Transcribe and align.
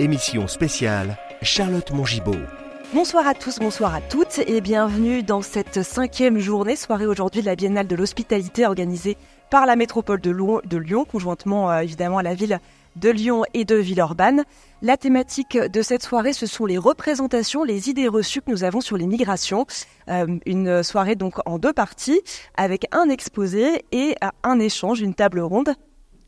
Émission 0.00 0.48
spéciale 0.48 1.18
Charlotte 1.42 1.90
Mongibaud. 1.90 2.38
Bonsoir 2.94 3.26
à 3.26 3.34
tous, 3.34 3.58
bonsoir 3.58 3.94
à 3.94 4.00
toutes 4.00 4.38
et 4.46 4.62
bienvenue 4.62 5.22
dans 5.22 5.42
cette 5.42 5.82
cinquième 5.82 6.38
journée, 6.38 6.74
soirée 6.74 7.04
aujourd'hui 7.04 7.42
de 7.42 7.46
la 7.46 7.54
Biennale 7.54 7.86
de 7.86 7.96
l'hospitalité 7.96 8.64
organisée 8.64 9.18
par 9.50 9.66
la 9.66 9.76
métropole 9.76 10.22
de 10.22 10.30
Lyon, 10.78 11.04
conjointement 11.04 11.70
euh, 11.70 11.80
évidemment 11.80 12.16
à 12.16 12.22
la 12.22 12.32
ville 12.32 12.60
de 12.96 13.10
Lyon 13.10 13.42
et 13.52 13.66
de 13.66 13.74
Villeurbanne. 13.74 14.44
La 14.80 14.96
thématique 14.96 15.58
de 15.58 15.82
cette 15.82 16.02
soirée, 16.02 16.32
ce 16.32 16.46
sont 16.46 16.64
les 16.64 16.78
représentations, 16.78 17.62
les 17.62 17.90
idées 17.90 18.08
reçues 18.08 18.40
que 18.40 18.50
nous 18.50 18.64
avons 18.64 18.80
sur 18.80 18.96
les 18.96 19.06
migrations. 19.06 19.66
Euh, 20.08 20.38
une 20.46 20.82
soirée 20.82 21.14
donc 21.14 21.46
en 21.46 21.58
deux 21.58 21.74
parties, 21.74 22.22
avec 22.56 22.86
un 22.92 23.10
exposé 23.10 23.84
et 23.92 24.14
un 24.44 24.60
échange, 24.60 25.02
une 25.02 25.12
table 25.12 25.40
ronde. 25.40 25.74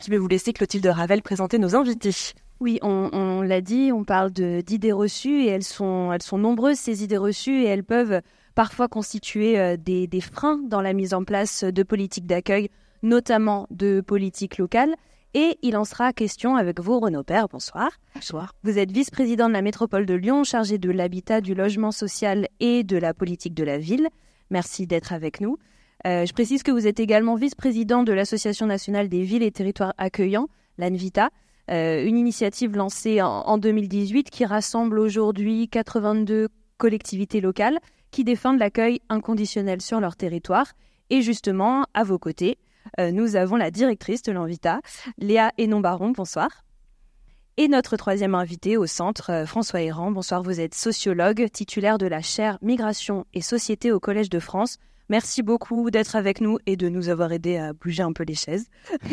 Je 0.04 0.10
vais 0.10 0.18
vous 0.18 0.28
laisser 0.28 0.52
Clotilde 0.52 0.86
Ravel 0.86 1.22
présenter 1.22 1.58
nos 1.58 1.74
invités. 1.74 2.34
Oui, 2.62 2.78
on, 2.82 3.42
l'a 3.42 3.60
dit, 3.60 3.90
on 3.92 4.04
parle 4.04 4.30
d'idées 4.30 4.92
reçues 4.92 5.42
et 5.42 5.48
elles 5.48 5.64
sont, 5.64 6.12
elles 6.12 6.22
sont 6.22 6.38
nombreuses, 6.38 6.78
ces 6.78 7.02
idées 7.02 7.16
reçues, 7.16 7.62
et 7.62 7.66
elles 7.66 7.82
peuvent 7.82 8.20
parfois 8.54 8.86
constituer 8.86 9.58
euh, 9.58 9.76
des, 9.76 10.06
des 10.06 10.20
freins 10.20 10.60
dans 10.68 10.80
la 10.80 10.92
mise 10.92 11.12
en 11.12 11.24
place 11.24 11.64
de 11.64 11.82
politiques 11.82 12.28
d'accueil, 12.28 12.68
notamment 13.02 13.66
de 13.70 14.00
politiques 14.00 14.58
locales. 14.58 14.94
Et 15.34 15.58
il 15.62 15.76
en 15.76 15.84
sera 15.84 16.12
question 16.12 16.54
avec 16.54 16.78
vous, 16.78 17.00
Renaud 17.00 17.24
Père. 17.24 17.48
Bonsoir. 17.48 17.90
Bonsoir. 18.14 18.54
Vous 18.62 18.78
êtes 18.78 18.92
vice-président 18.92 19.48
de 19.48 19.54
la 19.54 19.62
métropole 19.62 20.06
de 20.06 20.14
Lyon, 20.14 20.44
chargé 20.44 20.78
de 20.78 20.90
l'habitat, 20.92 21.40
du 21.40 21.56
logement 21.56 21.90
social 21.90 22.46
et 22.60 22.84
de 22.84 22.96
la 22.96 23.12
politique 23.12 23.54
de 23.54 23.64
la 23.64 23.78
ville. 23.78 24.06
Merci 24.50 24.86
d'être 24.86 25.12
avec 25.12 25.40
nous. 25.40 25.58
Euh, 26.06 26.26
je 26.26 26.32
précise 26.32 26.62
que 26.62 26.70
vous 26.70 26.86
êtes 26.86 27.00
également 27.00 27.34
vice-président 27.34 28.04
de 28.04 28.12
l'Association 28.12 28.66
nationale 28.66 29.08
des 29.08 29.24
villes 29.24 29.42
et 29.42 29.50
territoires 29.50 29.94
accueillants, 29.98 30.46
l'ANVITA, 30.78 31.30
euh, 31.70 32.04
une 32.04 32.18
initiative 32.18 32.76
lancée 32.76 33.22
en, 33.22 33.56
2018 33.58 34.30
qui 34.30 34.44
rassemble 34.44 34.98
aujourd'hui 34.98 35.68
82 35.68 36.48
collectivités 36.76 37.40
locales 37.40 37.78
qui 38.10 38.24
défendent 38.24 38.58
l'accueil 38.58 39.00
inconditionnel 39.08 39.80
sur 39.80 40.00
leur 40.00 40.16
territoire. 40.16 40.66
Et 41.10 41.22
justement, 41.22 41.86
à 41.94 42.04
vos 42.04 42.18
côtés, 42.18 42.58
euh, 42.98 43.10
nous 43.10 43.36
avons 43.36 43.56
la 43.56 43.70
directrice 43.70 44.22
de 44.22 44.32
l'Envita, 44.32 44.80
Léa 45.18 45.52
Hénon-Baron. 45.56 46.10
Bonsoir. 46.10 46.48
Et 47.58 47.68
notre 47.68 47.96
troisième 47.96 48.34
invité 48.34 48.76
au 48.76 48.86
centre, 48.86 49.30
euh, 49.30 49.46
François 49.46 49.82
Héran. 49.82 50.10
Bonsoir, 50.10 50.42
vous 50.42 50.60
êtes 50.60 50.74
sociologue, 50.74 51.48
titulaire 51.52 51.98
de 51.98 52.06
la 52.06 52.22
chaire 52.22 52.58
Migration 52.62 53.26
et 53.34 53.42
Société 53.42 53.92
au 53.92 54.00
Collège 54.00 54.30
de 54.30 54.38
France. 54.38 54.78
Merci 55.12 55.42
beaucoup 55.42 55.90
d'être 55.90 56.16
avec 56.16 56.40
nous 56.40 56.56
et 56.64 56.74
de 56.74 56.88
nous 56.88 57.10
avoir 57.10 57.32
aidé 57.32 57.58
à 57.58 57.74
bouger 57.74 58.02
un 58.02 58.14
peu 58.14 58.24
les 58.24 58.34
chaises. 58.34 58.68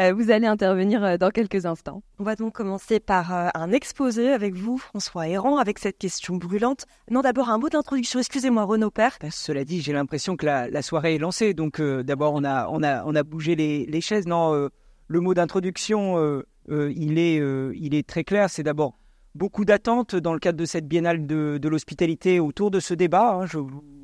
Euh, 0.00 0.12
vous 0.12 0.30
allez 0.30 0.46
intervenir 0.46 1.04
euh, 1.04 1.16
dans 1.16 1.30
quelques 1.30 1.64
instants. 1.64 2.02
On 2.18 2.24
va 2.24 2.34
donc 2.34 2.54
commencer 2.54 2.98
par 2.98 3.32
euh, 3.32 3.48
un 3.54 3.70
exposé 3.70 4.32
avec 4.32 4.54
vous, 4.54 4.78
François 4.78 5.28
Héran, 5.28 5.58
avec 5.58 5.78
cette 5.78 5.98
question 5.98 6.36
brûlante. 6.36 6.86
Non, 7.10 7.20
d'abord 7.20 7.48
un 7.48 7.58
mot 7.58 7.68
d'introduction. 7.68 8.18
Excusez-moi, 8.18 8.64
Renaud 8.64 8.90
Père. 8.90 9.16
Ben, 9.20 9.30
cela 9.30 9.64
dit, 9.64 9.80
j'ai 9.80 9.92
l'impression 9.92 10.36
que 10.36 10.46
la, 10.46 10.82
soirée 10.82 11.14
est 11.14 11.18
lancée. 11.18 11.54
Donc 11.54 11.80
d'abord, 11.80 12.34
on 12.34 12.44
a, 12.44 12.68
on, 12.68 12.82
a, 12.82 13.04
on 13.04 13.14
a 13.14 13.22
bougé 13.22 13.54
les, 13.54 14.00
chaises. 14.00 14.26
Non, 14.26 14.68
le 15.06 15.20
mot 15.20 15.34
d'introduction, 15.34 16.42
il, 16.68 17.18
est, 17.18 17.36
il 17.76 17.94
est 17.94 18.06
très 18.06 18.24
clair. 18.24 18.50
C'est 18.50 18.64
d'abord 18.64 18.98
beaucoup 19.38 19.64
d'attentes 19.64 20.16
dans 20.16 20.32
le 20.32 20.40
cadre 20.40 20.58
de 20.58 20.64
cette 20.64 20.88
biennale 20.88 21.24
de, 21.24 21.68
l'hospitalité 21.68 22.40
autour 22.40 22.70
de 22.72 22.80
ce 22.80 22.92
débat. 22.92 23.40
Hein. 23.40 23.46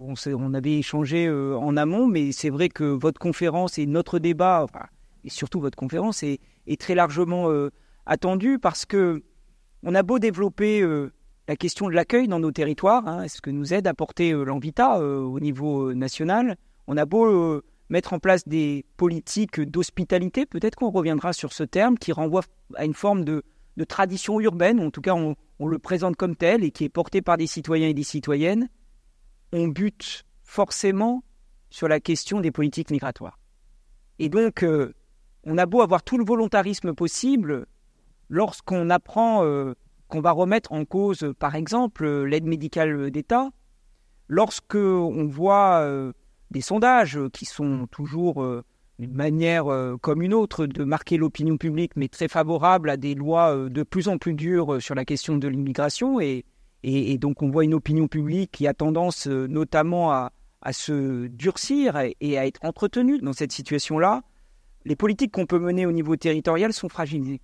on, 0.00 0.54
avait 0.54 0.78
échangé 0.78 1.26
euh, 1.26 1.56
en 1.56 1.76
amont, 1.76 2.06
mais 2.06 2.30
c'est 2.30 2.50
vrai 2.50 2.68
que 2.68 2.84
votre 2.84 3.18
conférence 3.18 3.76
et 3.76 3.86
notre 3.86 4.20
débat, 4.20 4.66
et 5.24 5.30
surtout 5.30 5.60
votre 5.60 5.76
conférence, 5.76 6.22
est, 6.22 6.38
très 6.78 6.94
largement 6.94 7.50
euh, 7.50 7.70
attendu 8.06 8.58
parce 8.58 8.86
que 8.86 9.22
on 9.82 9.94
a 9.94 10.02
beau 10.02 10.18
développer 10.18 10.80
euh, 10.80 11.12
la 11.48 11.56
question 11.56 11.88
de 11.88 11.94
l'accueil 11.94 12.28
dans 12.28 12.38
nos 12.38 12.52
territoires, 12.52 13.06
hein, 13.06 13.26
ce 13.28 13.40
que 13.40 13.50
nous 13.50 13.74
aide 13.74 13.86
à 13.88 13.92
porter 13.92 14.32
l'Envita 14.32 15.00
au 15.00 15.40
niveau 15.40 15.92
national. 15.92 16.56
On 16.86 16.96
a 16.96 17.04
beau 17.04 17.60
mettre 17.90 18.14
en 18.14 18.18
place 18.18 18.48
des 18.48 18.86
politiques 18.96 19.60
d'hospitalité, 19.60 20.46
peut-être 20.46 20.76
qu'on 20.76 20.90
reviendra 20.90 21.34
sur 21.34 21.52
ce 21.52 21.64
terme, 21.64 21.98
qui 21.98 22.12
renvoie 22.12 22.42
à 22.76 22.86
une 22.86 22.94
forme 22.94 23.24
de 23.24 23.42
de 23.76 23.84
tradition 23.84 24.40
urbaine, 24.40 24.80
en 24.80 24.90
tout 24.90 25.00
cas 25.00 25.14
on, 25.14 25.36
le 25.66 25.78
présente 25.78 26.16
comme 26.16 26.36
tel, 26.36 26.62
et 26.64 26.70
qui 26.70 26.84
est 26.84 26.88
porté 26.88 27.22
par 27.22 27.36
des 27.36 27.46
citoyens 27.46 27.88
et 27.88 27.94
des 27.94 28.02
citoyennes, 28.02 28.68
on 29.52 29.68
bute 29.68 30.24
forcément 30.42 31.24
sur 31.70 31.88
la 31.88 32.00
question 32.00 32.40
des 32.40 32.50
politiques 32.50 32.90
migratoires. 32.90 33.38
Et 34.18 34.28
donc, 34.28 34.62
euh, 34.62 34.94
on 35.44 35.58
a 35.58 35.66
beau 35.66 35.80
avoir 35.80 36.02
tout 36.02 36.18
le 36.18 36.24
volontarisme 36.24 36.94
possible, 36.94 37.66
lorsqu'on 38.28 38.90
apprend 38.90 39.44
euh, 39.44 39.74
qu'on 40.08 40.20
va 40.20 40.32
remettre 40.32 40.72
en 40.72 40.84
cause, 40.84 41.32
par 41.38 41.54
exemple, 41.54 42.06
l'aide 42.24 42.44
médicale 42.44 43.10
d'État, 43.10 43.50
lorsque 44.28 44.76
on 44.76 45.26
voit 45.26 45.80
euh, 45.80 46.12
des 46.50 46.60
sondages 46.60 47.18
qui 47.32 47.44
sont 47.44 47.86
toujours 47.90 48.44
une 48.98 49.12
manière 49.12 49.66
euh, 49.66 49.96
comme 49.96 50.22
une 50.22 50.34
autre 50.34 50.66
de 50.66 50.84
marquer 50.84 51.16
l'opinion 51.16 51.56
publique, 51.56 51.92
mais 51.96 52.08
très 52.08 52.28
favorable 52.28 52.90
à 52.90 52.96
des 52.96 53.14
lois 53.14 53.54
euh, 53.54 53.68
de 53.68 53.82
plus 53.82 54.08
en 54.08 54.18
plus 54.18 54.34
dures 54.34 54.74
euh, 54.74 54.80
sur 54.80 54.94
la 54.94 55.04
question 55.04 55.36
de 55.36 55.48
l'immigration. 55.48 56.20
Et, 56.20 56.44
donc 57.18 57.42
on 57.42 57.50
voit 57.50 57.64
une 57.64 57.72
opinion 57.72 58.08
publique 58.08 58.52
qui 58.52 58.66
a 58.66 58.74
tendance 58.74 59.26
notamment 59.26 60.12
à, 60.12 60.30
se 60.70 61.28
durcir 61.28 61.96
et, 62.20 62.38
à 62.38 62.46
être 62.46 62.60
entretenue 62.62 63.18
dans 63.20 63.32
cette 63.32 63.52
situation-là. 63.52 64.22
Les 64.84 64.94
politiques 64.94 65.32
qu'on 65.32 65.46
peut 65.46 65.58
mener 65.58 65.86
au 65.86 65.92
niveau 65.92 66.16
territorial 66.16 66.74
sont 66.74 66.90
fragilisées. 66.90 67.40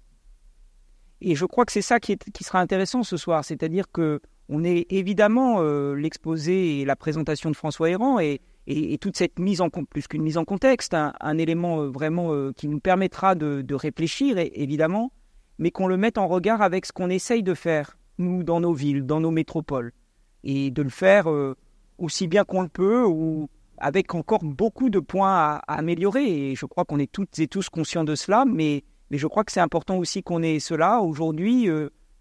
Et 1.23 1.35
je 1.35 1.47
crois 1.47 1.65
que 1.65 1.73
c'est 1.73 1.81
ça 1.81 2.01
qui, 2.01 2.19
qui, 2.19 2.45
sera 2.45 2.61
intéressant 2.61 3.03
ce 3.03 3.17
soir, 3.17 3.43
c'est-à-dire 3.43 3.91
que 3.91 4.21
on 4.51 4.65
est 4.65 4.87
évidemment 4.91 5.63
l'exposé 5.95 6.81
et 6.81 6.85
la 6.85 6.97
présentation 6.97 7.51
de 7.51 7.57
François 7.57 7.89
Héran 7.89 8.19
et, 8.67 8.99
toute 9.01 9.17
cette 9.17 9.39
mise 9.39 9.61
en 9.61 9.71
plus 9.71 10.07
qu'une 10.07 10.23
mise 10.23 10.37
en 10.37 10.45
contexte, 10.45 10.95
un, 10.95 11.39
élément 11.39 11.81
euh, 11.81 11.89
vraiment 11.89 12.33
euh, 12.33 12.53
qui 12.53 12.69
nous 12.69 12.81
permettra 12.81 13.35
de, 13.35 13.75
réfléchir, 13.75 14.37
évidemment, 14.39 15.13
mais 15.59 15.71
qu'on 15.71 15.87
le 15.87 15.97
mette 15.97 16.19
en 16.19 16.29
regard 16.29 16.63
avec 16.63 16.87
ce 16.87 16.93
qu'on 16.93 17.11
essaye 17.11 17.43
de 17.43 17.55
faire, 17.55 17.97
nous, 18.19 18.43
dans 18.43 18.61
nos 18.61 18.73
villes, 18.73 19.07
dans 19.07 19.21
nos 19.21 19.31
métropoles, 19.31 19.93
et 20.45 20.71
de 20.71 20.83
le 20.83 20.91
faire 20.91 21.31
euh, 21.31 21.57
aussi 21.99 22.29
bien 22.29 22.45
qu'on 22.45 22.63
le 22.63 22.69
peut, 22.69 23.05
ou 23.05 23.49
avec 23.79 24.15
encore 24.15 24.43
beaucoup 24.43 24.91
de 24.91 25.01
points 25.01 25.33
à, 25.33 25.63
améliorer. 25.67 26.51
Et 26.51 26.55
je 26.55 26.67
crois 26.67 26.85
qu'on 26.85 26.99
est 26.99 27.11
toutes 27.11 27.39
et 27.39 27.47
tous 27.47 27.71
conscients 27.71 28.05
de 28.05 28.15
cela, 28.15 28.45
mais 28.45 28.85
je 29.11 29.27
crois 29.27 29.45
que 29.45 29.53
c'est 29.53 29.61
important 29.61 29.97
aussi 29.97 30.23
qu'on 30.23 30.43
ait 30.43 30.61
cela 30.61 31.01
aujourd'hui, 31.01 31.69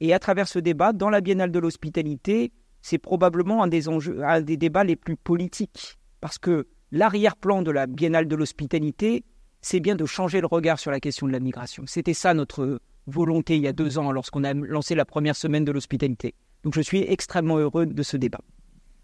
et 0.02 0.14
à 0.14 0.20
travers 0.20 0.48
ce 0.48 0.60
débat, 0.60 0.94
dans 0.94 1.10
la 1.10 1.22
Biennale 1.22 1.52
de 1.52 1.60
l'hospitalité, 1.60 2.52
c'est 2.82 2.98
probablement 2.98 3.64
un 3.64 3.68
des 3.68 4.58
débats 4.58 4.84
les 4.84 4.96
plus 4.96 5.18
politiques 5.18 5.98
parce 6.22 6.38
que 6.38 6.68
l'arrière-plan 6.92 7.62
de 7.62 7.72
la 7.72 7.88
Biennale 7.88 8.28
de 8.28 8.36
l'hospitalité, 8.36 9.24
c'est 9.62 9.80
bien 9.80 9.96
de 9.96 10.06
changer 10.06 10.42
le 10.42 10.48
regard 10.48 10.80
sur 10.80 10.92
la 10.92 11.00
question 11.00 11.28
de 11.28 11.32
la 11.32 11.40
migration. 11.40 11.84
C'était 11.86 12.14
ça 12.14 12.34
notre 12.34 12.80
volonté 13.08 13.58
il 13.58 13.64
y 13.64 13.68
a 13.68 13.74
deux 13.74 13.98
ans 13.98 14.12
lorsqu'on 14.12 14.44
a 14.44 14.54
lancé 14.54 14.96
la 14.96 15.06
première 15.06 15.36
semaine 15.36 15.66
de 15.66 15.72
l'hospitalité. 15.72 16.36
Donc 16.64 16.76
je 16.76 16.82
suis 16.82 17.02
extrêmement 17.02 17.58
heureux 17.58 17.86
de 17.86 18.04
ce 18.04 18.18
débat. 18.18 18.42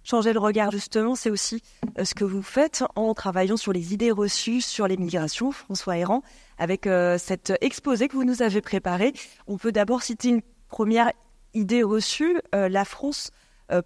Changer 0.03 0.33
le 0.33 0.39
regard, 0.39 0.69
justement, 0.69 1.15
c'est 1.15 1.31
aussi 1.31 1.63
euh, 1.97 2.05
ce 2.05 2.13
que 2.13 2.23
vous 2.23 2.43
faites 2.43 2.83
en 2.95 3.15
travaillant 3.15 3.57
sur 3.57 3.73
les 3.73 3.91
idées 3.91 4.11
reçues 4.11 4.61
sur 4.61 4.87
les 4.87 4.97
migrations, 4.97 5.51
François 5.51 5.97
Héran, 5.97 6.21
avec 6.59 6.85
euh, 6.85 7.17
cet 7.17 7.53
exposé 7.61 8.07
que 8.07 8.13
vous 8.13 8.23
nous 8.23 8.43
avez 8.43 8.61
préparé. 8.61 9.13
On 9.47 9.57
peut 9.57 9.71
d'abord 9.71 10.03
citer 10.03 10.29
une 10.29 10.41
première 10.67 11.11
idée 11.53 11.83
reçue. 11.83 12.39
Euh, 12.53 12.69
la 12.69 12.85
France 12.85 13.31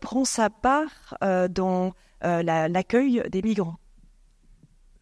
prend 0.01 0.25
sa 0.25 0.49
part 0.49 1.17
dans 1.49 1.93
euh, 2.25 2.43
l'accueil 2.43 3.23
des 3.31 3.41
migrants. 3.41 3.79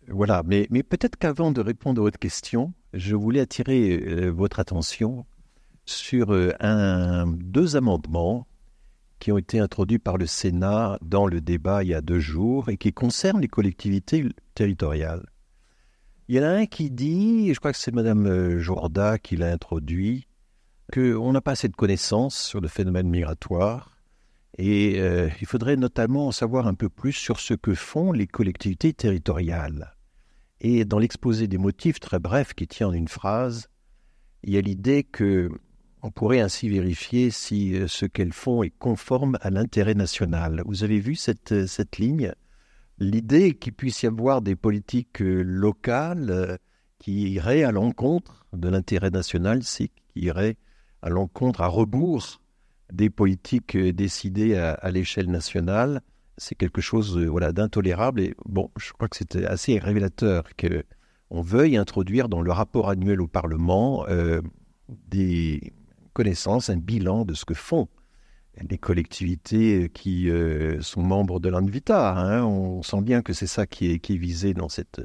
Voilà, 0.07 0.43
mais, 0.45 0.67
peut-être 0.83 1.17
qu'avant 1.17 1.51
de 1.51 1.61
répondre 1.61 2.01
à 2.01 2.03
votre 2.03 2.19
question, 2.19 2.73
je 2.93 3.15
voulais 3.15 3.41
attirer 3.41 3.97
euh, 3.97 4.29
votre 4.29 4.59
attention 4.59 5.25
sur 5.85 6.31
euh, 6.31 7.25
deux 7.25 7.75
amendements 7.75 8.47
qui 9.19 9.31
ont 9.31 9.37
été 9.37 9.59
introduits 9.59 9.99
par 9.99 10.17
le 10.17 10.27
Sénat 10.27 10.99
dans 11.01 11.25
le 11.25 11.41
débat 11.41 11.83
il 11.83 11.89
y 11.89 11.93
a 11.93 12.01
deux 12.01 12.19
jours 12.19 12.69
et 12.69 12.77
qui 12.77 12.93
concernent 12.93 13.41
les 13.41 13.47
collectivités 13.47 14.25
territoriales. 14.53 15.25
Il 16.27 16.35
y 16.35 16.39
en 16.39 16.43
a 16.43 16.49
un 16.49 16.65
qui 16.67 16.91
dit, 16.91 17.49
et 17.49 17.53
je 17.53 17.59
crois 17.59 17.71
que 17.71 17.77
c'est 17.77 17.93
Mme 17.93 18.59
Jorda 18.59 19.17
qui 19.17 19.37
l'a 19.37 19.51
introduit, 19.51 20.27
qu'on 20.93 21.31
n'a 21.31 21.41
pas 21.41 21.51
assez 21.51 21.67
de 21.67 21.75
connaissances 21.75 22.37
sur 22.37 22.61
le 22.61 22.67
phénomène 22.67 23.09
migratoire 23.09 23.97
et 24.57 24.99
euh, 24.99 25.29
il 25.39 25.47
faudrait 25.47 25.75
notamment 25.75 26.27
en 26.27 26.31
savoir 26.31 26.67
un 26.67 26.73
peu 26.73 26.89
plus 26.89 27.13
sur 27.13 27.39
ce 27.39 27.53
que 27.53 27.75
font 27.75 28.11
les 28.11 28.27
collectivités 28.27 28.93
territoriales. 28.93 29.95
Et 30.59 30.83
dans 30.85 30.97
l'exposé 30.97 31.47
des 31.47 31.59
motifs 31.59 31.99
très 31.99 32.19
bref 32.19 32.53
qui 32.53 32.67
tient 32.67 32.87
en 32.87 32.93
une 32.93 33.07
phrase, 33.07 33.67
il 34.43 34.53
y 34.53 34.57
a 34.57 34.61
l'idée 34.61 35.03
que 35.03 35.51
on 36.03 36.11
pourrait 36.11 36.39
ainsi 36.39 36.69
vérifier 36.69 37.31
si 37.31 37.75
euh, 37.75 37.87
ce 37.87 38.05
qu'elles 38.05 38.33
font 38.33 38.63
est 38.63 38.69
conforme 38.69 39.37
à 39.41 39.49
l'intérêt 39.49 39.95
national. 39.95 40.63
Vous 40.65 40.83
avez 40.83 40.99
vu 40.99 41.15
cette, 41.15 41.51
euh, 41.51 41.67
cette 41.67 41.97
ligne? 41.97 42.33
L'idée 42.99 43.55
qu'il 43.55 43.73
puisse 43.73 44.01
y 44.03 44.07
avoir 44.07 44.41
des 44.41 44.55
politiques 44.55 45.19
locales 45.19 46.57
qui 46.97 47.29
iraient 47.33 47.63
à 47.63 47.71
l'encontre 47.71 48.47
de 48.53 48.69
l'intérêt 48.69 49.11
national, 49.11 49.61
c'est 49.61 49.89
qui 49.89 50.21
iraient 50.21 50.57
à 51.01 51.09
l'encontre, 51.09 51.61
à 51.61 51.67
rebours 51.67 52.41
des 52.91 53.09
politiques 53.09 53.77
décidées 53.77 54.55
à, 54.55 54.91
l'échelle 54.91 55.29
nationale. 55.29 56.01
C'est 56.37 56.55
quelque 56.55 56.81
chose 56.81 57.17
voilà, 57.17 57.51
d'intolérable. 57.51 58.21
Et 58.21 58.35
bon, 58.45 58.71
je 58.77 58.93
crois 58.93 59.07
que 59.07 59.17
c'était 59.17 59.45
assez 59.45 59.77
révélateur 59.77 60.43
qu'on 60.55 61.41
veuille 61.41 61.77
introduire 61.77 62.29
dans 62.29 62.41
le 62.41 62.51
rapport 62.51 62.89
annuel 62.89 63.21
au 63.21 63.27
Parlement 63.27 64.05
des 65.09 65.73
connaissances, 66.13 66.69
un 66.69 66.77
bilan 66.77 67.25
de 67.25 67.33
ce 67.33 67.43
que 67.43 67.53
font 67.53 67.89
les 68.69 68.77
collectivités 68.77 69.89
qui 69.93 70.29
euh, 70.29 70.81
sont 70.81 71.01
membres 71.01 71.39
de 71.39 71.49
l'Anvita. 71.49 72.17
Hein. 72.17 72.43
on 72.43 72.81
sent 72.81 73.01
bien 73.01 73.21
que 73.21 73.33
c'est 73.33 73.47
ça 73.47 73.65
qui 73.67 73.91
est, 73.91 73.99
qui 73.99 74.13
est, 74.13 74.17
visé 74.17 74.53
dans 74.53 74.69
cette. 74.69 75.01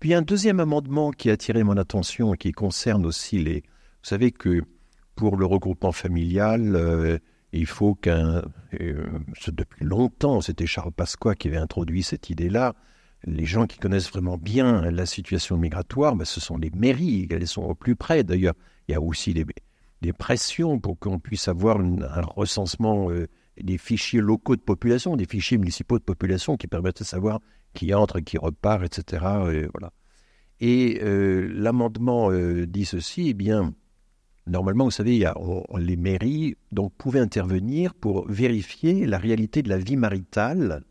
Puis 0.00 0.14
un 0.14 0.22
deuxième 0.22 0.60
amendement 0.60 1.10
qui 1.10 1.30
a 1.30 1.32
attiré 1.32 1.62
mon 1.64 1.76
attention 1.76 2.34
et 2.34 2.38
qui 2.38 2.52
concerne 2.52 3.04
aussi 3.06 3.38
les. 3.38 3.60
Vous 3.62 4.08
savez 4.10 4.30
que 4.30 4.62
pour 5.18 5.36
le 5.36 5.46
regroupement 5.46 5.90
familial, 5.90 6.76
euh, 6.76 7.18
il 7.52 7.66
faut 7.66 7.96
qu'un. 7.96 8.42
Euh, 8.80 9.04
depuis 9.48 9.84
longtemps, 9.84 10.40
c'était 10.40 10.64
Charles 10.64 10.92
Pasqua 10.92 11.34
qui 11.34 11.48
avait 11.48 11.56
introduit 11.56 12.04
cette 12.04 12.30
idée-là. 12.30 12.76
Les 13.24 13.44
gens 13.44 13.66
qui 13.66 13.78
connaissent 13.78 14.10
vraiment 14.10 14.38
bien 14.38 14.88
la 14.92 15.06
situation 15.06 15.56
migratoire, 15.56 16.14
ben, 16.14 16.24
ce 16.24 16.38
sont 16.38 16.56
les 16.56 16.70
mairies, 16.70 17.26
elles 17.32 17.48
sont 17.48 17.62
au 17.62 17.74
plus 17.74 17.96
près. 17.96 18.22
D'ailleurs, 18.22 18.54
il 18.86 18.92
y 18.92 18.94
a 18.94 19.00
aussi 19.00 19.32
les, 19.32 19.44
des 20.02 20.12
pressions 20.12 20.78
pour 20.78 20.96
qu'on 21.00 21.18
puisse 21.18 21.48
avoir 21.48 21.80
un 21.80 22.22
recensement 22.22 23.10
euh, 23.10 23.26
des 23.60 23.76
fichiers 23.76 24.20
locaux 24.20 24.54
de 24.54 24.60
population, 24.60 25.16
des 25.16 25.26
fichiers 25.26 25.58
municipaux 25.58 25.98
de 25.98 26.04
population 26.04 26.56
qui 26.56 26.68
permettent 26.68 27.00
de 27.00 27.04
savoir 27.04 27.40
qui 27.74 27.92
entre, 27.92 28.20
qui 28.20 28.38
repart, 28.38 28.84
etc. 28.84 29.24
Et, 29.52 29.66
voilà. 29.74 29.92
Et 30.60 31.00
l'amendement 31.02 32.30
dit 32.66 32.84
ceci, 32.84 33.30
eh 33.30 33.34
bien, 33.34 33.74
normalement, 34.48 34.84
vous 34.84 34.90
savez, 34.90 35.24
les 35.78 35.96
mairies 35.96 36.56
pouvaient 36.96 37.20
intervenir 37.20 37.94
pour 37.94 38.26
vérifier 38.28 39.06
la 39.06 39.18
réalité 39.18 39.62
de 39.62 39.68
la 39.68 39.78
vie 39.78 39.96
maritale 39.96 40.82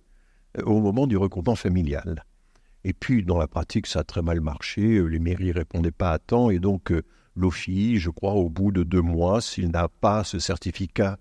au 0.64 0.80
moment 0.80 1.08
du 1.08 1.18
regroupement 1.18 1.56
familial. 1.56 2.24
Et 2.84 2.94
puis, 2.94 3.24
dans 3.24 3.38
la 3.38 3.48
pratique, 3.48 3.88
ça 3.88 4.00
a 4.00 4.04
très 4.04 4.22
mal 4.22 4.42
marché, 4.42 5.02
les 5.08 5.20
mairies 5.20 5.48
ne 5.48 5.54
répondaient 5.54 5.92
pas 5.92 6.12
à 6.12 6.20
temps, 6.20 6.50
et 6.50 6.60
donc 6.60 6.94
l'OFI, 7.36 7.98
je 7.98 8.10
crois, 8.10 8.34
au 8.34 8.50
bout 8.50 8.72
de 8.72 8.84
deux 8.84 9.02
mois, 9.02 9.42
s'il 9.42 9.70
n'a 9.70 9.88
pas 9.88 10.24
ce 10.24 10.40
certificat 10.40 11.18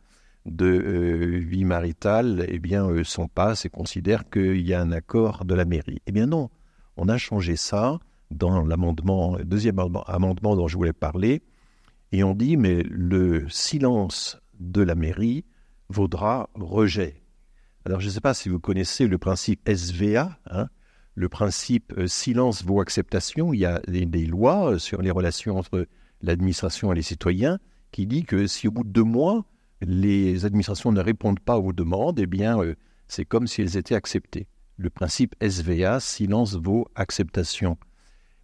de 0.46 0.66
euh, 0.66 1.38
vie 1.38 1.64
maritale, 1.64 2.46
eh 2.48 2.58
bien, 2.58 2.88
euh, 2.88 3.04
son 3.04 3.28
passe 3.28 3.64
et 3.64 3.68
considère 3.68 4.28
qu'il 4.30 4.60
y 4.60 4.72
a 4.72 4.80
un 4.80 4.92
accord 4.92 5.44
de 5.44 5.54
la 5.54 5.64
mairie. 5.64 6.00
Eh 6.06 6.12
bien 6.12 6.26
non, 6.26 6.50
on 6.96 7.08
a 7.08 7.18
changé 7.18 7.56
ça 7.56 7.98
dans 8.30 8.64
l'amendement, 8.64 9.38
deuxième 9.44 9.78
amendement 9.78 10.56
dont 10.56 10.68
je 10.68 10.76
voulais 10.76 10.92
parler, 10.92 11.42
et 12.12 12.22
on 12.24 12.34
dit, 12.34 12.56
mais 12.56 12.82
le 12.84 13.48
silence 13.48 14.38
de 14.58 14.82
la 14.82 14.94
mairie 14.94 15.44
vaudra 15.88 16.50
rejet. 16.54 17.22
Alors, 17.84 18.00
je 18.00 18.06
ne 18.06 18.10
sais 18.10 18.20
pas 18.20 18.34
si 18.34 18.48
vous 18.48 18.58
connaissez 18.58 19.06
le 19.06 19.18
principe 19.18 19.68
SVA, 19.68 20.38
hein, 20.50 20.68
le 21.14 21.28
principe 21.28 21.94
euh, 21.96 22.06
silence 22.06 22.64
vaut 22.64 22.80
acceptation. 22.80 23.52
Il 23.52 23.60
y 23.60 23.64
a 23.64 23.80
des 23.86 24.26
lois 24.26 24.78
sur 24.78 25.02
les 25.02 25.10
relations 25.10 25.56
entre 25.56 25.86
l'administration 26.20 26.92
et 26.92 26.96
les 26.96 27.02
citoyens, 27.02 27.58
qui 27.92 28.06
dit 28.06 28.24
que 28.24 28.46
si 28.46 28.68
au 28.68 28.70
bout 28.70 28.84
de 28.84 28.90
deux 28.90 29.04
mois, 29.04 29.44
les 29.80 30.44
administrations 30.44 30.92
ne 30.92 31.00
répondent 31.00 31.40
pas 31.40 31.58
aux 31.58 31.72
demandes, 31.72 32.18
eh 32.18 32.26
bien, 32.26 32.60
euh, 32.60 32.74
c'est 33.08 33.24
comme 33.24 33.46
si 33.46 33.62
elles 33.62 33.76
étaient 33.76 33.94
acceptées. 33.94 34.48
Le 34.76 34.90
principe 34.90 35.34
SVA, 35.40 36.00
silence 36.00 36.54
vaut 36.54 36.88
acceptation. 36.94 37.78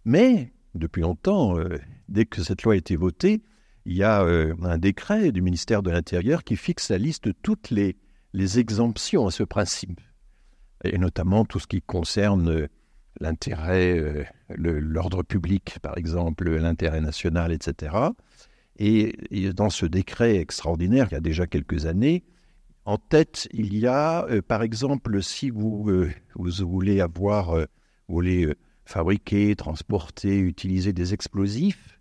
Mais, 0.05 0.53
depuis 0.73 1.01
longtemps, 1.01 1.57
euh, 1.57 1.77
dès 2.09 2.25
que 2.25 2.43
cette 2.43 2.63
loi 2.63 2.73
a 2.73 2.77
été 2.77 2.95
votée, 2.95 3.43
il 3.85 3.97
y 3.97 4.03
a 4.03 4.23
euh, 4.23 4.55
un 4.63 4.77
décret 4.77 5.31
du 5.31 5.41
ministère 5.41 5.83
de 5.83 5.91
l'Intérieur 5.91 6.43
qui 6.43 6.55
fixe 6.55 6.89
la 6.89 6.97
liste 6.97 7.25
de 7.25 7.31
toutes 7.31 7.69
les, 7.69 7.97
exemptions 8.57 9.27
à 9.27 9.31
ce 9.31 9.43
principe, 9.43 10.01
et 10.83 10.97
notamment 10.97 11.45
tout 11.45 11.59
ce 11.59 11.67
qui 11.67 11.81
concerne 11.81 12.67
l'intérêt, 13.19 13.97
euh, 13.97 14.23
l'ordre 14.49 15.23
public, 15.23 15.77
par 15.81 15.97
exemple, 15.97 16.49
l'intérêt 16.49 17.01
national, 17.01 17.51
etc. 17.51 17.95
Et, 18.77 19.13
dans 19.53 19.69
ce 19.69 19.85
décret 19.85 20.37
extraordinaire, 20.37 21.07
il 21.11 21.13
y 21.13 21.17
a 21.17 21.21
déjà 21.21 21.45
quelques 21.45 21.85
années, 21.85 22.23
en 22.85 22.97
tête, 22.97 23.47
il 23.53 23.77
y 23.77 23.87
a, 23.87 24.25
euh, 24.25 24.41
par 24.41 24.63
exemple, 24.63 25.21
si 25.21 25.49
vous, 25.49 25.89
euh, 25.89 26.11
vous 26.35 26.51
voulez 26.67 26.99
avoir, 27.01 27.55
vous 27.55 27.65
voulez 28.15 28.53
fabriquer, 28.85 29.55
transporter, 29.55 30.39
utiliser 30.39 30.91
des 30.91 31.13
explosifs, 31.13 31.92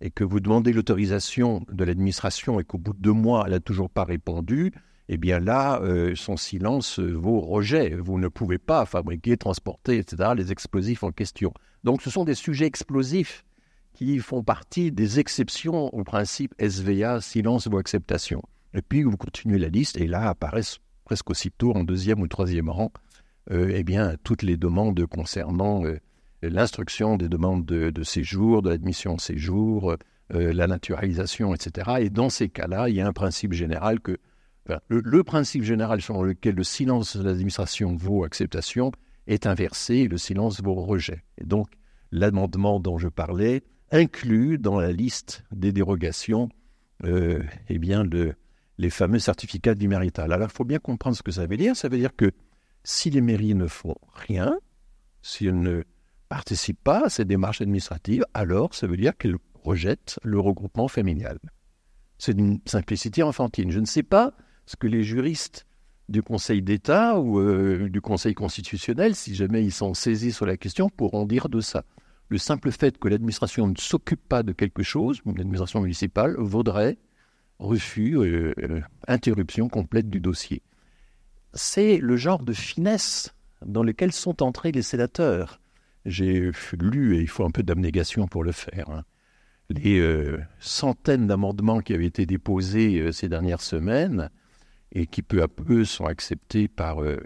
et 0.00 0.10
que 0.10 0.24
vous 0.24 0.40
demandez 0.40 0.72
l'autorisation 0.72 1.64
de 1.70 1.84
l'administration 1.84 2.60
et 2.60 2.64
qu'au 2.64 2.78
bout 2.78 2.92
de 2.92 3.00
deux 3.00 3.12
mois, 3.12 3.44
elle 3.46 3.52
n'a 3.52 3.60
toujours 3.60 3.90
pas 3.90 4.04
répondu, 4.04 4.72
eh 5.08 5.16
bien 5.16 5.40
là, 5.40 5.80
euh, 5.82 6.14
son 6.14 6.36
silence 6.36 6.98
vaut 7.00 7.40
rejet. 7.40 7.96
Vous 7.96 8.18
ne 8.18 8.28
pouvez 8.28 8.58
pas 8.58 8.86
fabriquer, 8.86 9.36
transporter, 9.36 9.98
etc., 9.98 10.30
les 10.36 10.52
explosifs 10.52 11.02
en 11.02 11.10
question. 11.10 11.52
Donc 11.84 12.02
ce 12.02 12.10
sont 12.10 12.24
des 12.24 12.34
sujets 12.34 12.66
explosifs 12.66 13.44
qui 13.92 14.18
font 14.18 14.42
partie 14.42 14.92
des 14.92 15.18
exceptions 15.18 15.92
au 15.94 16.04
principe 16.04 16.54
SVA, 16.60 17.20
silence 17.20 17.66
ou 17.66 17.76
acceptation. 17.76 18.42
Et 18.72 18.82
puis 18.82 19.02
vous 19.02 19.16
continuez 19.16 19.58
la 19.58 19.68
liste, 19.68 19.98
et 19.98 20.06
là 20.06 20.28
apparaissent 20.28 20.78
presque 21.04 21.30
aussitôt, 21.30 21.72
en 21.72 21.82
deuxième 21.82 22.20
ou 22.20 22.28
troisième 22.28 22.70
rang, 22.70 22.92
euh, 23.50 23.72
eh 23.74 23.82
bien, 23.82 24.14
toutes 24.22 24.42
les 24.42 24.56
demandes 24.56 25.04
concernant 25.06 25.84
euh, 25.84 25.98
l'instruction 26.42 27.16
des 27.16 27.28
demandes 27.28 27.64
de, 27.64 28.02
séjour, 28.02 28.62
de 28.62 28.70
l'admission 28.70 29.14
au 29.14 29.18
séjour, 29.18 29.96
la 30.30 30.66
naturalisation, 30.66 31.54
etc. 31.54 31.90
Et 32.00 32.10
dans 32.10 32.30
ces 32.30 32.48
cas-là, 32.48 32.88
il 32.88 32.96
y 32.96 33.00
a 33.00 33.06
un 33.06 33.12
principe 33.12 33.52
général 33.52 34.00
que 34.00 34.18
le, 34.88 35.24
principe 35.24 35.64
général 35.64 36.00
selon 36.00 36.22
lequel 36.22 36.54
le 36.54 36.64
silence 36.64 37.16
de 37.16 37.22
l'administration 37.22 37.96
vaut 37.96 38.24
acceptation 38.24 38.92
est 39.26 39.46
inversé 39.46 40.08
le 40.08 40.18
silence 40.18 40.60
vaut 40.62 40.74
rejet. 40.74 41.24
Et 41.38 41.44
donc, 41.44 41.68
l'amendement 42.12 42.80
dont 42.80 42.98
je 42.98 43.08
parlais 43.08 43.62
inclut 43.90 44.58
dans 44.58 44.80
la 44.80 44.92
liste 44.92 45.44
des 45.52 45.72
dérogations 45.72 46.48
euh, 47.04 47.42
eh 47.68 47.78
bien, 47.78 48.04
les 48.78 48.90
fameux 48.90 49.18
certificats 49.18 49.74
de 49.74 49.80
vie 49.80 49.88
maritale. 49.88 50.32
Alors, 50.32 50.48
il 50.50 50.56
faut 50.56 50.64
bien 50.64 50.78
comprendre 50.78 51.16
ce 51.16 51.22
que 51.22 51.32
ça 51.32 51.46
veut 51.46 51.56
dire. 51.56 51.76
Ça 51.76 51.88
veut 51.88 51.98
dire 51.98 52.14
que 52.14 52.30
si 52.84 53.10
les 53.10 53.20
mairies 53.20 53.54
ne 53.54 53.66
font 53.66 53.96
rien, 54.14 54.56
si 55.22 55.46
elles 55.46 55.60
ne 55.60 55.82
participent 56.30 56.82
pas 56.82 57.06
à 57.06 57.10
ces 57.10 57.26
démarches 57.26 57.60
administratives, 57.60 58.24
alors 58.32 58.72
ça 58.72 58.86
veut 58.86 58.96
dire 58.96 59.16
qu'elles 59.18 59.36
rejettent 59.64 60.18
le 60.22 60.38
regroupement 60.38 60.88
familial. 60.88 61.38
C'est 62.18 62.34
d'une 62.34 62.60
simplicité 62.66 63.22
enfantine. 63.22 63.70
Je 63.70 63.80
ne 63.80 63.84
sais 63.84 64.04
pas 64.04 64.32
ce 64.64 64.76
que 64.76 64.86
les 64.86 65.02
juristes 65.02 65.66
du 66.08 66.22
Conseil 66.22 66.62
d'État 66.62 67.18
ou 67.18 67.40
euh, 67.40 67.88
du 67.88 68.00
Conseil 68.00 68.34
constitutionnel, 68.34 69.16
si 69.16 69.34
jamais 69.34 69.64
ils 69.64 69.72
sont 69.72 69.92
saisis 69.92 70.32
sur 70.32 70.46
la 70.46 70.56
question, 70.56 70.88
pourront 70.88 71.26
dire 71.26 71.48
de 71.48 71.60
ça. 71.60 71.84
Le 72.28 72.38
simple 72.38 72.70
fait 72.70 72.96
que 72.96 73.08
l'administration 73.08 73.66
ne 73.66 73.76
s'occupe 73.76 74.26
pas 74.28 74.44
de 74.44 74.52
quelque 74.52 74.84
chose, 74.84 75.20
l'administration 75.26 75.80
municipale, 75.80 76.36
vaudrait 76.38 76.98
refus, 77.58 78.16
euh, 78.16 78.54
euh, 78.62 78.80
interruption 79.08 79.68
complète 79.68 80.08
du 80.08 80.20
dossier. 80.20 80.62
C'est 81.54 81.98
le 81.98 82.16
genre 82.16 82.44
de 82.44 82.52
finesse 82.52 83.34
dans 83.66 83.82
lequel 83.82 84.12
sont 84.12 84.44
entrés 84.44 84.70
les 84.70 84.82
sénateurs. 84.82 85.59
J'ai 86.06 86.50
lu, 86.78 87.16
et 87.16 87.20
il 87.20 87.28
faut 87.28 87.44
un 87.44 87.50
peu 87.50 87.62
d'abnégation 87.62 88.26
pour 88.26 88.42
le 88.42 88.52
faire, 88.52 88.88
hein, 88.88 89.04
les 89.68 90.02
centaines 90.58 91.26
d'amendements 91.26 91.80
qui 91.80 91.94
avaient 91.94 92.06
été 92.06 92.26
déposés 92.26 93.12
ces 93.12 93.28
dernières 93.28 93.60
semaines 93.60 94.30
et 94.92 95.06
qui 95.06 95.22
peu 95.22 95.42
à 95.42 95.48
peu 95.48 95.84
sont 95.84 96.06
acceptés 96.06 96.68
par... 96.68 97.02
Euh, 97.02 97.20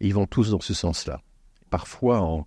ils 0.00 0.14
vont 0.14 0.26
tous 0.26 0.50
dans 0.50 0.60
ce 0.60 0.74
sens-là. 0.74 1.22
Parfois 1.70 2.20
en, 2.20 2.46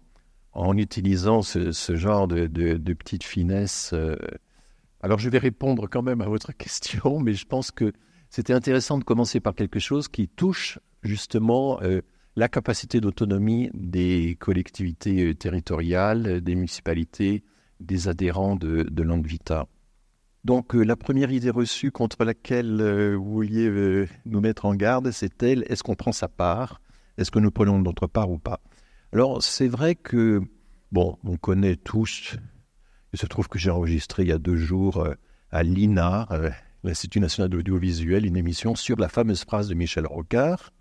en 0.53 0.77
utilisant 0.77 1.41
ce, 1.41 1.71
ce 1.71 1.95
genre 1.95 2.27
de, 2.27 2.47
de, 2.47 2.93
petites 2.93 3.23
finesses. 3.23 3.91
Euh, 3.93 4.15
alors 5.01 5.19
je 5.19 5.29
vais 5.29 5.37
répondre 5.37 5.87
quand 5.87 6.01
même 6.01 6.21
à 6.21 6.27
votre 6.27 6.51
question, 6.57 7.19
mais 7.19 7.33
je 7.33 7.45
pense 7.45 7.71
que 7.71 7.93
c'était 8.29 8.53
intéressant 8.53 8.97
de 8.97 9.03
commencer 9.03 9.39
par 9.39 9.55
quelque 9.55 9.79
chose 9.79 10.07
qui 10.07 10.27
touche 10.27 10.79
justement 11.03 11.81
euh, 11.81 12.01
la 12.35 12.47
capacité 12.47 13.01
d'autonomie 13.01 13.69
des 13.73 14.37
collectivités 14.39 15.35
territoriales, 15.35 16.41
des 16.41 16.55
municipalités, 16.55 17.43
des 17.79 18.07
adhérents 18.07 18.55
de, 18.55 18.83
de 18.83 19.27
Vita. 19.27 19.67
Donc 20.43 20.73
euh, 20.73 20.83
la 20.83 20.95
première 20.95 21.31
idée 21.31 21.51
reçue 21.51 21.91
contre 21.91 22.23
laquelle 22.23 22.81
euh, 22.81 23.15
vous 23.15 23.31
vouliez 23.31 23.67
euh, 23.67 24.07
nous 24.25 24.41
mettre 24.41 24.65
en 24.65 24.73
garde, 24.75 25.11
elle, 25.41 25.65
est-ce 25.67 25.83
qu'on 25.83 25.95
prend 25.95 26.11
sa 26.11 26.27
part? 26.27 26.81
Est-ce 27.17 27.29
que 27.29 27.39
nous 27.39 27.51
prenons 27.51 27.79
notre 27.79 28.07
part 28.07 28.31
ou 28.31 28.39
pas? 28.39 28.59
Alors 29.13 29.43
c'est 29.43 29.67
vrai 29.67 29.93
que, 29.93 30.41
bon, 30.91 31.17
on 31.23 31.37
connaît 31.37 31.75
tous, 31.75 32.37
il 33.13 33.19
se 33.19 33.27
trouve 33.27 33.49
que 33.49 33.59
j'ai 33.59 33.69
enregistré 33.69 34.23
il 34.23 34.29
y 34.29 34.31
a 34.31 34.39
deux 34.39 34.55
jours 34.55 35.05
à 35.51 35.63
l'INA, 35.63 36.27
l'Institut 36.83 37.19
national 37.19 37.49
de 37.49 37.57
l'audiovisuel, 37.57 38.25
une 38.25 38.37
émission 38.37 38.73
sur 38.73 38.97
la 38.97 39.09
fameuse 39.09 39.43
phrase 39.43 39.67
de 39.67 39.75
Michel 39.75 40.07
Rocard. 40.07 40.71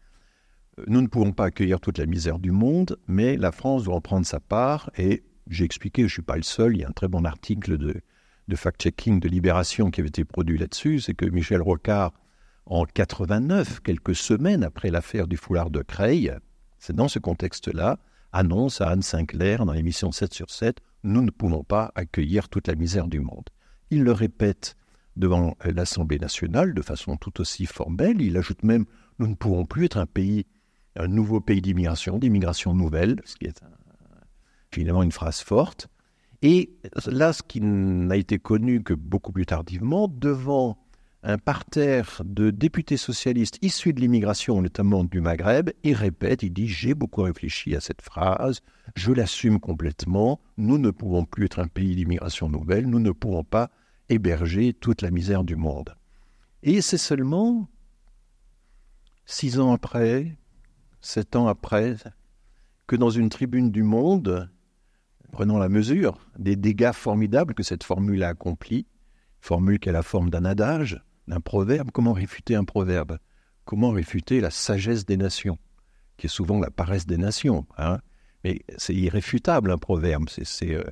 Nous 0.87 1.01
ne 1.01 1.07
pouvons 1.07 1.33
pas 1.33 1.47
accueillir 1.47 1.81
toute 1.81 1.99
la 1.99 2.07
misère 2.07 2.39
du 2.39 2.51
monde, 2.51 2.99
mais 3.07 3.37
la 3.37 3.53
France 3.53 3.85
doit 3.85 3.95
en 3.95 4.01
prendre 4.01 4.27
sa 4.27 4.41
part 4.41 4.91
et 4.97 5.23
j'ai 5.49 5.65
expliqué, 5.65 6.03
je 6.03 6.07
ne 6.07 6.11
suis 6.11 6.23
pas 6.23 6.37
le 6.37 6.43
seul, 6.43 6.77
il 6.77 6.81
y 6.81 6.85
a 6.85 6.89
un 6.89 6.93
très 6.93 7.09
bon 7.09 7.25
article 7.25 7.77
de 7.77 8.01
de 8.49 8.57
fact-checking 8.57 9.21
de 9.21 9.29
Libération 9.29 9.91
qui 9.91 10.01
avait 10.01 10.09
été 10.09 10.25
produit 10.25 10.59
là-dessus, 10.59 11.01
c'est 11.01 11.15
que 11.15 11.25
Michel 11.25 11.63
Rocard, 11.63 12.13
en 12.67 12.85
89, 12.85 13.81
quelques 13.81 14.17
semaines 14.17 14.65
après 14.65 14.91
l'affaire 14.91 15.29
du 15.29 15.37
foulard 15.37 15.71
de 15.71 15.83
Creil, 15.83 16.35
c'est 16.79 16.97
dans 16.97 17.07
ce 17.07 17.21
contexte-là, 17.21 17.99
annonce 18.33 18.81
à 18.81 18.89
Anne 18.89 19.03
Sinclair 19.03 19.65
dans 19.65 19.73
l'émission 19.73 20.11
7 20.11 20.35
sur 20.35 20.51
7, 20.51 20.79
nous 21.05 21.23
ne 21.23 21.31
pouvons 21.31 21.63
pas 21.63 21.93
accueillir 21.95 22.49
toute 22.49 22.67
la 22.67 22.75
misère 22.75 23.07
du 23.07 23.21
monde. 23.21 23.49
Il 23.91 24.03
le 24.03 24.13
répète 24.13 24.77
devant 25.17 25.57
l'Assemblée 25.65 26.19
nationale 26.19 26.75
de 26.75 26.83
façon 26.83 27.17
tout 27.17 27.41
aussi 27.41 27.67
formelle. 27.67 28.21
Il 28.21 28.37
ajoute 28.37 28.63
même 28.65 28.85
nous 29.21 29.27
ne 29.27 29.35
pourrons 29.35 29.67
plus 29.67 29.85
être 29.85 29.99
un 29.99 30.07
pays, 30.07 30.47
un 30.97 31.09
nouveau 31.09 31.41
pays 31.41 31.63
d'immigration, 31.63 32.19
d'immigration 32.19 32.75
nouvelle, 32.75 33.21
ce 33.25 33.37
qui 33.37 33.47
est 33.47 33.61
finalement 34.73 35.03
une 35.03 35.13
phrase 35.13 35.41
forte. 35.41 35.89
Et 36.43 36.73
là, 37.07 37.33
ce 37.33 37.43
qui 37.43 37.61
n'a 37.61 38.17
été 38.17 38.39
connu 38.39 38.83
que 38.83 38.95
beaucoup 38.95 39.33
plus 39.33 39.47
tardivement, 39.47 40.09
devant 40.09 40.79
un 41.23 41.37
parterre 41.37 42.23
de 42.25 42.51
députés 42.51 42.97
socialistes 42.97 43.59
issus 43.61 43.93
de 43.93 44.01
l'immigration, 44.01 44.63
notamment 44.63 45.05
du 45.05 45.21
Maghreb, 45.21 45.71
il 45.85 45.95
répète, 45.95 46.43
il 46.43 46.51
dit 46.51 46.67
J'ai 46.67 46.95
beaucoup 46.95 47.23
réfléchi 47.23 47.77
à 47.77 47.81
cette 47.81 48.01
phrase, 48.01 48.61
je 48.97 49.13
l'assume 49.13 49.61
complètement, 49.61 50.41
nous 50.57 50.79
ne 50.79 50.91
pouvons 50.91 51.27
plus 51.27 51.45
être 51.45 51.59
un 51.59 51.67
pays 51.67 51.95
d'immigration 51.95 52.49
nouvelle, 52.49 52.87
nous 52.87 53.01
ne 53.01 53.11
pouvons 53.11 53.45
pas 53.45 53.71
héberger 54.09 54.73
toute 54.73 55.03
la 55.03 55.11
misère 55.11 55.45
du 55.45 55.57
monde. 55.57 55.95
Et 56.63 56.81
c'est 56.81 56.99
seulement 56.99 57.69
six 59.27 59.61
ans 59.61 59.73
après, 59.73 60.37
sept 61.01 61.37
ans 61.37 61.49
après, 61.49 61.97
que 62.87 62.97
dans 62.97 63.11
une 63.11 63.29
tribune 63.29 63.71
du 63.71 63.83
Monde, 63.83 64.51
prenant 65.31 65.59
la 65.59 65.69
mesure 65.69 66.19
des 66.39 66.57
dégâts 66.57 66.93
formidables 66.93 67.55
que 67.55 67.63
cette 67.63 67.85
formule 67.85 68.23
a 68.23 68.29
accomplis, 68.29 68.87
formule 69.41 69.79
qui 69.79 69.89
a 69.89 69.93
la 69.93 70.03
forme 70.03 70.31
d'un 70.31 70.45
adage, 70.45 71.03
d'un 71.29 71.41
proverbe, 71.41 71.91
comment 71.93 72.13
réfuter 72.13 72.55
un 72.55 72.65
proverbe? 72.65 73.19
Comment 73.65 73.91
réfuter 73.91 74.41
la 74.41 74.51
sagesse 74.51 75.07
des 75.07 75.17
nations, 75.17 75.59
qui 76.17 76.27
est 76.27 76.31
souvent 76.31 76.59
la 76.59 76.71
paresse 76.71 77.07
des 77.07 77.19
nations 77.19 77.67
hein? 77.79 78.01
Mais 78.43 78.63
c'est 78.79 78.95
irréfutable 78.95 79.71
un 79.71 79.77
proverbe, 79.77 80.29
c'est 80.29 80.75
euh, 80.75 80.83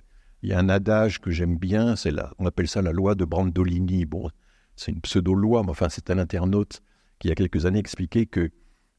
il 0.43 0.51
y 0.51 0.53
a 0.53 0.59
un 0.59 0.69
adage 0.69 1.21
que 1.21 1.31
j'aime 1.31 1.57
bien, 1.57 1.95
on 2.39 2.47
appelle 2.47 2.69
ça 2.69 2.83
la 2.83 2.93
loi 2.93 3.15
de 3.15 3.25
Brandolini. 3.25 4.05
Bon, 4.05 4.31
c'est 4.77 4.93
une 4.93 5.01
pseudo-loi, 5.01 5.63
mais 5.65 5.71
enfin 5.71 5.89
c'est 5.89 6.11
un 6.11 6.19
internaute 6.19 6.83
qui 7.19 7.27
il 7.27 7.31
y 7.31 7.33
a 7.33 7.35
quelques 7.35 7.67
années 7.67 7.81
expliquait 7.81 8.27
que 8.27 8.51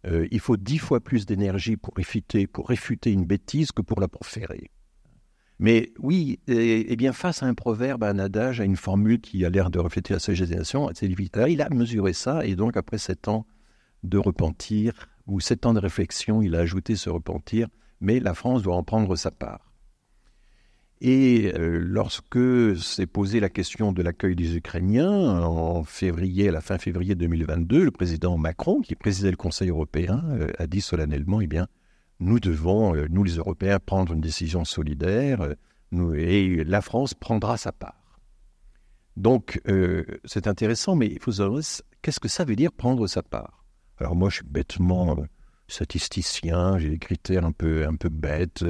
euh, 0.08 0.28
il 0.32 0.40
faut 0.40 0.58
dix 0.58 0.78
fois 0.78 1.00
plus 1.00 1.26
d'énergie 1.26 1.78
pour 1.78 1.96
réfuter, 1.98 3.12
une 3.12 3.26
bêtise 3.26 3.72
que 3.72 3.82
pour 3.82 4.00
la 4.00 4.08
proférer. 4.08 4.72
Mais 5.60 5.92
oui, 6.00 6.40
et, 6.48 6.96
bien 6.96 7.12
face 7.12 7.44
à 7.44 7.46
un 7.46 7.54
proverbe, 7.54 8.06
à 8.06 8.10
un 8.10 8.20
adage, 8.20 8.62
à 8.62 8.64
une 8.64 8.78
formule 8.78 9.20
qui 9.20 9.44
a 9.44 9.50
l'air 9.50 9.70
de 9.70 9.80
refléter 9.80 10.14
la 10.14 10.20
sagesse 10.20 10.50
des 10.50 10.56
nations, 10.56 10.90
il 10.90 11.62
a 11.62 11.70
mesuré 11.70 12.14
ça, 12.14 12.46
et 12.46 12.56
donc 12.56 12.78
après 12.78 12.98
sept 12.98 13.28
ans 13.28 13.46
de 14.04 14.18
repentir, 14.18 14.94
ou 15.28 15.42
sept 15.42 15.66
ans 15.66 15.74
de 15.74 15.80
réflexion, 15.80 16.42
il 16.42 16.56
a 16.56 16.60
ajouté 16.60 16.96
ce 16.96 17.10
repentir, 17.10 17.68
mais 18.00 18.22
la 18.22 18.34
France 18.34 18.64
doit 18.64 18.76
en 18.76 18.84
prendre 18.84 19.18
sa 19.18 19.32
part. 19.32 19.69
Et 21.02 21.54
euh, 21.56 21.80
lorsque 21.82 22.78
s'est 22.78 23.06
posée 23.06 23.40
la 23.40 23.50
question 23.50 23.94
de 23.94 24.02
l'accueil 24.02 24.36
des 24.36 24.58
Ukrainiens 24.58 25.42
en 25.44 25.84
février, 25.86 26.50
à 26.50 26.52
la 26.52 26.60
fin 26.60 26.78
février 26.78 27.16
2022, 27.16 27.86
le 27.86 27.92
président 27.92 28.38
Macron, 28.38 28.82
qui 28.82 28.96
présidait 28.96 29.32
le 29.32 29.38
Conseil 29.38 29.70
européen, 29.70 30.22
euh, 30.32 30.52
a 30.58 30.68
dit 30.68 30.82
solennellement, 30.82 31.40
eh 31.40 31.48
bien, 31.48 31.68
nous 32.20 32.42
devons, 32.42 32.96
euh, 32.96 33.08
nous 33.10 33.24
les 33.24 33.36
Européens, 33.36 33.80
prendre 33.80 34.12
une 34.12 34.20
décision 34.20 34.66
solidaire, 34.66 35.56
et 36.16 36.64
la 36.66 36.82
France 36.82 37.14
prendra 37.14 37.58
sa 37.58 37.72
part. 37.72 38.20
Donc, 39.18 39.60
c'est 40.24 40.48
intéressant, 40.48 40.96
mais 40.96 41.18
qu'est-ce 42.02 42.20
que 42.20 42.28
ça 42.28 42.46
veut 42.46 42.56
dire 42.56 42.72
prendre 42.72 43.08
sa 43.08 43.24
part? 43.24 43.66
Alors 43.98 44.16
moi, 44.16 44.30
je 44.30 44.36
suis 44.36 44.46
bêtement 44.46 45.18
statisticien, 45.68 46.78
j'ai 46.78 46.90
des 46.90 47.00
critères 47.00 47.44
un 47.44 47.52
peu, 47.52 47.88
un 47.88 47.96
peu 47.96 48.10
bêtes, 48.10 48.64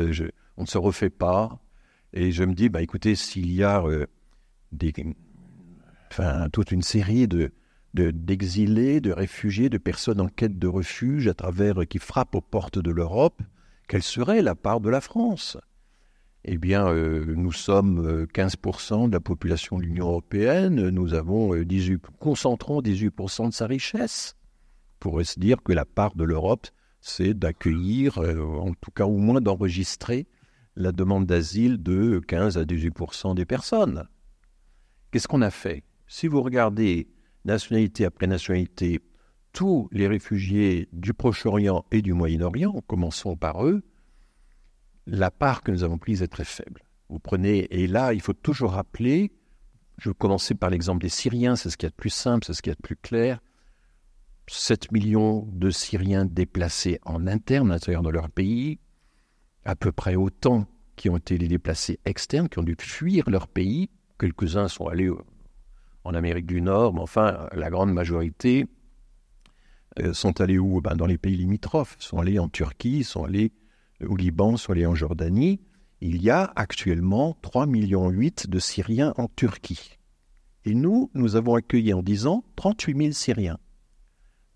on 0.56 0.62
ne 0.62 0.68
se 0.68 0.78
refait 0.78 1.10
pas. 1.10 1.60
Et 2.14 2.32
je 2.32 2.44
me 2.44 2.54
dis, 2.54 2.70
bah, 2.70 2.82
écoutez, 2.82 3.16
s'il 3.16 3.52
y 3.52 3.64
a 3.64 3.84
euh, 3.84 4.08
toute 6.52 6.72
une 6.72 6.82
série 6.82 7.28
de, 7.28 7.52
d'exilés, 7.94 9.00
de, 9.00 9.12
réfugiés, 9.12 9.70
de 9.70 9.78
personnes 9.78 10.22
en 10.22 10.28
quête 10.28 10.58
de 10.58 10.68
refuge 10.68 11.28
à 11.28 11.34
travers 11.34 11.88
qui 11.88 12.00
frappent 12.00 12.36
aux 12.36 12.42
portes 12.42 12.80
de 12.80 12.92
l'Europe, 12.92 13.42
quelle 13.88 14.04
serait 14.04 14.42
la 14.42 14.56
part 14.56 14.82
de 14.82 14.90
la 14.90 15.02
France? 15.02 15.58
Eh 16.46 16.58
bien, 16.58 16.88
euh, 16.88 17.26
nous 17.36 17.52
sommes 17.52 18.26
15% 18.34 19.04
euh, 19.04 19.08
de 19.08 19.12
la 19.12 19.20
population 19.20 19.78
de 19.78 19.84
l'Union 19.84 20.08
européenne, 20.08 20.90
nous 20.90 21.14
avons 21.14 21.54
18, 21.56 22.02
concentrons 22.18 22.82
18% 22.82 23.50
de 23.50 23.54
sa 23.54 23.68
richesse. 23.68 24.36
On 24.96 25.00
pourrait 25.00 25.26
se 25.26 25.40
dire 25.40 25.62
que 25.64 25.74
la 25.74 25.86
part 25.86 26.16
de 26.16 26.24
l'Europe, 26.24 26.68
c'est 27.02 27.34
d'accueillir, 27.34 28.18
en 28.18 28.74
tout 28.74 28.92
cas 28.92 29.06
au 29.06 29.18
moins 29.18 29.42
d'enregistrer 29.42 30.28
la 30.80 30.94
demande 30.94 31.26
d'asile 31.26 31.84
de 31.84 32.22
15 32.26 32.58
à 32.58 32.64
18% 32.64 33.36
des 33.36 33.46
personnes. 33.46 34.08
Qu'est-ce 35.12 35.28
qu'on 35.28 35.42
a 35.42 35.52
fait? 35.52 35.84
Si 36.08 36.28
vous 36.28 36.42
regardez 36.42 37.10
nationalité 37.44 38.06
après 38.06 38.28
nationalité, 38.28 39.02
tous 39.52 39.90
les 39.92 40.08
réfugiés 40.08 40.88
du 40.94 41.14
Proche-Orient 41.14 41.86
et 41.92 42.02
du 42.02 42.14
Moyen-Orient, 42.14 42.82
commençons 42.88 43.36
par 43.36 43.66
eux, 43.66 43.84
la 45.06 45.32
part 45.32 45.64
que 45.64 45.72
nous 45.72 45.84
avons 45.84 45.98
prise 45.98 46.22
est 46.22 46.28
très 46.28 46.46
faible. 46.46 46.84
Vous 47.10 47.20
prenez, 47.20 47.68
et 47.72 47.88
là, 47.88 48.14
il 48.14 48.22
faut 48.22 48.34
toujours 48.34 48.72
rappeler, 48.72 49.34
je 49.98 50.10
vais 50.10 50.16
commencer 50.16 50.56
par 50.56 50.70
l'exemple 50.70 51.02
des 51.02 51.10
Syriens, 51.10 51.58
c'est 51.58 51.70
ce 51.70 51.78
qui 51.78 51.88
est 51.88 51.90
de 51.90 51.96
plus 51.96 52.10
simple, 52.10 52.46
c'est 52.46 52.54
ce 52.54 52.62
qui 52.62 52.70
est 52.70 52.76
de 52.76 52.82
plus 52.82 52.96
clair. 52.96 53.42
7 54.48 54.94
millions 54.94 55.46
de 55.52 55.72
Syriens 55.72 56.26
déplacés 56.26 57.00
en 57.04 57.28
interne, 57.28 57.70
à 57.70 57.76
l'intérieur 57.76 58.02
de 58.02 58.10
leur 58.10 58.30
pays, 58.30 58.80
à 59.70 59.76
peu 59.76 59.92
près 59.92 60.16
autant 60.16 60.66
qui 60.96 61.10
ont 61.10 61.18
été 61.18 61.38
les 61.38 61.48
déplacés 61.48 62.00
externes, 62.04 62.50
qui 62.50 62.58
ont 62.58 62.64
dû 62.64 62.76
fuir 62.80 63.30
leur 63.30 63.48
pays. 63.48 63.92
Quelques-uns 64.18 64.68
sont 64.68 64.88
allés 64.88 65.12
en 66.04 66.14
Amérique 66.16 66.48
du 66.48 66.60
Nord, 66.60 66.96
mais 66.96 67.02
enfin, 67.02 67.48
la 67.54 67.70
grande 67.70 67.94
majorité 67.94 68.66
euh, 70.00 70.12
sont 70.14 70.42
allés 70.42 70.58
où? 70.58 70.82
Ben, 70.82 70.96
Dans 70.96 71.06
les 71.06 71.20
pays 71.20 71.38
limitrophes, 71.38 71.98
sont 72.00 72.18
allés 72.18 72.40
en 72.40 72.50
Turquie, 72.50 73.04
sont 73.04 73.26
allés 73.26 73.52
au 74.04 74.16
Liban, 74.16 74.58
sont 74.58 74.72
allés 74.72 74.88
en 74.88 74.96
Jordanie. 74.96 75.62
Il 76.02 76.20
y 76.20 76.32
a 76.32 76.52
actuellement 76.56 77.38
3,8 77.44 77.70
millions 77.70 78.10
de 78.10 78.60
Syriens 78.60 79.14
en 79.18 79.28
Turquie. 79.28 80.00
Et 80.66 80.74
nous, 80.74 81.12
nous 81.14 81.36
avons 81.36 81.54
accueilli 81.54 81.94
en 81.94 82.02
10 82.02 82.26
ans 82.26 82.44
38 82.56 82.98
000 82.98 83.12
Syriens. 83.12 83.60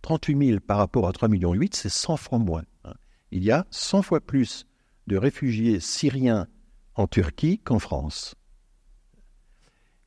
38 0.01 0.47
000 0.47 0.59
par 0.59 0.79
rapport 0.79 1.07
à 1.07 1.11
3,8 1.11 1.29
millions, 1.29 1.55
c'est 1.71 1.89
100 1.89 2.17
fois 2.17 2.39
moins. 2.39 2.63
Hein. 2.83 2.93
Il 3.31 3.43
y 3.43 3.51
a 3.51 3.67
100 3.69 4.01
fois 4.01 4.19
plus 4.19 4.65
de 5.07 5.17
réfugiés 5.17 5.79
syriens 5.79 6.47
en 6.95 7.07
Turquie 7.07 7.59
qu'en 7.59 7.79
France. 7.79 8.35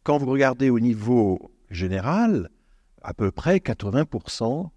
Quand 0.02 0.18
vous 0.18 0.30
regardez 0.30 0.70
au 0.70 0.78
niveau 0.78 1.50
général, 1.70 2.50
à 3.02 3.12
peu 3.12 3.30
près 3.30 3.58
80% 3.58 4.70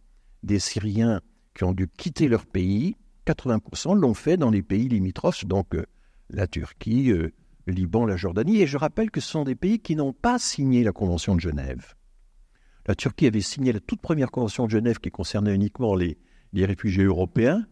des 0.43 0.59
Syriens 0.59 1.21
qui 1.53 1.63
ont 1.63 1.73
dû 1.73 1.87
quitter 1.87 2.27
leur 2.27 2.45
pays, 2.45 2.95
80% 3.27 3.95
l'ont 3.95 4.13
fait 4.13 4.37
dans 4.37 4.49
les 4.49 4.63
pays 4.63 4.87
limitrophes, 4.87 5.45
donc 5.45 5.75
euh, 5.75 5.85
la 6.29 6.47
Turquie, 6.47 7.11
euh, 7.11 7.31
le 7.65 7.73
Liban, 7.73 8.05
la 8.05 8.17
Jordanie. 8.17 8.61
Et 8.61 8.67
je 8.67 8.77
rappelle 8.77 9.11
que 9.11 9.21
ce 9.21 9.29
sont 9.29 9.43
des 9.43 9.55
pays 9.55 9.79
qui 9.79 9.95
n'ont 9.95 10.13
pas 10.13 10.39
signé 10.39 10.83
la 10.83 10.91
Convention 10.91 11.35
de 11.35 11.41
Genève. 11.41 11.93
La 12.87 12.95
Turquie 12.95 13.27
avait 13.27 13.41
signé 13.41 13.71
la 13.71 13.79
toute 13.79 14.01
première 14.01 14.31
Convention 14.31 14.65
de 14.65 14.71
Genève 14.71 14.99
qui 14.99 15.11
concernait 15.11 15.53
uniquement 15.53 15.93
les 15.93 16.17
réfugiés 16.53 17.03
européens, 17.03 17.65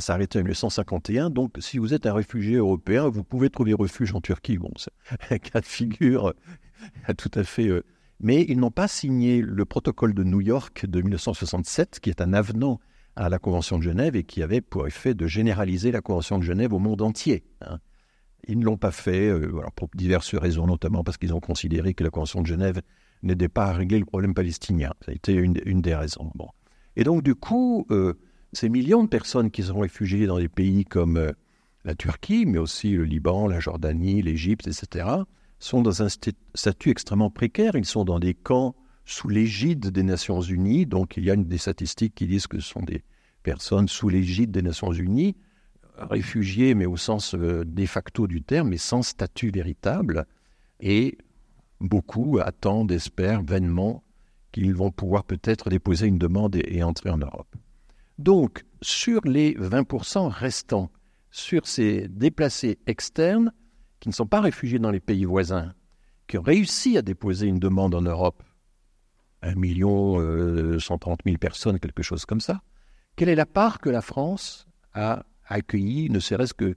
ça 0.00 0.14
arrêté 0.14 0.38
en 0.38 0.42
1951. 0.42 1.30
Donc, 1.30 1.56
si 1.58 1.78
vous 1.78 1.94
êtes 1.94 2.06
un 2.06 2.14
réfugié 2.14 2.56
européen, 2.56 3.08
vous 3.08 3.24
pouvez 3.24 3.50
trouver 3.50 3.74
refuge 3.74 4.14
en 4.14 4.20
Turquie. 4.20 4.58
Bon, 4.58 4.70
c'est 4.76 4.92
un 5.30 5.38
cas 5.38 5.60
de 5.60 5.66
figure 5.66 6.34
tout 7.16 7.30
à 7.34 7.44
fait. 7.44 7.68
Euh, 7.68 7.84
mais 8.20 8.44
ils 8.48 8.58
n'ont 8.58 8.70
pas 8.70 8.88
signé 8.88 9.40
le 9.40 9.64
protocole 9.64 10.14
de 10.14 10.24
New 10.24 10.40
York 10.40 10.86
de 10.86 11.02
1967, 11.02 12.00
qui 12.00 12.10
est 12.10 12.20
un 12.20 12.32
avenant 12.32 12.80
à 13.16 13.28
la 13.28 13.38
Convention 13.38 13.78
de 13.78 13.82
Genève 13.82 14.16
et 14.16 14.24
qui 14.24 14.42
avait 14.42 14.60
pour 14.60 14.86
effet 14.86 15.14
de 15.14 15.26
généraliser 15.26 15.92
la 15.92 16.00
Convention 16.00 16.38
de 16.38 16.42
Genève 16.44 16.72
au 16.72 16.78
monde 16.78 17.02
entier. 17.02 17.44
Hein. 17.60 17.78
Ils 18.46 18.58
ne 18.58 18.64
l'ont 18.64 18.76
pas 18.76 18.90
fait, 18.90 19.28
euh, 19.28 19.60
pour 19.76 19.88
diverses 19.94 20.34
raisons, 20.34 20.66
notamment 20.66 21.04
parce 21.04 21.16
qu'ils 21.16 21.32
ont 21.32 21.40
considéré 21.40 21.94
que 21.94 22.04
la 22.04 22.10
Convention 22.10 22.42
de 22.42 22.46
Genève 22.46 22.82
n'aidait 23.22 23.48
pas 23.48 23.66
à 23.66 23.72
régler 23.72 23.98
le 23.98 24.04
problème 24.04 24.34
palestinien. 24.34 24.92
Ça 25.04 25.12
a 25.12 25.14
été 25.14 25.32
une, 25.32 25.54
des 25.54 25.94
raisons. 25.94 26.30
Bon. 26.34 26.48
Et 26.96 27.04
donc, 27.04 27.22
du 27.22 27.34
coup, 27.34 27.86
euh, 27.90 28.14
ces 28.54 28.68
millions 28.68 29.04
de 29.04 29.08
personnes 29.08 29.50
qui 29.50 29.62
sont 29.62 29.78
réfugiées 29.78 30.26
dans 30.26 30.38
des 30.38 30.48
pays 30.48 30.84
comme 30.84 31.16
euh, 31.16 31.32
la 31.84 31.94
Turquie, 31.94 32.46
mais 32.46 32.58
aussi 32.58 32.92
le 32.92 33.04
Liban, 33.04 33.46
la 33.46 33.60
Jordanie, 33.60 34.22
l'Égypte, 34.22 34.66
etc., 34.66 35.06
sont 35.58 35.82
dans 35.82 36.02
un 36.02 36.08
statut 36.08 36.90
extrêmement 36.90 37.30
précaire. 37.30 37.76
Ils 37.76 37.84
sont 37.84 38.04
dans 38.04 38.18
des 38.18 38.34
camps 38.34 38.74
sous 39.04 39.28
l'égide 39.28 39.88
des 39.88 40.02
Nations 40.02 40.40
Unies. 40.40 40.86
Donc 40.86 41.16
il 41.16 41.24
y 41.24 41.30
a 41.30 41.36
des 41.36 41.58
statistiques 41.58 42.14
qui 42.14 42.26
disent 42.26 42.46
que 42.46 42.60
ce 42.60 42.68
sont 42.68 42.82
des 42.82 43.02
personnes 43.42 43.88
sous 43.88 44.08
l'égide 44.08 44.50
des 44.50 44.62
Nations 44.62 44.92
Unies, 44.92 45.36
réfugiés, 45.96 46.74
mais 46.74 46.86
au 46.86 46.96
sens 46.96 47.34
euh, 47.34 47.64
de 47.64 47.86
facto 47.86 48.26
du 48.26 48.42
terme, 48.42 48.70
mais 48.70 48.78
sans 48.78 49.02
statut 49.02 49.50
véritable. 49.50 50.26
Et 50.80 51.18
beaucoup 51.80 52.38
attendent, 52.42 52.92
espèrent 52.92 53.42
vainement 53.42 54.02
qu'ils 54.52 54.74
vont 54.74 54.90
pouvoir 54.90 55.24
peut-être 55.24 55.68
déposer 55.68 56.06
une 56.06 56.18
demande 56.18 56.56
et, 56.56 56.82
entrer 56.82 57.10
en 57.10 57.18
Europe. 57.18 57.54
Donc, 58.18 58.64
sur 58.80 59.20
les 59.24 59.54
20% 59.54 60.28
restants, 60.28 60.90
sur 61.30 61.66
ces 61.66 62.06
déplacés 62.08 62.78
externes 62.86 63.52
qui 63.98 64.08
ne 64.08 64.14
sont 64.14 64.26
pas 64.26 64.40
réfugiés 64.40 64.78
dans 64.78 64.90
les 64.90 65.00
pays 65.00 65.24
voisins, 65.24 65.74
qui 66.28 66.38
ont 66.38 66.42
réussi 66.42 66.96
à 66.96 67.02
déposer 67.02 67.46
une 67.46 67.58
demande 67.58 67.94
en 67.94 68.02
Europe, 68.02 68.42
1 69.42 69.56
million 69.56 70.78
130 70.78 71.20
000 71.24 71.38
personnes, 71.38 71.78
quelque 71.78 72.02
chose 72.02 72.24
comme 72.24 72.40
ça, 72.40 72.62
quelle 73.16 73.28
est 73.28 73.34
la 73.34 73.46
part 73.46 73.80
que 73.80 73.90
la 73.90 74.00
France 74.00 74.66
a 74.92 75.24
accueilli, 75.46 76.08
ne 76.10 76.18
serait-ce 76.18 76.54
que 76.54 76.76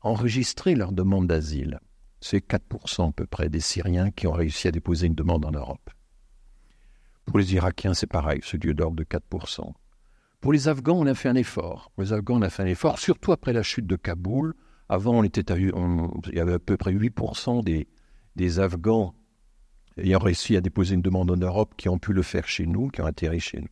enregistrer 0.00 0.74
leur 0.74 0.92
demande 0.92 1.26
d'asile? 1.26 1.80
C'est 2.20 2.46
4% 2.46 3.10
à 3.10 3.12
peu 3.12 3.26
près 3.26 3.48
des 3.48 3.60
Syriens 3.60 4.10
qui 4.10 4.26
ont 4.26 4.32
réussi 4.32 4.68
à 4.68 4.72
déposer 4.72 5.06
une 5.06 5.14
demande 5.14 5.44
en 5.44 5.52
Europe. 5.52 5.90
Pour 7.26 7.38
les 7.38 7.54
Irakiens, 7.54 7.94
c'est 7.94 8.06
pareil, 8.06 8.40
ce 8.42 8.56
dieu 8.56 8.74
d'ordre 8.74 8.96
de 8.96 9.04
4%. 9.04 9.72
Pour 10.40 10.52
les 10.52 10.68
Afghans, 10.68 10.98
on 10.98 11.06
a 11.06 11.14
fait 11.14 11.28
un 11.28 11.34
effort. 11.34 11.90
Pour 11.94 12.02
les 12.02 12.12
Afghans, 12.12 12.36
on 12.38 12.42
a 12.42 12.50
fait 12.50 12.62
un 12.62 12.66
effort, 12.66 12.98
surtout 12.98 13.32
après 13.32 13.52
la 13.52 13.62
chute 13.62 13.86
de 13.86 13.96
Kaboul. 13.96 14.54
Avant, 14.88 15.18
on 15.18 15.22
était 15.22 15.54
il 15.54 16.34
y 16.34 16.40
avait 16.40 16.54
à 16.54 16.58
peu 16.58 16.76
près 16.76 16.92
8% 16.92 17.62
des, 17.62 17.88
des 18.36 18.58
Afghans 18.58 19.14
ayant 19.98 20.18
réussi 20.18 20.56
à 20.56 20.60
déposer 20.60 20.94
une 20.94 21.02
demande 21.02 21.30
en 21.30 21.36
Europe 21.36 21.74
qui 21.76 21.88
ont 21.88 21.98
pu 21.98 22.12
le 22.12 22.22
faire 22.22 22.48
chez 22.48 22.66
nous, 22.66 22.88
qui 22.88 23.00
ont 23.02 23.06
atterri 23.06 23.40
chez 23.40 23.60
nous. 23.60 23.68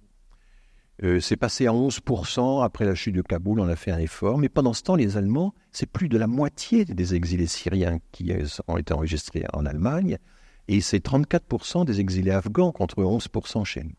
Euh, 1.05 1.21
c'est 1.21 1.37
passé 1.37 1.67
à 1.67 1.71
11% 1.71 2.65
après 2.65 2.85
la 2.85 2.95
chute 2.95 3.15
de 3.15 3.23
Kaboul, 3.23 3.61
on 3.61 3.69
a 3.69 3.77
fait 3.77 3.93
un 3.93 3.99
effort, 3.99 4.37
mais 4.37 4.49
pendant 4.49 4.73
ce 4.73 4.83
temps, 4.83 4.97
les 4.97 5.17
Allemands, 5.17 5.55
c'est 5.71 5.91
plus 5.91 6.09
de 6.09 6.19
la 6.19 6.27
moitié 6.27 6.85
des 6.85 7.15
exilés 7.15 7.47
syriens 7.47 7.99
qui 8.11 8.33
ont 8.67 8.77
été 8.77 8.93
enregistrés 8.93 9.45
en 9.53 9.65
Allemagne, 9.65 10.19
et 10.67 10.81
c'est 10.81 11.05
34% 11.05 11.85
des 11.85 12.01
exilés 12.01 12.33
afghans 12.33 12.73
contre 12.73 13.03
11% 13.03 13.65
chez 13.65 13.85
nous. 13.85 13.95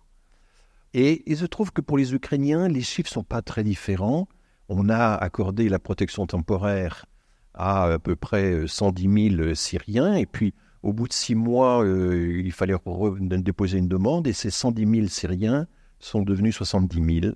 Et 0.94 1.24
il 1.26 1.38
se 1.38 1.46
trouve 1.46 1.72
que 1.72 1.82
pour 1.82 1.98
les 1.98 2.14
Ukrainiens, 2.14 2.68
les 2.68 2.82
chiffres 2.82 3.10
ne 3.10 3.14
sont 3.14 3.24
pas 3.24 3.42
très 3.42 3.64
différents. 3.64 4.28
On 4.70 4.90
a 4.90 5.16
accordé 5.16 5.70
la 5.70 5.80
protection 5.80 6.26
temporaire 6.26 7.06
à 7.54 7.86
à 7.86 8.00
peu 8.00 8.16
près 8.16 8.68
110 8.68 9.36
000 9.38 9.54
Syriens, 9.56 10.16
et 10.16 10.26
puis 10.26 10.54
au 10.82 10.94
bout 10.94 11.08
de 11.08 11.14
six 11.14 11.36
mois, 11.36 11.84
euh, 11.84 12.42
il 12.44 12.52
fallait 12.52 12.76
déposer 13.20 13.80
une 13.80 13.88
demande, 13.88 14.28
et 14.28 14.34
ces 14.34 14.50
110 14.50 14.88
000 14.88 15.08
Syriens 15.08 15.68
sont 16.00 16.22
devenus 16.22 16.56
70 16.56 17.22
000 17.22 17.34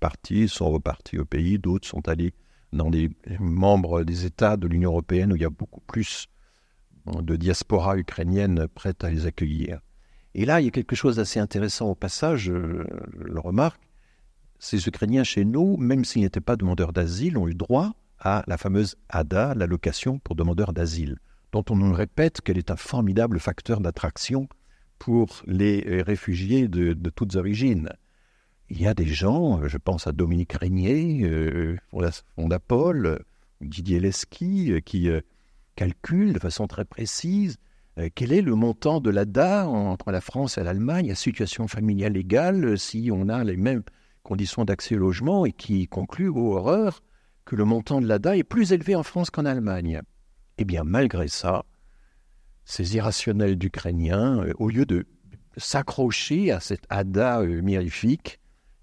partis, 0.00 0.48
sont 0.48 0.70
repartis 0.70 1.18
au 1.18 1.24
pays, 1.24 1.58
d'autres 1.58 1.88
sont 1.88 2.06
allés 2.08 2.34
dans 2.72 2.90
les 2.90 3.10
membres 3.38 4.02
des 4.02 4.26
États 4.26 4.56
de 4.56 4.66
l'Union 4.66 4.90
européenne 4.90 5.32
où 5.32 5.36
il 5.36 5.42
y 5.42 5.46
a 5.46 5.50
beaucoup 5.50 5.80
plus 5.80 6.26
de 7.06 7.36
diaspora 7.36 7.96
ukrainienne 7.96 8.66
prête 8.68 9.04
à 9.04 9.10
les 9.10 9.26
accueillir. 9.26 9.80
Et 10.34 10.44
là, 10.44 10.60
il 10.60 10.64
y 10.64 10.68
a 10.68 10.70
quelque 10.70 10.96
chose 10.96 11.16
d'assez 11.16 11.40
intéressant 11.40 11.90
au 11.90 11.94
passage, 11.94 12.44
je 12.44 12.52
le 12.52 13.40
remarque. 13.40 13.80
Ces 14.58 14.86
Ukrainiens 14.86 15.24
chez 15.24 15.44
nous, 15.44 15.76
même 15.76 16.04
s'ils 16.04 16.22
n'étaient 16.22 16.40
pas 16.40 16.56
demandeurs 16.56 16.92
d'asile, 16.92 17.36
ont 17.36 17.48
eu 17.48 17.54
droit 17.54 17.92
à 18.18 18.44
la 18.46 18.56
fameuse 18.56 18.96
ADA, 19.08 19.54
l'allocation 19.54 20.18
pour 20.20 20.36
demandeurs 20.36 20.72
d'asile, 20.72 21.18
dont 21.50 21.64
on 21.68 21.76
nous 21.76 21.92
répète 21.92 22.40
qu'elle 22.40 22.58
est 22.58 22.70
un 22.70 22.76
formidable 22.76 23.40
facteur 23.40 23.80
d'attraction 23.80 24.48
pour 24.98 25.42
les 25.46 26.02
réfugiés 26.02 26.68
de, 26.68 26.94
toutes 27.10 27.34
origines. 27.36 27.90
Il 28.70 28.80
y 28.80 28.86
a 28.86 28.94
des 28.94 29.06
gens, 29.06 29.66
je 29.66 29.76
pense 29.76 30.06
à 30.06 30.12
Dominique 30.12 30.52
Régnier, 30.52 31.24
euh, 31.24 31.76
Fondapol, 32.36 33.24
Didier 33.62 34.00
Leski, 34.00 34.72
euh, 34.72 34.80
qui 34.80 35.08
euh, 35.08 35.20
calculent 35.76 36.32
de 36.32 36.38
façon 36.38 36.66
très 36.66 36.84
précise 36.84 37.56
euh, 37.56 37.71
quel 38.14 38.32
est 38.32 38.40
le 38.40 38.54
montant 38.54 39.00
de 39.00 39.10
l'ADA 39.10 39.68
entre 39.68 40.12
la 40.12 40.20
France 40.20 40.56
et 40.56 40.64
l'Allemagne 40.64 41.10
à 41.10 41.14
situation 41.14 41.68
familiale 41.68 42.16
égale 42.16 42.78
si 42.78 43.10
on 43.12 43.28
a 43.28 43.44
les 43.44 43.56
mêmes 43.56 43.82
conditions 44.22 44.64
d'accès 44.64 44.96
au 44.96 44.98
logement 44.98 45.44
et 45.44 45.52
qui 45.52 45.88
conclut, 45.88 46.28
aux 46.28 46.54
horreur, 46.54 47.02
que 47.44 47.56
le 47.56 47.64
montant 47.64 48.00
de 48.00 48.06
l'ADA 48.06 48.36
est 48.36 48.44
plus 48.44 48.72
élevé 48.72 48.94
en 48.94 49.02
France 49.02 49.30
qu'en 49.30 49.44
Allemagne? 49.44 50.00
Eh 50.58 50.64
bien, 50.64 50.84
malgré 50.84 51.28
ça, 51.28 51.64
ces 52.64 52.96
irrationnels 52.96 53.56
d'Ukrainiens, 53.56 54.44
euh, 54.44 54.52
au 54.58 54.68
lieu 54.68 54.86
de 54.86 55.06
s'accrocher 55.56 56.52
à 56.52 56.60
cette 56.60 56.84
ADA 56.88 57.40
euh, 57.40 57.60
mirifique, 57.62 58.38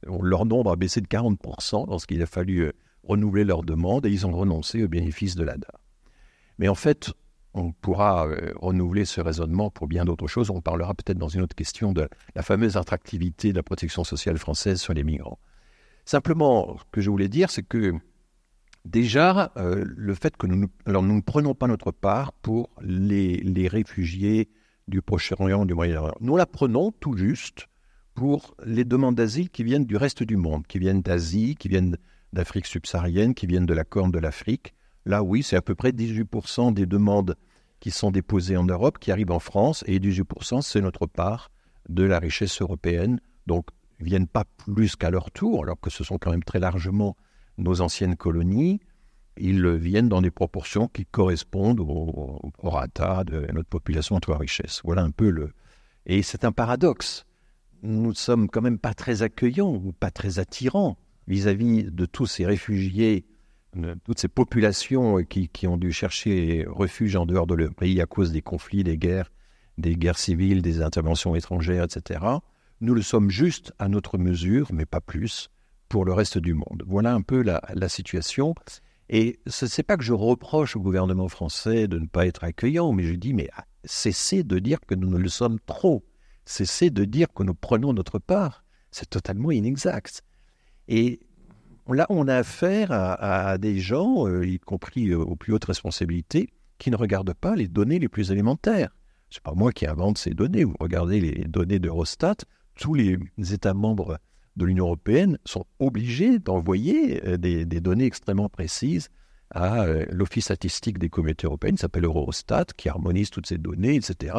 leur 0.06 0.45
nombre 0.45 0.72
a 0.72 0.76
baissé 0.76 1.02
de 1.02 1.08
40% 1.08 1.88
lorsqu'il 1.88 2.22
a 2.22 2.26
fallu 2.26 2.60
euh, 2.60 2.74
renouveler 3.04 3.43
leur 3.43 3.63
demande 3.63 4.06
et 4.06 4.10
ils 4.10 4.28
ont 4.28 4.32
renoncé 4.32 4.84
au 4.84 4.88
bénéfice 4.88 5.36
de 5.36 5.43
l'ADA. 5.43 5.72
Mais 6.58 6.67
en 6.67 6.76
fait, 6.76 7.12
on 7.54 7.72
pourra 7.72 8.28
renouveler 8.56 9.06
ce 9.06 9.22
raisonnement 9.22 9.70
pour 9.70 9.88
bien 9.88 10.06
d'autres 10.06 10.28
choses. 10.28 10.50
On 10.50 10.62
parlera 10.62 10.94
peut-être 10.94 11.18
dans 11.18 11.30
une 11.30 11.42
autre 11.42 11.56
question 11.56 11.94
de 11.94 12.08
la 12.36 12.44
fameuse 12.44 12.78
attractivité 12.78 13.52
de 13.52 13.58
la 13.58 13.64
protection 13.64 14.04
sociale 14.04 14.38
française 14.38 14.80
sur 14.80 14.94
les 14.94 15.04
migrants. 15.04 15.40
Simplement, 16.06 16.78
ce 16.78 16.84
que 16.92 17.02
je 17.02 17.10
voulais 17.10 17.30
dire, 17.30 17.50
c'est 17.50 17.64
que 17.64 17.94
Déjà, 18.86 19.52
euh, 19.58 19.84
le 19.86 20.14
fait 20.16 20.38
que 20.38 20.48
nous 20.48 20.56
ne 20.88 21.22
prenons 21.22 21.54
pas 21.54 21.68
notre 21.68 21.92
part 21.92 22.32
pour 22.34 22.70
les, 22.82 23.38
les 23.38 23.68
réfugiés 23.68 24.50
du 24.88 25.02
Proche-Orient, 25.02 25.66
du 25.66 25.74
Moyen-Orient. 25.74 26.16
Nous 26.22 26.38
la 26.38 26.46
prenons 26.46 26.92
tout 26.92 27.16
juste 27.16 27.68
pour 28.16 28.56
les 28.66 28.86
demandes 28.86 29.16
d'asile 29.16 29.50
qui 29.50 29.64
viennent 29.64 29.86
du 29.86 29.98
reste 29.98 30.24
du 30.24 30.38
monde, 30.38 30.66
qui 30.66 30.80
viennent 30.80 31.02
d'Asie, 31.02 31.56
qui 31.56 31.68
viennent 31.68 31.98
d'Afrique 32.34 32.66
subsaharienne, 32.66 33.34
qui 33.34 33.48
viennent 33.48 33.66
de 33.66 33.74
la 33.74 33.84
Corne 33.84 34.12
de 34.12 34.20
l'Afrique. 34.20 34.74
Là, 35.10 35.24
oui, 35.24 35.41
c'est 35.41 35.56
à 35.56 35.63
peu 35.63 35.74
près 35.74 35.89
18% 35.89 36.72
des 36.72 36.86
demandes 36.86 37.36
qui 37.80 37.89
sont 37.89 38.12
déposées 38.12 38.58
en 38.58 38.65
Europe 38.65 39.00
qui 39.00 39.12
arrivent 39.12 39.32
en 39.32 39.39
France, 39.39 39.84
et 39.88 40.00
18%, 40.00 40.62
c'est 40.62 40.82
notre 40.82 41.08
part 41.08 41.50
de 41.89 42.04
la 42.04 42.19
richesse 42.19 42.62
européenne. 42.62 43.19
Donc, 43.48 43.65
ils 44.00 44.06
viennent 44.06 44.28
pas 44.28 44.43
plus 44.67 44.95
qu'à 44.95 45.10
leur 45.10 45.32
tour, 45.32 45.63
alors 45.63 45.80
que 45.80 45.89
ce 45.89 46.04
sont 46.04 46.19
quand 46.19 46.30
même 46.30 46.43
très 46.43 46.60
largement 46.60 47.17
nos 47.58 47.82
anciennes 47.82 48.17
colonies, 48.17 48.82
ils 49.36 49.67
viennent 49.67 50.10
dans 50.10 50.22
des 50.22 50.30
proportions 50.30 50.88
qui 50.88 51.08
correspondent 51.08 51.80
au, 51.80 52.52
prorata 52.60 53.24
de 53.24 53.52
notre 53.52 53.69
population 53.69 54.15
entre 54.15 54.36
richesse. 54.36 54.82
Voilà 54.84 55.02
un 55.02 55.10
peu 55.10 55.32
le. 55.32 55.54
Et 56.06 56.22
c'est 56.22 56.45
un 56.45 56.52
paradoxe. 56.52 57.26
Nous 57.82 58.10
ne 58.10 58.13
sommes 58.13 58.48
quand 58.48 58.62
même 58.62 58.78
pas 58.78 58.93
très 58.93 59.24
accueillants 59.24 59.74
ou 59.74 59.91
pas 59.91 60.12
très 60.12 60.38
attirants 60.38 61.00
vis-à-vis 61.26 61.86
de 61.86 62.06
tous 62.06 62.28
ces 62.28 62.45
réfugiés, 62.45 63.26
toutes 64.04 64.20
ces 64.20 64.28
populations 64.28 65.24
qui, 65.24 65.48
qui, 65.50 65.68
ont 65.68 65.78
dû 65.78 65.92
chercher 65.92 66.66
refuge 66.68 67.16
en 67.16 67.26
dehors 67.26 67.48
de 67.48 67.56
leur 67.56 67.74
pays 67.74 68.02
à 68.02 68.06
cause 68.06 68.32
des 68.32 68.42
conflits, 68.42 68.84
des 68.84 68.98
guerres, 68.98 69.32
des 69.78 69.96
guerres 69.96 70.18
civiles, 70.18 70.62
des 70.62 70.82
interventions 70.82 71.36
étrangères, 71.36 71.84
etc. 71.84 72.20
Nous 72.82 72.94
le 72.94 73.02
sommes 73.02 73.30
juste 73.30 73.74
à 73.80 73.90
notre 73.90 74.18
mesure, 74.18 74.70
mais 74.74 74.86
pas 74.86 75.02
plus 75.02 75.50
pour 75.90 76.06
le 76.06 76.14
reste 76.14 76.38
du 76.38 76.54
monde. 76.54 76.84
Voilà 76.86 77.14
un 77.14 77.22
peu 77.22 77.42
la, 77.42 77.90
situation. 77.90 78.56
Et 79.10 79.40
ce 79.48 79.66
n'est 79.66 79.84
pas 79.84 79.98
que 79.98 80.04
je 80.04 80.14
reproche 80.14 80.76
au 80.76 80.80
gouvernement 80.80 81.28
français 81.28 81.88
de 81.88 81.98
ne 81.98 82.06
pas 82.06 82.28
être 82.28 82.44
accueillant, 82.44 82.94
mais 82.94 83.04
je 83.04 83.16
dis, 83.16 83.34
mais 83.34 83.50
ah, 83.58 83.66
cessez 83.84 84.44
de 84.44 84.60
dire 84.60 84.80
que 84.82 84.96
nous 84.96 85.10
ne 85.10 85.18
le 85.18 85.30
sommes 85.30 85.60
trop. 85.66 86.06
Cessez 86.46 86.90
de 86.90 87.06
dire 87.06 87.28
que 87.34 87.44
nous 87.44 87.56
prenons 87.56 87.92
notre 87.92 88.20
part. 88.20 88.64
C'est 88.92 89.10
totalement 89.10 89.52
inexact. 89.52 90.24
Et 90.88 91.20
là, 91.93 92.06
on 92.10 92.28
a 92.28 92.36
affaire 92.36 92.91
à, 92.91 93.58
des 93.58 93.80
gens, 93.80 94.28
euh, 94.28 94.45
y 94.45 94.60
compris 94.60 95.10
euh, 95.10 95.19
aux 95.19 95.36
plus 95.36 95.54
hautes 95.54 95.65
responsabilités, 95.65 96.49
qui 96.78 96.91
ne 96.91 96.95
regardent 96.95 97.34
pas 97.34 97.56
les 97.56 97.67
données 97.67 97.99
les 97.99 98.08
plus 98.08 98.32
élémentaires. 98.32 98.95
Ce 99.30 99.38
n'est 99.38 99.43
pas 99.43 99.54
moi 99.54 99.71
qui 99.71 99.86
invente 99.86 100.17
ces 100.17 100.32
données. 100.32 100.63
Vous 100.63 100.75
regardez 100.80 101.19
les 101.19 101.45
données 101.45 101.80
d'Eurostat, 101.80 102.36
tous 102.75 102.93
les 102.93 103.19
États 103.38 103.73
membres 103.73 104.17
de 104.56 104.65
l'Union 104.65 104.86
européenne 104.86 105.38
sont 105.45 105.65
obligés 105.80 106.39
d'envoyer 106.39 107.25
euh, 107.28 107.38
des, 107.38 107.65
données 107.65 108.06
extrêmement 108.06 108.49
précises 108.49 109.10
à 109.52 109.88
l'Office 110.12 110.45
statistique 110.45 110.99
des 110.99 111.10
communautés 111.10 111.47
européennes, 111.47 111.75
qui 111.75 111.82
s'appelle 111.82 112.06
Eurostat, 112.06 112.65
qui 112.78 112.88
harmonise 112.88 113.32
toutes 113.32 113.47
ces 113.47 113.58
données, 113.58 113.95
etc. 113.95 114.36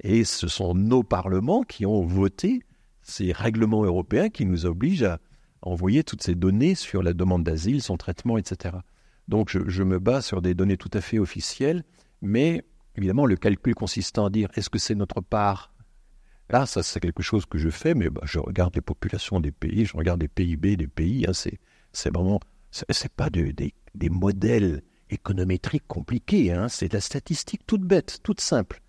Et 0.00 0.22
ce 0.22 0.46
sont 0.46 0.74
nos 0.74 1.02
parlements 1.02 1.62
qui 1.62 1.86
ont 1.86 2.04
voté 2.04 2.62
ces 3.02 3.32
règlements 3.32 3.84
européens 3.84 4.28
qui 4.28 4.46
nous 4.46 4.64
obligent 4.64 5.02
à 5.02 5.18
envoyer 5.64 6.04
toutes 6.04 6.22
ces 6.22 6.34
données 6.34 6.74
sur 6.74 7.02
la 7.02 7.12
demande 7.12 7.44
d'asile, 7.44 7.82
son 7.82 7.96
traitement, 7.96 8.38
etc. 8.38 8.76
Donc 9.28 9.48
je, 9.50 9.82
me 9.82 9.98
base 9.98 10.26
sur 10.26 10.42
des 10.42 10.54
données 10.54 10.76
tout 10.76 10.90
à 10.92 11.00
fait 11.00 11.18
officielles, 11.18 11.84
mais 12.20 12.64
évidemment 12.96 13.26
le 13.26 13.36
calcul 13.36 13.74
consistant 13.74 14.26
à 14.26 14.30
dire 14.30 14.50
est-ce 14.54 14.70
que 14.70 14.78
c'est 14.78 14.94
notre 14.94 15.20
part? 15.20 15.72
Là, 16.50 16.66
ça, 16.66 16.82
c'est 16.82 17.00
quelque 17.00 17.22
chose 17.22 17.46
que 17.46 17.56
je 17.56 17.70
fais, 17.70 17.94
mais 17.94 18.10
bah, 18.10 18.20
je 18.24 18.38
regarde 18.38 18.74
les 18.74 18.82
populations 18.82 19.40
des 19.40 19.50
pays, 19.50 19.86
je 19.86 19.96
regarde 19.96 20.20
les 20.20 20.28
PIB 20.28 20.76
des 20.76 20.86
pays. 20.86 21.24
Hein, 21.26 21.32
c'est, 21.32 21.58
c'est 21.92 22.12
vraiment, 22.12 22.38
c'est, 22.70 23.12
pas 23.12 23.30
des, 23.30 23.72
modèles 24.10 24.82
économétriques 25.08 25.86
compliqués. 25.86 26.52
Hein, 26.52 26.68
c'est 26.68 26.88
de 26.88 26.94
la 26.94 27.00
statistique 27.00 27.62
toute 27.66 27.80
bête, 27.80 28.18
toute 28.22 28.42
simple, 28.42 28.82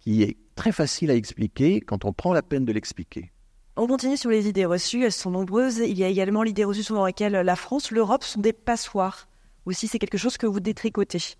qui 0.00 0.22
est 0.22 0.38
très 0.54 0.72
facile 0.72 1.10
à 1.10 1.14
expliquer 1.14 1.82
quand 1.82 2.06
on 2.06 2.14
prend 2.14 2.32
la 2.32 2.42
peine 2.42 2.64
de 2.64 2.72
l'expliquer. 2.72 3.33
On 3.76 3.88
continue 3.88 4.16
sur 4.16 4.30
les 4.30 4.48
idées 4.48 4.66
reçues, 4.66 5.04
elles 5.04 5.12
sont 5.12 5.32
nombreuses. 5.32 5.78
Il 5.78 5.98
y 5.98 6.04
a 6.04 6.08
également 6.08 6.44
l'idée 6.44 6.64
reçue 6.64 6.84
selon 6.84 7.04
laquelle 7.04 7.32
la 7.32 7.56
France, 7.56 7.90
l'Europe 7.90 8.22
sont 8.22 8.40
des 8.40 8.52
passoires. 8.52 9.28
Aussi, 9.66 9.88
c'est 9.88 9.98
quelque 9.98 10.18
chose 10.18 10.36
que 10.36 10.46
vous 10.46 10.60
détricotez. 10.60 11.36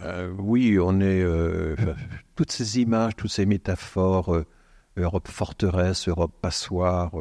Euh, 0.00 0.32
oui, 0.38 0.78
on 0.80 1.00
est. 1.00 1.22
Euh, 1.22 1.76
toutes 2.36 2.52
ces 2.52 2.80
images, 2.80 3.16
toutes 3.16 3.30
ces 3.30 3.44
métaphores, 3.44 4.34
euh, 4.34 4.46
Europe 4.96 5.28
forteresse, 5.28 6.08
Europe 6.08 6.32
passoire, 6.40 7.12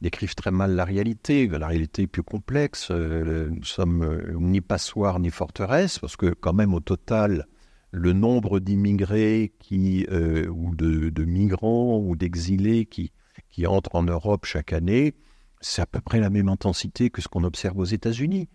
décrivent 0.00 0.36
très 0.36 0.52
mal 0.52 0.76
la 0.76 0.84
réalité. 0.84 1.48
La 1.48 1.66
réalité 1.66 2.02
est 2.02 2.06
plus 2.06 2.22
complexe. 2.22 2.92
nous 2.92 3.64
sommes 3.64 4.22
ni 4.38 4.60
passoire 4.60 5.18
ni 5.18 5.30
forteresse, 5.30 5.98
parce 5.98 6.16
que, 6.16 6.26
quand 6.26 6.52
même, 6.52 6.72
au 6.72 6.78
total, 6.78 7.48
le 7.90 8.12
nombre 8.12 8.60
d'immigrés 8.60 9.52
qui, 9.58 10.06
ou 10.08 10.76
de, 10.76 11.10
de, 11.10 11.24
migrants 11.24 11.98
ou 11.98 12.14
d'exilés 12.14 12.86
qui, 12.86 13.10
qui 13.56 13.66
entrent 13.66 13.94
en 13.94 14.02
Europe 14.02 14.44
chaque 14.44 14.74
année, 14.74 15.14
c'est 15.62 15.80
à 15.80 15.86
peu 15.86 16.02
près 16.02 16.20
la 16.20 16.28
même 16.28 16.50
intensité 16.50 17.08
que 17.08 17.22
ce 17.22 17.28
qu'on 17.28 17.42
observe 17.42 17.78
aux 17.78 17.86
États-Unis. 17.86 18.50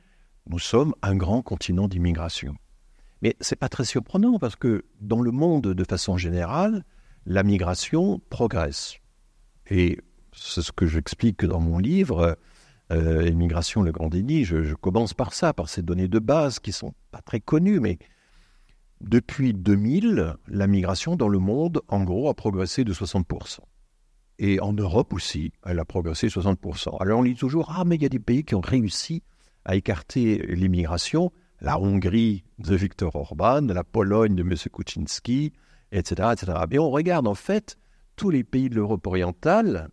Nous 0.47 0.59
sommes 0.59 0.93
un 1.01 1.15
grand 1.15 1.41
continent 1.41 1.87
d'immigration. 1.87 2.53
Mais 3.23 3.35
ce 3.41 3.55
n'est 3.55 3.57
pas 3.57 3.67
très 3.67 3.83
surprenant 3.83 4.37
parce 4.37 4.55
que 4.55 4.85
dans 4.99 5.21
le 5.21 5.31
monde, 5.31 5.63
de 5.73 5.83
façon 5.83 6.17
générale, 6.17 6.85
la 7.25 7.41
migration 7.41 8.21
progresse. 8.29 8.97
Et 9.71 9.97
c'est 10.33 10.61
ce 10.61 10.71
que 10.71 10.85
j'explique 10.85 11.45
dans 11.45 11.59
mon 11.59 11.79
livre, 11.79 12.37
euh, 12.91 13.27
Immigration, 13.27 13.81
le 13.81 13.91
grand 13.91 14.09
déni. 14.09 14.45
Je, 14.45 14.61
je, 14.61 14.75
commence 14.75 15.15
par 15.15 15.33
ça, 15.33 15.51
par 15.51 15.67
ces 15.67 15.81
données 15.81 16.09
de 16.09 16.19
base 16.19 16.59
qui 16.59 16.69
ne 16.69 16.75
sont 16.75 16.93
pas 17.09 17.21
très 17.23 17.39
connues, 17.39 17.79
mais 17.79 17.97
depuis 18.99 19.55
2000, 19.55 20.35
la 20.47 20.67
migration 20.67 21.15
dans 21.15 21.27
le 21.27 21.39
monde, 21.39 21.81
en 21.87 22.03
gros, 22.03 22.29
a 22.29 22.35
progressé 22.35 22.83
de 22.83 22.93
60%. 22.93 23.61
Et 24.43 24.59
en 24.59 24.73
Europe 24.73 25.13
aussi, 25.13 25.53
elle 25.63 25.77
a 25.77 25.85
progressé 25.85 26.25
de 26.25 26.31
60%. 26.31 26.99
Alors 26.99 27.19
on 27.19 27.21
lit 27.21 27.35
toujours, 27.35 27.71
ah 27.77 27.83
mais 27.85 27.95
il 27.95 28.01
y 28.01 28.07
a 28.07 28.09
des 28.09 28.17
pays 28.17 28.43
qui 28.43 28.55
ont 28.55 28.61
réussi 28.61 29.21
à 29.65 29.75
écarter 29.75 30.43
l'immigration 30.47 31.31
la 31.61 31.79
Hongrie 31.79 32.43
de 32.57 32.75
Viktor 32.75 33.15
Orban, 33.15 33.61
la 33.61 33.83
Pologne 33.83 34.33
de 34.33 34.41
M. 34.41 34.55
Kuczynski, 34.73 35.53
etc., 35.91 36.29
etc. 36.33 36.53
Mais 36.71 36.79
on 36.79 36.89
regarde 36.89 37.27
en 37.27 37.35
fait, 37.35 37.77
tous 38.15 38.31
les 38.31 38.43
pays 38.43 38.67
de 38.67 38.73
l'Europe 38.73 39.05
orientale 39.05 39.89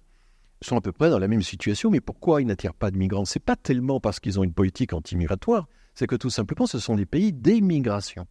sont 0.62 0.78
à 0.78 0.80
peu 0.80 0.92
près 0.92 1.10
dans 1.10 1.18
la 1.18 1.28
même 1.28 1.42
situation, 1.42 1.90
mais 1.90 2.00
pourquoi 2.00 2.40
ils 2.40 2.46
n'attirent 2.46 2.72
pas 2.72 2.90
de 2.90 2.96
migrants? 2.96 3.26
C'est 3.26 3.44
pas 3.44 3.54
tellement 3.54 4.00
parce 4.00 4.18
qu'ils 4.18 4.40
ont 4.40 4.44
une 4.44 4.54
politique 4.54 4.94
anti-migratoire, 4.94 5.68
c'est 5.94 6.06
que 6.06 6.16
tout 6.16 6.30
simplement 6.30 6.66
ce 6.66 6.78
sont 6.78 6.96
des 6.96 7.04
pays 7.04 7.34
d'émigration. 7.34 8.26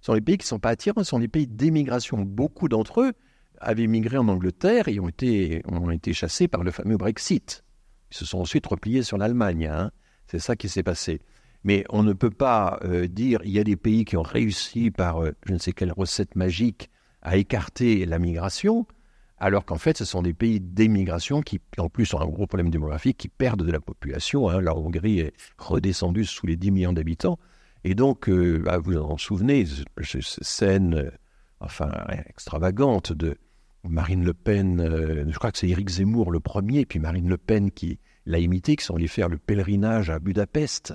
Ce 0.00 0.06
sont 0.06 0.14
les 0.14 0.22
pays 0.22 0.38
qui 0.38 0.46
ne 0.46 0.48
sont 0.48 0.58
pas 0.58 0.70
attirants, 0.70 1.04
ce 1.04 1.10
sont 1.10 1.18
des 1.18 1.28
pays 1.28 1.46
d'émigration. 1.46 2.22
Beaucoup 2.22 2.70
d'entre 2.70 3.02
eux 3.02 3.12
avaient 3.62 3.86
migré 3.86 4.18
en 4.18 4.28
Angleterre 4.28 4.88
et 4.88 5.00
ont 5.00 5.08
été, 5.08 5.62
ont 5.66 5.90
été 5.90 6.12
chassés 6.12 6.48
par 6.48 6.62
le 6.62 6.70
fameux 6.70 6.96
Brexit. 6.96 7.64
Ils 8.10 8.16
se 8.16 8.24
sont 8.24 8.38
ensuite 8.38 8.66
repliés 8.66 9.02
sur 9.02 9.18
l'Allemagne. 9.18 9.66
Hein. 9.66 9.90
C'est 10.26 10.38
ça 10.38 10.56
qui 10.56 10.68
s'est 10.68 10.82
passé. 10.82 11.20
Mais 11.64 11.84
on 11.90 12.02
ne 12.02 12.12
peut 12.12 12.30
pas 12.30 12.78
euh, 12.84 13.06
dire 13.06 13.40
il 13.44 13.52
y 13.52 13.58
a 13.58 13.64
des 13.64 13.76
pays 13.76 14.04
qui 14.04 14.16
ont 14.16 14.22
réussi 14.22 14.90
par 14.90 15.22
euh, 15.22 15.32
je 15.46 15.52
ne 15.52 15.58
sais 15.58 15.72
quelle 15.72 15.92
recette 15.92 16.34
magique 16.36 16.90
à 17.22 17.36
écarter 17.36 18.04
la 18.04 18.18
migration, 18.18 18.86
alors 19.38 19.64
qu'en 19.64 19.78
fait 19.78 19.96
ce 19.96 20.04
sont 20.04 20.22
des 20.22 20.34
pays 20.34 20.58
d'émigration 20.60 21.40
qui 21.40 21.60
en 21.78 21.88
plus 21.88 22.12
ont 22.14 22.20
un 22.20 22.26
gros 22.26 22.48
problème 22.48 22.70
démographique, 22.70 23.16
qui 23.16 23.28
perdent 23.28 23.64
de 23.64 23.70
la 23.70 23.80
population. 23.80 24.48
Hein. 24.48 24.60
La 24.60 24.76
Hongrie 24.76 25.20
est 25.20 25.32
redescendue 25.56 26.24
sous 26.24 26.46
les 26.46 26.56
10 26.56 26.72
millions 26.72 26.92
d'habitants. 26.92 27.38
Et 27.84 27.94
donc, 27.94 28.28
euh, 28.28 28.60
bah, 28.64 28.78
vous 28.78 28.96
en 28.96 29.16
souvenez, 29.16 29.64
cette 29.66 30.20
scène 30.20 31.12
enfin 31.60 31.90
extravagante 32.26 33.12
de 33.12 33.36
Marine 33.84 34.24
Le 34.24 34.32
Pen, 34.34 35.26
je 35.28 35.38
crois 35.38 35.50
que 35.50 35.58
c'est 35.58 35.68
Éric 35.68 35.88
Zemmour 35.88 36.30
le 36.30 36.40
premier, 36.40 36.86
puis 36.86 36.98
Marine 36.98 37.28
Le 37.28 37.36
Pen 37.36 37.70
qui 37.70 37.98
l'a 38.26 38.38
imité, 38.38 38.76
qui 38.76 38.84
sont 38.84 38.96
allés 38.96 39.08
faire 39.08 39.28
le 39.28 39.38
pèlerinage 39.38 40.10
à 40.10 40.18
Budapest 40.18 40.94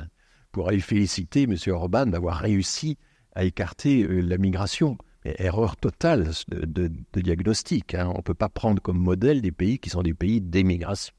pour 0.51 0.69
aller 0.69 0.79
féliciter 0.79 1.43
M. 1.43 1.55
Orban 1.67 2.05
d'avoir 2.05 2.37
réussi 2.37 2.97
à 3.35 3.43
écarter 3.43 4.03
euh, 4.03 4.21
la 4.21 4.37
migration. 4.37 4.97
erreur 5.23 5.75
totale 5.75 6.31
de, 6.47 6.91
diagnostic. 7.13 7.93
Hein. 7.93 8.09
On 8.13 8.17
ne 8.17 8.23
peut 8.23 8.33
pas 8.33 8.49
prendre 8.49 8.81
comme 8.81 8.97
modèle 8.97 9.41
des 9.41 9.51
pays 9.51 9.79
qui 9.79 9.89
sont 9.89 10.01
des 10.01 10.13
pays 10.13 10.41
d'émigration. 10.41 11.13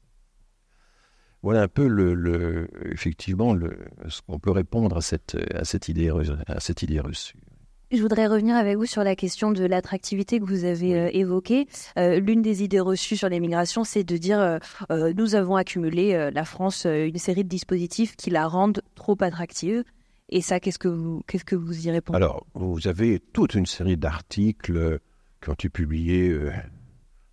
Voilà 1.41 1.61
un 1.61 1.67
peu 1.69 1.87
le, 1.87 2.67
effectivement 2.91 3.53
le, 3.53 3.77
ce 4.09 4.21
qu'on 4.21 4.39
peut 4.39 4.51
répondre 4.51 4.97
à 4.97 5.01
cette, 5.01 5.37
à 5.53 5.63
cette, 5.63 5.87
idée, 5.87 6.11
à 6.47 6.59
cette 6.59 6.81
idée 6.81 6.99
reçue. 6.99 7.37
Je 7.91 8.03
voudrais 8.03 8.27
revenir 8.27 8.55
avec 8.55 8.77
vous 8.77 8.85
sur 8.85 9.03
la 9.03 9.15
question 9.15 9.51
de 9.51 9.65
l'attractivité 9.65 10.39
que 10.39 10.45
vous 10.45 10.63
avez 10.63 10.95
euh, 10.95 11.09
évoquée. 11.11 11.67
Euh, 11.97 12.19
l'une 12.19 12.43
des 12.43 12.61
idées 12.61 12.79
reçues 12.79 13.17
sur 13.17 13.29
l'immigration, 13.29 13.83
c'est 13.83 14.03
de 14.03 14.15
dire 14.15 14.39
euh, 14.91 15.13
nous 15.17 15.33
avons 15.33 15.55
accumulé, 15.55 16.29
la 16.31 16.45
France, 16.45 16.85
une 16.85 17.17
série 17.17 17.43
de 17.43 17.49
dispositifs 17.49 18.15
qui 18.15 18.29
la 18.29 18.47
rendent 18.47 18.83
trop 18.93 19.17
attractive. 19.21 19.83
Et 20.29 20.41
ça, 20.41 20.59
qu'est-ce 20.59 20.77
que 20.77 20.87
vous, 20.87 21.23
qu'est-ce 21.27 21.45
que 21.45 21.55
vous 21.55 21.87
y 21.87 21.89
répondez? 21.89 22.17
Alors, 22.17 22.45
vous 22.53 22.87
avez 22.87 23.19
toute 23.19 23.55
une 23.55 23.65
série 23.65 23.97
d'articles 23.97 24.99
qui 25.41 25.49
ont 25.49 25.53
été 25.53 25.69
publiés 25.69 26.37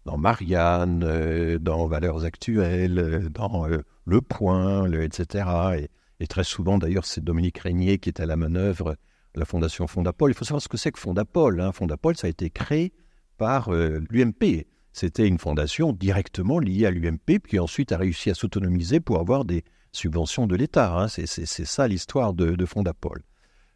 dans 0.07 0.17
Marianne, 0.17 1.59
dans 1.59 1.87
Valeurs 1.87 2.25
Actuelles, 2.25 3.29
dans 3.31 3.67
Le 4.07 4.21
Point, 4.23 4.91
etc. 4.93 5.45
Et, 5.79 5.91
et, 6.21 6.27
très 6.27 6.45
souvent, 6.45 6.79
d'ailleurs, 6.79 7.05
c'est 7.05 7.23
Dominique 7.23 7.59
Régnier 7.59 7.99
qui 7.99 8.09
est 8.09 8.21
à 8.21 8.27
la 8.27 8.37
manœuvre 8.37 8.97
la 9.37 9.45
fondation 9.45 9.87
Fondapol. 9.87 10.31
Il 10.31 10.35
faut 10.35 10.45
savoir 10.45 10.63
ce 10.63 10.69
que 10.69 10.77
c'est 10.77 10.93
que 10.93 10.99
Fondapol. 10.99 11.61
Hein. 11.61 11.73
Fondapol, 11.73 12.17
ça 12.17 12.27
a 12.27 12.31
été 12.31 12.51
créé 12.51 12.93
par 13.37 13.73
euh, 13.73 14.01
l'UMP. 14.11 14.67
C'était 14.93 15.29
une 15.29 15.39
fondation 15.39 15.93
directement 15.93 16.59
liée 16.59 16.87
à 16.87 16.91
l'UMP, 16.91 17.41
qui 17.47 17.59
ensuite 17.59 17.93
a 17.93 17.99
réussi 17.99 18.31
à 18.31 18.35
s'autonomiser 18.35 19.01
pour 19.01 19.21
avoir 19.21 19.45
des 19.45 19.63
subventions 19.93 20.47
de 20.47 20.57
l'État. 20.57 20.99
Hein. 20.99 21.09
C'est 21.09 21.27
ça 21.27 21.87
l'histoire 21.87 22.33
de, 22.33 22.65
Fondapol. 22.65 23.23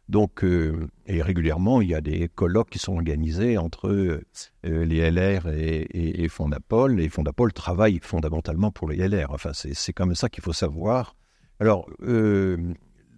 Donc, 0.09 0.43
euh, 0.43 0.87
et 1.05 1.21
régulièrement, 1.21 1.79
il 1.79 1.89
y 1.89 1.95
a 1.95 2.01
des 2.01 2.27
colloques 2.27 2.71
qui 2.71 2.79
sont 2.79 2.93
organisés 2.93 3.57
entre 3.57 3.87
euh, 3.87 4.23
les 4.63 5.09
LR 5.11 5.47
et, 5.47 6.27
Fondapol. 6.27 6.99
Et 6.99 7.07
Fondapol 7.07 7.53
travaille 7.53 7.99
fondamentalement 8.01 8.71
pour 8.71 8.89
les 8.89 9.07
LR. 9.07 9.29
Enfin, 9.29 9.51
c'est 9.53 9.93
comme 9.93 10.15
ça 10.15 10.27
qu'il 10.27 10.43
faut 10.43 10.53
savoir. 10.53 11.15
Alors, 11.59 11.87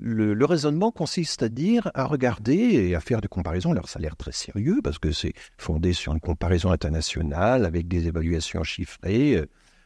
le, 0.06 0.46
raisonnement 0.46 0.92
consiste 0.92 1.44
à 1.44 1.50
dire, 1.50 1.90
à 1.94 2.06
regarder 2.06 2.56
et 2.56 2.96
à 2.96 3.00
faire 3.00 3.22
des 3.22 3.30
comparaisons. 3.30 3.72
Alors 3.72 3.88
ça 3.88 4.00
a 4.00 4.02
l'air 4.02 4.18
très 4.18 4.34
sérieux 4.34 4.82
parce 4.84 5.00
que 5.00 5.12
c'est 5.12 5.34
fondé 5.58 5.94
sur 5.94 6.14
une 6.14 6.20
comparaison 6.20 6.72
internationale 6.72 7.66
avec 7.66 7.88
des 7.88 8.08
évaluations 8.08 8.64
chiffrées. 8.64 9.42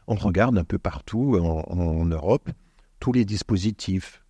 On 0.08 0.16
regarde 0.16 0.58
un 0.58 0.64
peu 0.64 0.78
partout 0.78 1.38
en, 1.38 2.04
Europe 2.04 2.50
tous 2.98 3.12
les 3.12 3.24
dispositifs, 3.24 4.24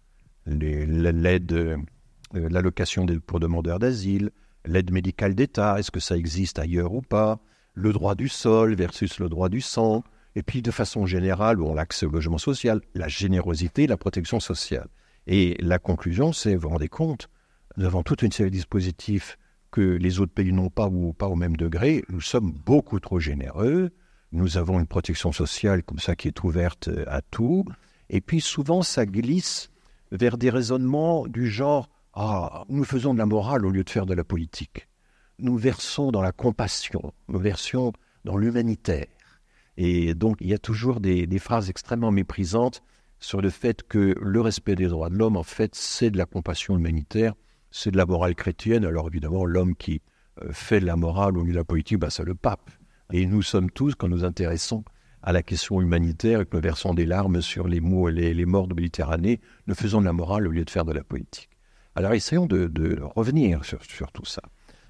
l'aide, 0.45 1.53
euh, 1.53 1.79
l'allocation 2.35 3.07
pour 3.27 3.41
demandeurs 3.41 3.79
d'asile, 3.79 4.31
l'aide 4.67 4.93
médicale 4.93 5.35
d'État, 5.35 5.79
est-ce 5.79 5.91
que 5.91 6.01
ça 6.01 6.19
existe 6.19 6.59
ailleurs 6.59 6.93
ou 6.93 7.01
pas, 7.01 7.41
le 7.73 7.95
droit 7.95 8.15
du 8.15 8.29
sol 8.29 8.75
versus 8.75 9.21
le 9.21 9.31
droit 9.31 9.49
du 9.49 9.63
sang, 9.63 10.05
et 10.35 10.43
puis 10.43 10.61
de 10.61 10.71
façon 10.71 11.07
générale, 11.07 11.63
on 11.63 11.73
l'accès 11.73 12.05
au 12.05 12.11
logement 12.11 12.37
social, 12.37 12.83
la 12.93 13.09
générosité, 13.09 13.87
la 13.87 13.97
protection 13.97 14.39
sociale. 14.39 14.89
Et 15.29 15.57
la 15.61 15.79
conclusion, 15.79 16.33
c'est, 16.33 16.55
vous 16.55 16.63
vous 16.63 16.69
rendez 16.71 16.89
compte, 16.89 17.29
nous 17.77 17.85
avons 17.85 18.03
toute 18.03 18.23
une 18.23 18.33
série 18.33 18.51
de 18.51 18.55
dispositifs 18.57 19.39
que 19.71 19.83
les 19.83 20.21
autres 20.21 20.33
pays 20.33 20.55
n'ont 20.55 20.71
pas 20.71 20.89
ou 20.89 21.13
pas 21.13 21.29
au 21.29 21.37
même 21.37 21.55
degré. 21.55 22.03
Nous 22.09 22.23
sommes 22.23 22.51
beaucoup 22.51 22.99
trop 22.99 23.21
généreux. 23.21 23.91
Nous 24.33 24.57
avons 24.57 24.81
une 24.81 24.87
protection 24.87 25.31
sociale 25.31 25.83
comme 25.83 25.99
ça 25.99 26.17
qui 26.17 26.29
est 26.29 26.43
ouverte 26.43 26.89
à 27.07 27.21
tout. 27.21 27.67
Et 28.09 28.23
puis 28.23 28.41
souvent, 28.41 28.81
ça 28.81 29.05
glisse 29.05 29.71
vers 30.13 30.39
des 30.39 30.49
raisonnements 30.49 31.27
du 31.27 31.47
genre 31.47 31.91
Ah, 32.15 32.65
nous 32.71 32.85
faisons 32.85 33.13
de 33.13 33.19
la 33.19 33.27
morale 33.27 33.67
au 33.67 33.71
lieu 33.71 33.85
de 33.85 33.91
faire 33.91 34.07
de 34.07 34.15
la 34.15 34.25
politique. 34.25 34.89
Nous 35.39 35.59
versons 35.59 36.11
dans 36.11 36.23
la 36.23 36.33
compassion, 36.33 37.13
nous 37.29 37.39
versons 37.39 37.93
dans 38.25 38.39
l'humanitaire. 38.39 39.07
Et 39.77 40.15
donc, 40.15 40.39
il 40.41 40.49
y 40.49 40.55
a 40.55 40.59
toujours 40.59 41.01
des 41.01 41.39
phrases 41.39 41.69
extrêmement 41.69 42.11
méprisantes 42.11 42.83
sur 43.21 43.41
le 43.41 43.51
fait 43.51 43.83
que 43.83 44.15
le 44.21 44.41
respect 44.41 44.75
des 44.75 44.87
droits 44.87 45.11
de 45.11 45.17
l'homme, 45.17 45.37
en 45.37 45.43
fait, 45.43 45.75
c'est 45.75 46.11
de 46.11 46.19
la 46.19 46.27
compassion 46.27 46.77
humanitaire, 46.77 47.35
c'est 47.71 47.91
de 47.91 47.97
la 47.97 48.07
morale 48.07 48.35
chrétienne. 48.35 48.85
Alors 48.85 49.09
évidemment, 49.09 49.45
l'homme 49.45 49.75
qui 49.75 50.01
euh, 50.43 50.53
fait 50.53 50.81
de 50.81 50.87
la 50.87 50.97
morale 50.97 51.37
au 51.37 51.43
milieu 51.43 51.55
de 51.55 51.59
la 51.59 51.65
politique, 51.65 51.99
bah, 51.99 52.11
c'est 52.11 52.25
le 52.25 52.35
pape. 52.35 52.71
Et 53.13 53.27
nous 53.27 53.43
sommes 53.43 53.71
tous, 53.71 53.95
quand 53.95 54.09
nous 54.09 54.25
intéressons 54.25 54.85
à 55.23 55.33
la 55.33 55.43
question 55.43 55.81
humanitaire 55.81 56.41
et 56.41 56.47
que 56.47 56.57
nous 56.57 56.63
versons 56.63 56.95
des 56.95 57.07
larmes 57.07 57.41
sur 57.41 57.67
les, 57.67 57.81
morts 57.81 58.69
de 58.69 58.75
Méditerranée, 58.75 59.41
nous 59.67 59.75
faisons 59.75 60.01
de 60.01 60.07
la 60.07 60.13
morale 60.13 60.47
au 60.47 60.51
lieu 60.51 60.65
de 60.65 60.71
faire 60.71 60.85
de 60.85 60.93
la 60.93 61.03
politique. 61.03 61.51
Alors 61.95 62.13
essayons 62.13 62.47
de, 62.47 63.01
revenir 63.03 63.65
sur, 63.65 64.13
tout 64.13 64.25
ça. 64.25 64.43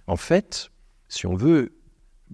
En 0.06 0.16
fait, 0.16 0.70
si 1.08 1.26
on 1.26 1.34
veut, 1.34 1.72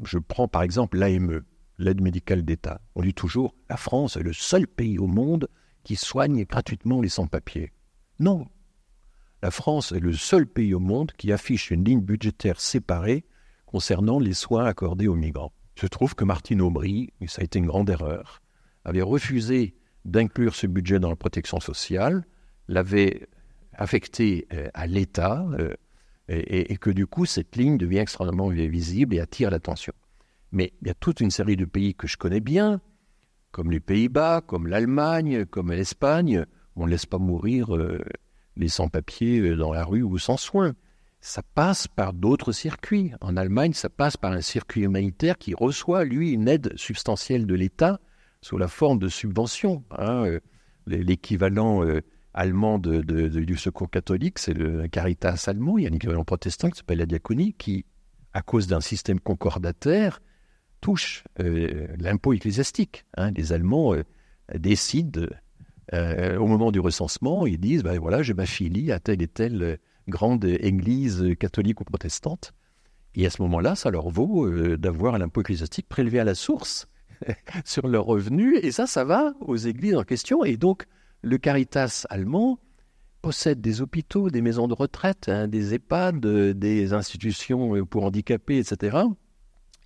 je 0.04 0.18
prends 0.18 0.48
par 0.48 0.62
exemple 0.62 0.98
l'AME, 0.98 1.42
l'aide 1.78 2.00
médicale 2.00 2.42
d'État. 2.42 2.80
On 2.96 3.02
dit 3.02 3.14
toujours, 3.14 3.54
la 3.70 3.76
France 3.76 4.16
est 4.16 4.22
le 4.22 4.33
seul 4.33 4.66
pays 4.66 4.98
au 4.98 5.07
monde 5.07 5.48
qui 5.85 5.97
soigne 5.97 6.44
gratuitement 6.44 7.01
les 7.01 7.09
sans-papiers. 7.09 7.73
Non. 8.18 8.47
La 9.42 9.51
France 9.51 9.92
est 9.92 10.01
le 10.01 10.14
seul 10.14 10.47
pays 10.47 10.75
au 10.75 10.81
monde 10.81 11.12
qui 11.12 11.33
affiche 11.33 11.70
une 11.70 11.85
ligne 11.85 12.01
budgétaire 12.01 12.61
séparée 12.61 13.25
concernant 13.66 14.18
les 14.18 14.35
soins 14.35 14.64
accordés 14.64 15.07
aux 15.07 15.14
migrants. 15.14 15.53
Je 15.77 15.87
trouve 15.87 16.14
que 16.14 16.25
Martine 16.25 16.61
Aubry, 16.61 17.12
et 17.20 17.27
ça 17.27 17.42
a 17.42 17.44
été 17.44 17.59
une 17.59 17.66
grande 17.66 17.90
erreur, 17.90 18.40
avait 18.85 19.03
refusé 19.03 19.75
d'inclure 20.05 20.55
ce 20.55 20.66
budget 20.66 20.99
dans 20.99 21.11
la 21.11 21.16
protection 21.16 21.61
sociale, 21.61 22.25
l'avait 22.68 23.29
affecté 23.73 24.47
euh, 24.53 24.68
à 24.75 24.87
l'État, 24.87 25.47
euh, 25.59 25.75
et, 26.29 26.77
que 26.79 26.90
du 26.90 27.07
coup, 27.07 27.27
cette 27.27 27.57
ligne 27.57 27.77
devient 27.77 27.99
extrêmement 27.99 28.49
visible 28.49 29.14
et 29.14 29.20
attire 29.20 29.51
l'attention. 29.51 29.92
Mais 30.53 30.73
il 30.81 30.88
y 30.88 30.90
a 30.90 30.94
toute 30.94 31.20
une 31.20 31.31
série 31.31 31.57
de 31.57 31.66
pays 31.66 31.94
que 31.94 32.07
je 32.07 32.16
connais 32.16 32.40
bien, 32.40 32.81
comme 33.55 33.71
les 33.71 33.79
Pays-Bas, 33.79 34.40
comme 34.45 34.67
l'Allemagne, 34.67 35.47
comme 35.47 35.71
l'Espagne. 35.71 36.45
On 36.75 36.87
ne 36.87 36.90
laisse 36.90 37.07
pas 37.07 37.19
mourir 37.19 37.77
euh, 37.77 38.01
les 38.57 38.67
sans-papiers 38.67 39.38
euh, 39.38 39.57
dans 39.57 39.73
la 39.73 39.85
rue 39.85 40.03
ou 40.03 40.19
sans 40.19 40.37
soins. 40.37 40.75
Ça 41.21 41.40
passe 41.55 41.87
par 41.87 42.14
d'autres 42.14 42.51
circuits. 42.51 43.12
En 43.21 43.37
Allemagne, 43.37 43.73
ça 43.73 43.88
passe 43.88 44.17
par 44.17 44.33
un 44.33 44.40
circuit 44.40 44.83
humanitaire 44.83 45.38
qui 45.38 45.55
reçoit, 45.55 46.05
lui, 46.05 46.33
une 46.33 46.49
aide 46.49 46.77
substantielle 46.77 47.47
de 47.47 47.55
l'État 47.55 48.01
sous 48.40 48.59
la 48.59 48.67
forme 48.67 48.99
de 48.99 49.09
subventions. 49.09 49.85
Hein, 49.93 50.25
euh, 50.27 50.40
l'équivalent 50.88 51.85
allemand 52.35 52.81
de, 52.81 53.03
du 53.03 53.57
secours 53.57 53.88
catholique, 53.88 54.40
c'est 54.40 54.53
le 54.53 54.88
Caritas 54.88 55.45
allemand. 55.47 55.79
Il 55.79 55.85
y 55.85 55.87
a 55.87 55.90
un 55.90 55.95
équivalent 55.95 56.25
protestant 56.25 56.71
qui 56.71 56.79
s'appelle 56.79 56.99
la 56.99 57.07
diaconie, 57.07 57.55
qui, 57.55 57.87
à 58.33 58.43
cause 58.43 58.67
d'un 58.67 58.81
système 58.81 59.21
concordataire, 59.21 60.21
touche 60.85 61.25
euh, 61.40 61.87
l'impôt 61.99 62.35
ecclésiastique. 62.35 63.07
Hein. 63.16 63.31
Les 63.31 63.55
Allemands 63.55 63.94
euh, 63.94 64.03
décident, 64.55 65.27
euh, 65.94 66.37
au 66.37 66.47
moment 66.47 66.70
du 66.70 66.79
recensement, 66.79 67.47
ils 67.47 67.59
disent 67.59 67.83
ben 67.83 67.99
voilà, 67.99 68.23
je 68.23 68.35
m'affilie 68.35 68.92
à 68.92 69.01
telle 69.01 69.23
et 69.23 69.27
telle 69.27 69.79
grande 70.09 70.44
église 70.44 71.25
catholique 71.40 71.81
ou 71.81 71.85
protestante. 71.85 72.53
Et 73.14 73.25
à 73.25 73.31
ce 73.31 73.40
moment-là, 73.40 73.77
ça 73.77 73.90
leur 73.90 74.11
vaut 74.11 74.77
d'avoir 74.77 75.14
un 75.14 75.23
impôt 75.23 75.40
ecclésiastique 75.40 75.88
prélevé 75.88 76.20
à 76.20 76.25
la 76.25 76.35
source 76.35 76.87
sur 77.64 77.88
leurs 77.88 78.05
revenus. 78.05 78.59
Et 78.62 78.70
ça, 78.70 78.87
ça 78.87 79.05
va 79.05 79.33
aux 79.40 79.57
églises 79.57 79.97
en 79.97 80.03
question. 80.03 80.44
Et 80.44 80.59
donc, 80.59 80.85
le 81.23 81.38
Caritas 81.38 82.05
allemand 82.11 82.59
possède 83.23 83.62
des 83.62 83.81
hôpitaux, 83.81 84.29
des 84.29 84.42
maisons 84.42 84.68
de 84.68 84.75
retraite, 84.75 85.31
hein, 85.31 85.49
des 85.49 85.73
EHPAD, 85.73 86.27
des 86.59 86.92
institutions 86.92 87.87
pour 87.87 88.05
handicapés, 88.05 88.59
etc. 88.59 88.99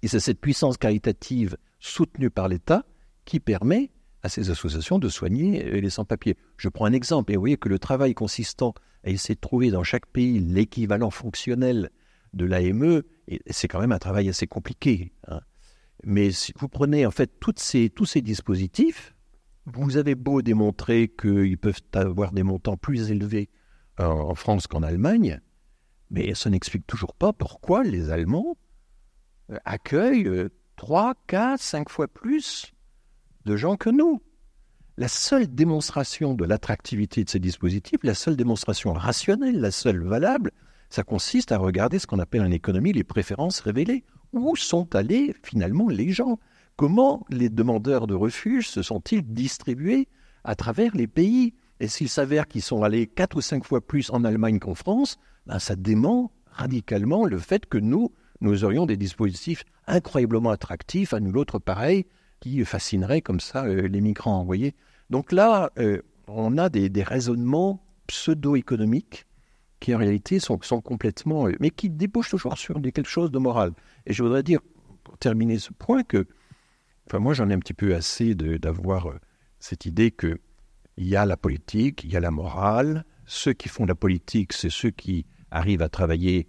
Et 0.02 0.08
c'est 0.08 0.20
cette 0.20 0.40
puissance 0.40 0.76
caritative 0.76 1.56
soutenue 1.80 2.30
par 2.30 2.48
l'État 2.48 2.84
qui 3.24 3.40
permet 3.40 3.90
à 4.22 4.28
ces 4.28 4.50
associations 4.50 4.98
de 4.98 5.08
soigner 5.08 5.64
euh, 5.66 5.80
les 5.80 5.90
sans-papiers. 5.90 6.36
Je 6.56 6.68
prends 6.68 6.86
un 6.86 6.92
exemple, 6.92 7.32
et 7.32 7.36
vous 7.36 7.42
voyez 7.42 7.56
que 7.56 7.68
le 7.68 7.78
travail 7.78 8.14
consistant 8.14 8.74
à 9.04 9.10
essayer 9.10 9.34
de 9.34 9.40
trouver 9.40 9.70
dans 9.70 9.84
chaque 9.84 10.06
pays 10.06 10.40
l'équivalent 10.40 11.10
fonctionnel 11.10 11.90
de 12.34 12.44
l'AME, 12.44 13.02
c'est 13.48 13.68
quand 13.68 13.80
même 13.80 13.92
un 13.92 13.98
travail 13.98 14.28
assez 14.28 14.46
compliqué. 14.46 15.12
Hein. 15.28 15.40
Mais 16.04 16.30
si 16.30 16.52
vous 16.58 16.68
prenez 16.68 17.06
en 17.06 17.10
fait 17.10 17.30
tous 17.40 17.54
ces 17.56 18.20
dispositifs, 18.20 19.14
vous 19.66 19.96
avez 19.96 20.14
beau 20.14 20.42
démontrer 20.42 21.08
qu'ils 21.08 21.58
peuvent 21.58 21.80
avoir 21.94 22.32
des 22.32 22.42
montants 22.42 22.76
plus 22.76 23.10
élevés 23.10 23.50
en 23.98 24.34
France 24.34 24.66
qu'en 24.66 24.82
Allemagne, 24.82 25.40
mais 26.10 26.34
ça 26.34 26.50
n'explique 26.50 26.86
toujours 26.86 27.14
pas 27.14 27.32
pourquoi 27.32 27.82
les 27.82 28.10
Allemands 28.10 28.56
euh, 29.50 29.58
accueillent 29.64 30.48
3, 30.76 31.14
4, 31.26 31.60
5 31.60 31.88
fois 31.88 32.08
plus 32.08 32.72
de 33.44 33.56
gens 33.56 33.76
que 33.76 33.90
nous. 33.90 34.20
La 34.96 35.08
seule 35.08 35.46
démonstration 35.46 36.34
de 36.34 36.44
l'attractivité 36.44 37.22
de 37.22 37.30
ces 37.30 37.38
dispositifs, 37.38 38.00
la 38.02 38.14
seule 38.14 38.36
démonstration 38.36 38.92
rationnelle, 38.92 39.60
la 39.60 39.70
seule 39.70 40.02
valable, 40.02 40.50
ça 40.90 41.02
consiste 41.02 41.52
à 41.52 41.58
regarder 41.58 41.98
ce 41.98 42.06
qu'on 42.06 42.18
appelle 42.18 42.42
en 42.42 42.50
économie 42.50 42.92
les 42.92 43.04
préférences 43.04 43.60
révélées. 43.60 44.04
Où 44.32 44.56
sont 44.56 44.94
allés 44.94 45.34
finalement 45.42 45.88
les 45.88 46.10
gens? 46.10 46.38
Comment 46.76 47.26
les 47.30 47.48
demandeurs 47.48 48.06
de 48.06 48.14
refuge 48.14 48.68
se 48.68 48.82
sont-ils 48.82 49.22
distribués 49.22 50.08
à 50.44 50.54
travers 50.54 50.96
les 50.96 51.06
pays? 51.06 51.54
Et 51.80 51.88
s'il 51.88 52.08
s'avère 52.08 52.48
qu'ils 52.48 52.62
sont 52.62 52.82
allés 52.82 53.06
quatre 53.06 53.36
ou 53.36 53.40
cinq 53.40 53.64
fois 53.64 53.80
plus 53.80 54.10
en 54.10 54.24
Allemagne 54.24 54.58
qu'en 54.58 54.74
France, 54.74 55.18
ben 55.46 55.58
ça 55.58 55.76
dément 55.76 56.32
radicalement 56.50 57.24
le 57.24 57.38
fait 57.38 57.66
que 57.66 57.78
nous, 57.78 58.12
nous 58.40 58.64
aurions 58.64 58.86
des 58.86 58.96
dispositifs 58.96 59.64
incroyablement 59.86 60.50
attractifs, 60.50 61.12
à 61.12 61.20
nous 61.20 61.32
l'autre 61.32 61.58
pareil, 61.58 62.06
qui 62.40 62.64
fascineraient 62.64 63.22
comme 63.22 63.40
ça 63.40 63.64
euh, 63.64 63.88
les 63.88 64.00
migrants. 64.00 64.44
Voyez 64.44 64.74
Donc 65.10 65.32
là, 65.32 65.70
euh, 65.78 66.02
on 66.28 66.56
a 66.58 66.68
des, 66.68 67.02
raisonnements 67.02 67.82
pseudo-économiques 68.06 69.26
qui 69.80 69.94
en 69.94 69.98
réalité 69.98 70.38
sont, 70.38 70.58
sont 70.62 70.80
complètement... 70.80 71.48
Euh, 71.48 71.52
mais 71.60 71.70
qui 71.70 71.90
débouchent 71.90 72.30
toujours 72.30 72.58
sur 72.58 72.80
quelque 72.80 73.08
chose 73.08 73.30
de 73.30 73.38
moral. 73.38 73.72
Et 74.06 74.12
je 74.12 74.22
voudrais 74.22 74.42
dire, 74.42 74.60
pour 75.04 75.18
terminer 75.18 75.58
ce 75.58 75.72
point, 75.72 76.02
que 76.02 76.26
Enfin, 77.08 77.20
moi, 77.20 77.32
j'en 77.32 77.48
ai 77.48 77.54
un 77.54 77.58
petit 77.58 77.72
peu 77.72 77.94
assez 77.94 78.34
d'avoir 78.34 79.14
cette 79.60 79.86
idée 79.86 80.10
que 80.10 80.38
il 80.98 81.06
y 81.06 81.16
a 81.16 81.24
la 81.24 81.38
politique, 81.38 82.04
il 82.04 82.12
y 82.12 82.16
a 82.16 82.20
la 82.20 82.30
morale. 82.30 83.04
Ceux 83.24 83.54
qui 83.54 83.70
font 83.70 83.86
la 83.86 83.94
politique, 83.94 84.52
c'est 84.52 84.68
ceux 84.68 84.90
qui 84.90 85.24
arrivent 85.50 85.80
à 85.80 85.88
travailler 85.88 86.48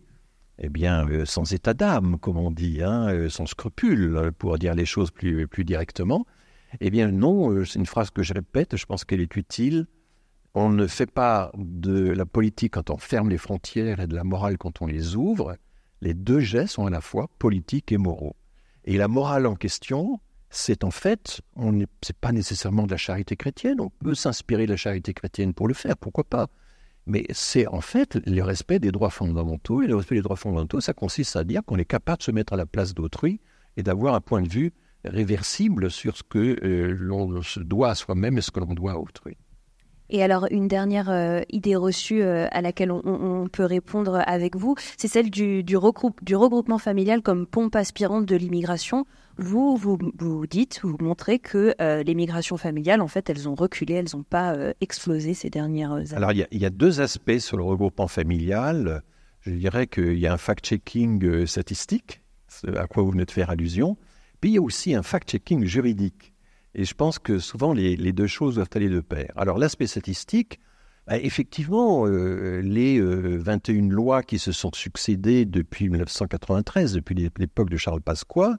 eh 0.60 0.70
bien, 0.70 1.08
euh, 1.10 1.26
sans 1.26 1.54
état 1.54 1.74
d'âme, 1.74 2.18
comme 2.20 2.38
on 2.38 2.52
dit, 2.52 2.84
hein, 2.84 3.10
euh, 3.10 3.30
sans 3.30 3.46
scrupule, 3.46 4.32
pour 4.38 4.58
dire 4.58 4.76
les 4.76 4.86
choses 4.86 5.12
plus, 5.12 5.48
plus 5.48 5.64
directement. 5.64 6.26
Eh 6.82 6.90
bien, 6.90 7.12
non, 7.12 7.66
c'est 7.66 7.80
une 7.80 7.86
phrase 7.86 8.12
que 8.12 8.22
je 8.24 8.34
répète, 8.34 8.76
je 8.76 8.86
pense 8.86 9.06
qu'elle 9.06 9.22
est 9.22 9.36
utile. 9.36 9.88
On 10.54 10.70
ne 10.70 10.88
fait 10.88 11.10
pas 11.10 11.52
de 11.58 12.10
la 12.10 12.26
politique 12.26 12.74
quand 12.74 12.90
on 12.90 12.98
ferme 12.98 13.30
les 13.30 13.38
frontières 13.38 14.00
et 14.00 14.08
de 14.08 14.16
la 14.16 14.24
morale 14.24 14.58
quand 14.58 14.82
on 14.82 14.86
les 14.86 15.16
ouvre. 15.16 15.56
Les 16.02 16.14
deux 16.14 16.40
gestes 16.40 16.76
sont 16.76 16.86
à 16.86 16.90
la 16.90 17.02
fois 17.02 17.28
politiques 17.40 17.92
et 17.92 17.98
moraux. 17.98 18.36
Et 18.86 18.98
la 18.98 19.08
morale 19.08 19.46
en 19.46 19.56
question, 19.56 20.20
c'est 20.50 20.84
en 20.84 20.92
fait, 20.92 21.42
on 21.56 21.72
n'est 21.72 21.88
pas 22.20 22.32
nécessairement 22.32 22.84
de 22.84 22.92
la 22.92 22.98
charité 22.98 23.36
chrétienne, 23.36 23.80
on 23.80 23.90
peut 23.90 24.16
s'inspirer 24.16 24.66
de 24.66 24.72
la 24.72 24.78
charité 24.78 25.14
chrétienne 25.14 25.54
pour 25.54 25.68
le 25.68 25.74
faire, 25.74 25.98
pourquoi 25.98 26.24
pas 26.24 26.48
Mais 27.06 27.26
c'est 27.32 27.68
en 27.68 27.82
fait 27.82 28.20
le 28.26 28.42
respect 28.42 28.80
des 28.80 28.92
droits 28.92 29.10
fondamentaux, 29.10 29.82
et 29.82 29.88
le 29.88 29.96
respect 29.96 30.16
des 30.16 30.22
droits 30.22 30.36
fondamentaux, 30.36 30.80
ça 30.82 30.94
consiste 30.94 31.36
à 31.36 31.44
dire 31.44 31.62
qu'on 31.66 31.78
est 31.78 31.86
capable 31.86 32.20
de 32.20 32.24
se 32.24 32.32
mettre 32.32 32.54
à 32.54 32.58
la 32.58 32.66
place 32.66 32.94
d'autrui 32.94 33.40
et 33.78 33.84
d'avoir 33.84 34.14
un 34.14 34.22
point 34.22 34.42
de 34.42 34.50
vue 34.50 34.74
réversible 35.06 35.90
sur 35.90 36.18
ce 36.18 36.24
que 36.24 36.58
euh, 36.64 36.96
l'on 36.98 37.42
se 37.42 37.60
doit 37.60 37.90
à 37.90 37.96
soi-même 37.96 38.38
et 38.38 38.42
ce 38.42 38.52
que 38.52 38.60
l'on 38.60 38.74
doit 38.74 38.94
à 38.94 38.98
autrui. 38.98 39.38
Et 40.12 40.24
alors, 40.24 40.48
une 40.50 40.68
dernière 40.68 41.10
euh, 41.10 41.42
idée 41.50 41.76
reçue 41.76 42.24
euh, 42.24 42.48
à 42.52 42.62
laquelle 42.62 42.92
on, 42.92 43.48
peut 43.52 43.66
répondre 43.66 44.24
avec 44.26 44.56
vous, 44.56 44.76
c'est 44.98 45.08
celle 45.08 45.30
du, 45.30 45.64
du, 45.64 45.78
du, 46.24 46.36
regroupement 46.36 46.80
familial 46.80 47.22
comme 47.22 47.46
pompe 47.46 47.76
aspirante 47.76 48.26
de 48.26 48.36
l'immigration. 48.36 49.06
Vous, 49.40 49.78
vous, 49.78 50.48
dites, 50.48 50.82
vous 50.84 50.98
montrez 51.00 51.40
que 51.40 51.74
euh, 51.82 52.04
les 52.04 52.14
migrations 52.14 52.58
familiales, 52.58 53.02
en 53.02 53.08
fait, 53.08 53.30
elles 53.30 53.48
ont 53.48 53.56
reculé, 53.56 53.94
elles 53.94 54.10
n'ont 54.14 54.24
pas 54.24 54.56
explosé 54.82 55.34
ces 55.34 55.50
dernières 55.50 55.94
années. 55.94 56.14
Alors, 56.14 56.32
il 56.34 56.46
y, 56.52 56.66
a 56.66 56.70
deux 56.70 57.02
aspects 57.02 57.40
sur 57.40 57.58
le 57.58 57.64
regroupement 57.64 58.08
familial. 58.08 59.02
Je 59.42 59.52
dirais 59.52 59.88
qu'il 59.88 60.20
y 60.20 60.28
a 60.28 60.34
un 60.34 60.38
fact-checking 60.38 61.46
statistique, 61.46 62.22
à 62.76 62.88
quoi 62.88 63.04
vous 63.04 63.12
venez 63.12 63.26
de 63.26 63.32
faire 63.32 63.50
allusion. 63.50 63.98
Puis 64.42 64.52
il 64.52 64.54
y 64.54 64.58
a 64.58 64.62
aussi 64.62 64.94
un 64.94 65.04
fact-checking 65.04 65.66
juridique. 65.66 66.34
Et 66.76 66.86
je 66.86 66.94
pense 66.94 67.20
que 67.20 67.40
souvent 67.40 67.74
les, 67.74 68.14
deux 68.14 68.28
choses 68.28 68.56
doivent 68.56 68.70
aller 68.76 68.90
de 68.90 69.00
pair. 69.00 69.32
Alors 69.36 69.58
l'aspect 69.58 69.88
statistique, 69.88 70.60
bah, 71.08 71.18
effectivement, 71.18 72.06
euh, 72.06 72.62
les 72.62 73.02
21 73.02 73.76
euh, 73.76 73.90
lois 73.90 74.24
qui 74.24 74.38
se 74.38 74.52
sont 74.52 74.72
succédées 74.74 75.46
depuis 75.46 75.90
1993, 75.90 76.94
depuis 76.94 77.16
l'époque 77.16 77.70
de 77.70 77.78
Charles 77.78 78.02
Pasqua, 78.02 78.58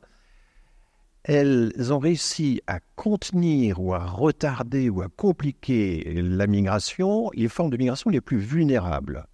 elles 1.24 1.92
ont 1.92 1.98
réussi 1.98 2.62
à 2.66 2.80
contenir 2.96 3.80
ou 3.80 3.94
à 3.94 4.04
retarder 4.04 4.88
ou 4.88 5.02
à 5.02 5.08
compliquer 5.08 6.20
la 6.22 6.46
migration, 6.46 7.30
les 7.34 7.48
formes 7.48 7.70
de 7.70 7.76
migration 7.76 8.10
les 8.10 8.20
plus 8.20 8.38
vulnérables. 8.38 9.26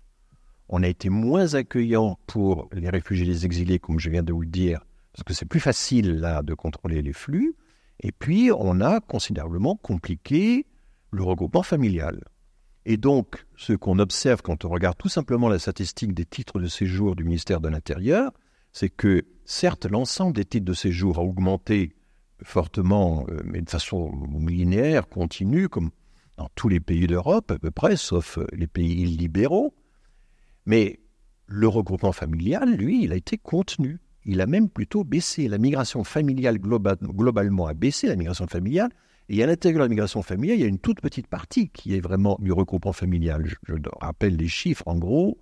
On 0.68 0.83
a 0.83 0.88
été 0.88 1.09
moins 1.09 1.55
accueillant 1.55 2.18
pour 2.27 2.68
les 2.72 2.90
réfugiés 2.90 3.25
les 3.25 3.46
exilés, 3.46 3.79
comme 3.79 4.01
je 4.01 4.11
viens 4.11 4.25
de 4.25 4.33
vous 4.33 4.42
le 4.42 4.49
dire, 4.49 4.81
parce 5.12 5.22
que 5.22 5.33
c'est 5.33 5.46
plus 5.46 5.61
facile 5.61 6.18
là 6.18 6.42
de 6.42 6.55
contrôler 6.55 7.03
les 7.03 7.12
flux. 7.12 7.55
Et 8.01 8.12
puis, 8.12 8.51
on 8.53 8.81
a 8.81 9.01
considérablement 9.01 9.77
compliqué 9.77 10.66
le 11.12 11.22
regroupement 11.22 11.62
familial. 11.62 12.22
Et 12.85 12.96
donc, 12.96 13.46
ce 13.57 13.72
qu'on 13.72 13.99
observe 13.99 14.42
quand 14.42 14.64
on 14.64 14.68
regarde 14.68 14.99
tout 14.99 15.09
simplement 15.09 15.49
la 15.49 15.59
statistique 15.59 16.14
des 16.14 16.25
titres 16.25 16.61
de 16.61 16.66
séjour 16.66 17.16
du 17.16 17.25
ministère 17.25 17.61
de 17.61 17.68
l'Intérieur, 17.68 18.33
c'est 18.72 18.90
que, 18.90 19.25
certes, 19.46 19.87
l'ensemble 19.87 20.35
des 20.35 20.44
titres 20.44 20.66
de 20.66 20.74
séjour 20.74 21.18
a 21.18 21.22
augmenté 21.22 21.94
fortement, 22.42 23.24
euh, 23.30 23.40
mais 23.44 23.62
de 23.62 23.70
façon 23.70 24.12
linéaire, 24.46 25.09
continue, 25.09 25.68
comme 25.68 25.90
dans 26.37 26.50
tous 26.54 26.68
les 26.68 26.80
pays 26.80 27.06
d'Europe 27.06 27.50
à 27.50 27.59
peu 27.59 27.70
près, 27.70 27.96
sauf 27.96 28.38
euh, 28.38 28.46
les 28.52 28.66
pays 28.66 29.02
illibéraux. 29.02 29.74
Mais 30.66 31.00
le 31.46 31.68
regroupement 31.68 32.12
familial, 32.12 32.74
lui, 32.74 33.04
il 33.04 33.12
a 33.12 33.16
été 33.16 33.38
contenu 33.38 34.00
il 34.26 34.40
a 34.40 34.46
même 34.46 34.68
plutôt 34.68 35.04
baissé. 35.04 35.48
La 35.48 35.56
migration 35.56 36.02
familiale 36.02 36.59
globalement 36.59 37.66
a 37.66 37.74
baissé, 37.74 38.09
la 38.09 38.16
migration 38.16 38.48
familiale. 38.48 38.90
Et 39.28 39.42
à 39.42 39.46
l'intérieur 39.46 39.78
de 39.78 39.85
la 39.85 39.88
migration 39.88 40.22
familiale, 40.22 40.59
il 40.59 40.62
y 40.62 40.64
a 40.64 40.68
une 40.68 40.80
toute 40.80 41.00
petite 41.00 41.28
partie 41.28 41.68
qui 41.68 41.94
est 41.94 42.00
vraiment 42.00 42.37
du 42.40 42.52
regroupement 42.52 42.92
familial. 42.92 43.46
Je, 43.46 43.74
rappelle 44.00 44.37
les 44.37 44.48
chiffres. 44.48 44.82
En 44.87 44.96
gros, 44.96 45.38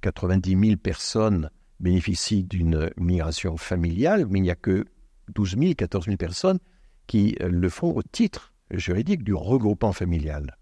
90 0.00 0.58
000 0.58 0.76
personnes 0.78 1.50
bénéficient 1.80 2.44
d'une 2.44 2.90
migration 2.96 3.56
familiale, 3.56 4.26
mais 4.28 4.38
il 4.38 4.42
n'y 4.42 4.50
a 4.50 4.56
que 4.56 4.84
12 5.34 5.56
000, 5.58 5.74
14 5.74 6.06
000 6.06 6.16
personnes 6.16 6.58
qui 7.06 7.36
euh, 7.40 7.48
le 7.48 7.68
font 7.68 7.92
au 7.92 8.02
titre 8.02 8.52
juridique 8.70 9.22
du 9.22 9.34
regroupement 9.34 9.92
familial. 9.92 10.56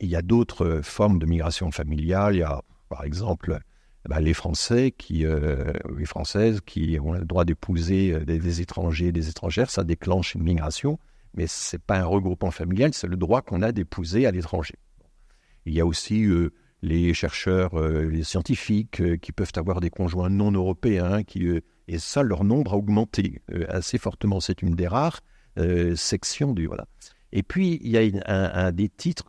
Il 0.00 0.08
y 0.08 0.16
a 0.16 0.22
d'autres 0.22 0.80
formes 0.82 1.18
de 1.18 1.26
migration 1.26 1.70
familiale. 1.70 2.34
Il 2.34 2.38
y 2.38 2.42
a, 2.42 2.62
par 2.88 3.04
exemple, 3.04 3.60
bah, 4.08 4.20
les 4.20 4.34
Français 4.34 4.92
qui, 4.96 5.26
euh, 5.26 5.72
les 5.96 6.06
Françaises 6.06 6.60
qui 6.64 6.98
ont 7.00 7.12
le 7.12 7.24
droit 7.24 7.44
d'épouser 7.44 8.12
euh, 8.12 8.24
des, 8.24 8.38
des, 8.38 8.60
étrangers, 8.60 9.12
des 9.12 9.28
étrangères, 9.28 9.70
ça 9.70 9.84
déclenche 9.84 10.34
une 10.34 10.42
migration, 10.42 10.98
mais 11.34 11.46
c'est 11.46 11.82
pas 11.82 11.98
un 11.98 12.04
regroupement 12.04 12.50
familial, 12.50 12.94
c'est 12.94 13.06
le 13.06 13.16
droit 13.16 13.42
qu'on 13.42 13.60
a 13.60 13.72
d'épouser 13.72 14.26
à 14.26 14.30
l'étranger. 14.30 14.76
Il 15.66 15.74
y 15.74 15.80
a 15.80 15.86
aussi 15.86 16.24
euh, 16.24 16.52
les 16.82 17.12
chercheurs, 17.14 17.74
euh, 17.78 18.04
les 18.08 18.22
scientifiques 18.22 19.00
euh, 19.00 19.16
qui 19.16 19.32
peuvent 19.32 19.52
avoir 19.56 19.80
des 19.80 19.90
conjoints 19.90 20.30
non 20.30 20.52
européens, 20.52 21.22
qui, 21.24 21.46
euh, 21.46 21.60
et 21.88 21.98
ça, 21.98 22.22
leur 22.22 22.44
nombre 22.44 22.74
a 22.74 22.76
augmenté 22.76 23.40
assez 23.68 23.98
fortement. 23.98 24.40
C'est 24.40 24.62
une 24.62 24.74
des 24.74 24.86
rares 24.88 25.20
sections 25.96 26.52
du 26.52 26.66
voilà. 26.66 26.86
Et 27.32 27.42
puis, 27.42 27.80
il 27.82 27.90
y 27.90 27.98
a 27.98 28.02
un, 28.26 28.72
des 28.72 28.88
titres 28.88 29.24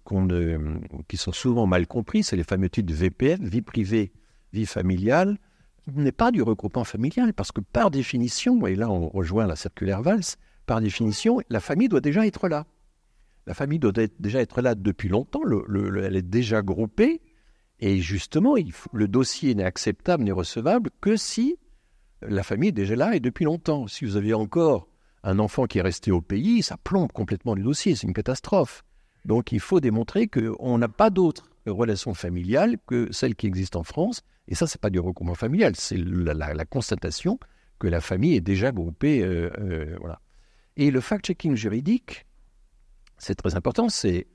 qui 1.08 1.18
sont 1.18 1.32
souvent 1.32 1.66
mal 1.68 1.88
compris, 1.88 2.22
c'est 2.24 2.36
les 2.36 2.44
fameux 2.44 2.70
titres 2.70 2.94
VPF, 2.94 3.40
vie 3.40 3.62
privée, 3.62 4.12
vie 4.54 4.66
familiale, 4.66 5.38
qui 5.86 5.98
n'est 6.00 6.12
pas 6.12 6.32
du 6.32 6.42
regroupement 6.44 6.84
familial, 6.84 7.34
parce 7.34 7.52
que 7.52 7.62
par 7.62 7.92
définition, 7.92 8.68
et 8.68 8.76
là 8.76 8.90
on 8.90 9.10
rejoint 9.10 9.48
la 9.48 9.56
circulaire 9.56 10.02
Valls, 10.02 10.22
par 10.66 10.82
définition, 10.82 11.40
la 11.50 11.60
famille 11.60 11.90
doit 11.90 12.02
déjà 12.02 12.28
être 12.28 12.48
là. 12.48 12.68
La 13.48 13.54
famille 13.54 13.80
doit 13.80 13.94
déjà 14.20 14.40
être 14.42 14.62
là 14.62 14.76
depuis 14.76 15.10
longtemps, 15.10 15.44
le- 15.44 15.64
le- 15.68 15.90
le- 15.90 16.04
elle 16.04 16.16
est 16.16 16.22
déjà 16.22 16.62
groupée, 16.62 17.22
et 17.80 18.00
justement, 18.00 18.56
le 18.94 19.08
dossier 19.08 19.56
n'est 19.56 19.64
acceptable, 19.64 20.24
n'est 20.24 20.32
recevable 20.32 20.90
que 21.02 21.16
si 21.16 21.58
la 22.22 22.44
famille 22.44 22.70
est 22.70 22.74
déjà 22.74 22.96
là 22.96 23.16
et 23.16 23.20
depuis 23.20 23.46
longtemps. 23.46 23.88
Si 23.88 24.06
vous 24.06 24.18
avez 24.18 24.34
encore 24.34 24.88
un 25.24 25.40
enfant 25.40 25.66
qui 25.66 25.80
est 25.80 25.82
resté 25.82 26.12
au 26.12 26.22
pays, 26.22 26.62
ça 26.62 26.78
plombe 26.78 27.12
complètement 27.12 27.56
le 27.56 27.64
dossier, 27.64 27.96
c'est 27.96 28.08
une 28.08 28.14
catastrophe. 28.14 28.84
Donc 29.26 29.52
il 29.52 29.60
faut 29.60 29.80
démontrer 29.80 30.28
qu'on 30.28 30.78
n'a 30.78 30.90
pas 30.90 31.10
d'autres 31.10 31.50
relations 31.66 32.14
familiales 32.14 32.78
que 32.88 33.12
celles 33.12 33.36
qui 33.36 33.48
existent 33.48 33.80
en 33.80 33.84
France. 33.84 34.22
Et 34.48 34.56
ça, 34.56 34.68
c'est 34.68 34.82
pas 34.82 34.90
du 34.90 35.00
regroupement 35.00 35.36
familial, 35.36 35.76
c'est 35.76 35.98
la 35.98 36.66
constatation 36.66 37.40
que 37.78 37.88
la 37.88 38.02
famille 38.02 38.36
est 38.36 38.42
déjà 38.42 38.72
groupée. 38.72 39.22
euh, 39.22 39.50
euh, 39.60 39.96
voilà. 40.00 40.20
Et 40.76 40.92
le 40.92 41.02
fact-checking 41.02 41.56
juridique, 41.56 42.26
c'est 43.18 43.36
très 43.36 43.56
important, 43.56 43.90
c'est 43.90 44.28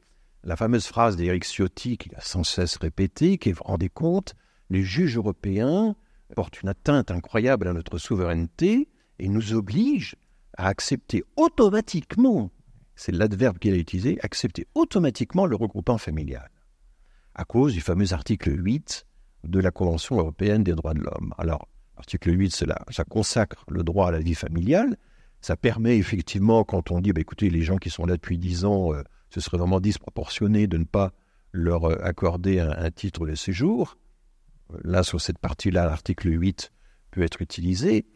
la 0.44 0.56
fameuse 0.56 0.86
phrase 0.86 1.16
d'Éric 1.16 1.44
Ciotti 1.44 1.96
qui 1.96 2.14
a 2.14 2.20
sans 2.20 2.44
cesse 2.44 2.76
répétée, 2.76 3.38
qui 3.38 3.48
est, 3.48 3.52
vous 3.52 3.64
rendez 3.64 3.88
compte, 3.88 4.34
les 4.70 4.82
juges 4.82 5.16
européens 5.16 5.96
portent 6.36 6.62
une 6.62 6.68
atteinte 6.68 7.10
incroyable 7.10 7.66
à 7.66 7.72
notre 7.72 7.98
souveraineté 7.98 8.88
et 9.18 9.28
nous 9.28 9.54
obligent 9.54 10.16
à 10.58 10.68
accepter 10.68 11.24
automatiquement, 11.36 12.50
c'est 12.94 13.12
l'adverbe 13.12 13.58
qu'il 13.58 13.72
a 13.72 13.76
utilisé, 13.76 14.18
accepter 14.22 14.66
automatiquement 14.74 15.46
le 15.46 15.56
regroupement 15.56 15.98
familial, 15.98 16.50
à 17.34 17.44
cause 17.44 17.72
du 17.72 17.80
fameux 17.80 18.12
article 18.12 18.52
8 18.54 19.06
de 19.44 19.60
la 19.60 19.70
Convention 19.70 20.18
européenne 20.18 20.62
des 20.62 20.74
droits 20.74 20.94
de 20.94 21.00
l'homme. 21.00 21.34
Alors, 21.38 21.68
l'article 21.96 22.38
8, 22.38 22.54
c'est 22.54 22.66
là, 22.66 22.84
ça 22.90 23.04
consacre 23.04 23.64
le 23.68 23.82
droit 23.82 24.08
à 24.08 24.12
la 24.12 24.20
vie 24.20 24.34
familiale, 24.34 24.96
ça 25.40 25.56
permet 25.56 25.98
effectivement, 25.98 26.64
quand 26.64 26.90
on 26.90 27.00
dit, 27.00 27.12
bah, 27.12 27.20
écoutez, 27.20 27.50
les 27.50 27.62
gens 27.62 27.76
qui 27.76 27.90
sont 27.90 28.06
là 28.06 28.16
depuis 28.16 28.38
10 28.38 28.64
ans, 28.64 28.94
euh, 28.94 29.02
ce 29.34 29.40
serait 29.40 29.58
vraiment 29.58 29.80
disproportionné 29.80 30.68
de 30.68 30.78
ne 30.78 30.84
pas 30.84 31.12
leur 31.50 31.84
euh, 31.90 31.98
accorder 32.04 32.60
un, 32.60 32.90
titre 32.92 33.26
de 33.26 33.34
séjour. 33.34 33.98
Euh, 34.72 34.78
Là, 34.84 35.02
sur 35.02 35.20
cette 35.20 35.38
partie-là, 35.38 35.86
l'article 35.86 36.28
8 36.30 36.70
peut 37.10 37.22
être 37.22 37.42
utilisé. 37.42 38.06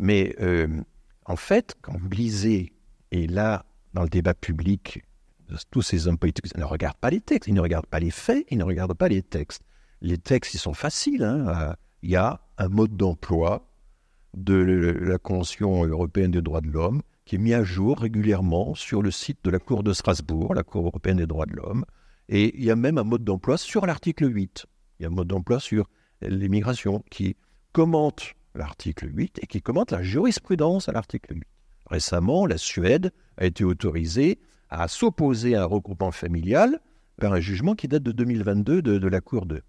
Mais 0.00 0.34
euh, 0.40 0.66
en 1.26 1.36
fait, 1.36 1.76
quand 1.80 1.96
vous 1.96 2.08
lisez, 2.08 2.72
et 3.12 3.28
là, 3.28 3.66
dans 3.92 4.02
le 4.02 4.08
débat 4.08 4.34
public, 4.34 5.04
tous 5.70 5.82
ces 5.82 6.08
hommes 6.08 6.18
politiques 6.18 6.56
ne 6.56 6.64
regardent 6.64 6.96
pas 6.96 7.10
les 7.10 7.20
textes, 7.20 7.46
ils 7.46 7.54
ne 7.54 7.60
regardent 7.60 7.86
pas 7.86 8.00
les 8.00 8.10
faits, 8.10 8.44
ils 8.50 8.58
ne 8.58 8.64
regardent 8.64 8.94
pas 8.94 9.08
les 9.08 9.22
textes. 9.22 9.62
Les 10.00 10.18
textes, 10.18 10.54
ils 10.54 10.58
sont 10.58 10.74
faciles. 10.74 11.22
hein. 11.22 11.76
Il 12.02 12.10
y 12.10 12.16
a 12.16 12.40
un 12.58 12.68
mode 12.68 12.96
d'emploi 12.96 13.70
de 14.34 14.56
la 14.56 15.18
Convention 15.18 15.84
européenne 15.84 16.32
des 16.32 16.42
droits 16.42 16.60
de 16.60 16.68
l'homme 16.68 17.02
qui 17.24 17.36
est 17.36 17.38
mis 17.38 17.54
à 17.54 17.64
jour 17.64 17.98
régulièrement 17.98 18.74
sur 18.74 19.02
le 19.02 19.10
site 19.10 19.38
de 19.44 19.50
la 19.50 19.58
Cour 19.58 19.82
de 19.82 19.92
Strasbourg, 19.92 20.54
la 20.54 20.62
Cour 20.62 20.86
européenne 20.86 21.16
des 21.18 21.26
droits 21.26 21.46
de 21.46 21.54
l'homme. 21.54 21.84
Et 22.28 22.56
il 22.56 22.64
y 22.64 22.70
a 22.70 22.76
même 22.76 22.98
un 22.98 23.04
mode 23.04 23.24
d'emploi 23.24 23.56
sur 23.56 23.86
l'article 23.86 24.34
8. 24.34 24.66
Il 24.98 25.02
y 25.02 25.06
a 25.06 25.08
un 25.08 25.12
mode 25.12 25.28
d'emploi 25.28 25.60
sur 25.60 25.88
l'immigration 26.22 27.02
qui 27.10 27.36
commente 27.72 28.34
l'article 28.54 29.10
8 29.12 29.40
et 29.42 29.46
qui 29.46 29.62
commente 29.62 29.90
la 29.90 30.02
jurisprudence 30.02 30.88
à 30.88 30.92
l'article 30.92 31.34
8. 31.34 31.42
Récemment, 31.86 32.46
la 32.46 32.58
Suède 32.58 33.12
a 33.36 33.46
été 33.46 33.64
autorisée 33.64 34.38
à 34.70 34.88
s'opposer 34.88 35.54
à 35.54 35.62
un 35.62 35.66
regroupement 35.66 36.12
familial 36.12 36.80
par 37.20 37.32
un 37.32 37.40
jugement 37.40 37.74
qui 37.74 37.88
date 37.88 38.02
de 38.02 38.12
2022 38.12 38.82
de, 38.82 38.98
de 38.98 39.08
la 39.08 39.20
Cour 39.20 39.46
de. 39.46 39.62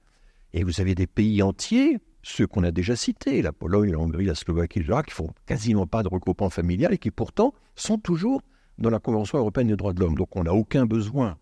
Et 0.53 0.63
vous 0.63 0.79
avez 0.81 0.95
des 0.95 1.07
pays 1.07 1.41
entiers, 1.41 1.99
ceux 2.27 2.47
qu'on 2.47 2.63
a 2.63 2.71
déjà 2.71 2.95
cités, 2.95 3.43
la 3.43 3.53
Pologne, 3.53 3.91
la 3.91 3.99
Hongrie, 3.99 4.25
la 4.25 4.33
Slovaquie, 4.33 4.79
etc., 4.79 5.01
qui 5.05 5.13
font 5.13 5.29
quasiment 5.45 5.85
pas 5.85 6.01
de 6.01 6.07
regroupement 6.07 6.49
familial 6.49 6.91
et 6.91 6.97
qui 6.97 7.11
pourtant 7.11 7.53
sont 7.75 7.99
toujours 7.99 8.41
dans 8.79 8.89
la 8.89 8.97
Convention 8.99 9.37
européenne 9.37 9.67
des 9.67 9.75
droits 9.75 9.93
de 9.93 9.99
l'homme. 9.99 10.15
Donc 10.15 10.35
on 10.35 10.43
n'a 10.43 10.53
aucun 10.53 10.87
besoin, 10.87 11.37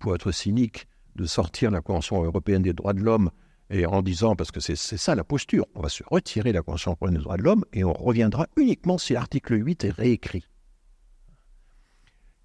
pour 0.00 0.12
être 0.16 0.32
cynique, 0.32 0.88
de 1.14 1.24
sortir 1.24 1.70
la 1.70 1.80
Convention 1.80 2.20
européenne 2.24 2.62
des 2.62 2.72
droits 2.72 2.94
de 2.94 3.00
l'homme 3.00 3.30
et 3.70 3.86
en 3.86 4.02
disant, 4.02 4.34
parce 4.34 4.50
que 4.50 4.58
c'est 4.58 4.74
ça 4.76 5.14
la 5.14 5.22
posture, 5.22 5.66
on 5.76 5.82
va 5.82 5.88
se 5.88 6.02
retirer 6.10 6.50
de 6.50 6.56
la 6.56 6.62
Convention 6.62 6.90
européenne 6.90 7.14
des 7.14 7.22
droits 7.22 7.36
de 7.36 7.42
l'homme 7.44 7.64
et 7.72 7.84
on 7.84 7.92
reviendra 7.92 8.48
uniquement 8.56 8.98
si 8.98 9.12
l'article 9.12 9.64
8 9.64 9.84
est 9.84 9.90
réécrit. 9.90 10.44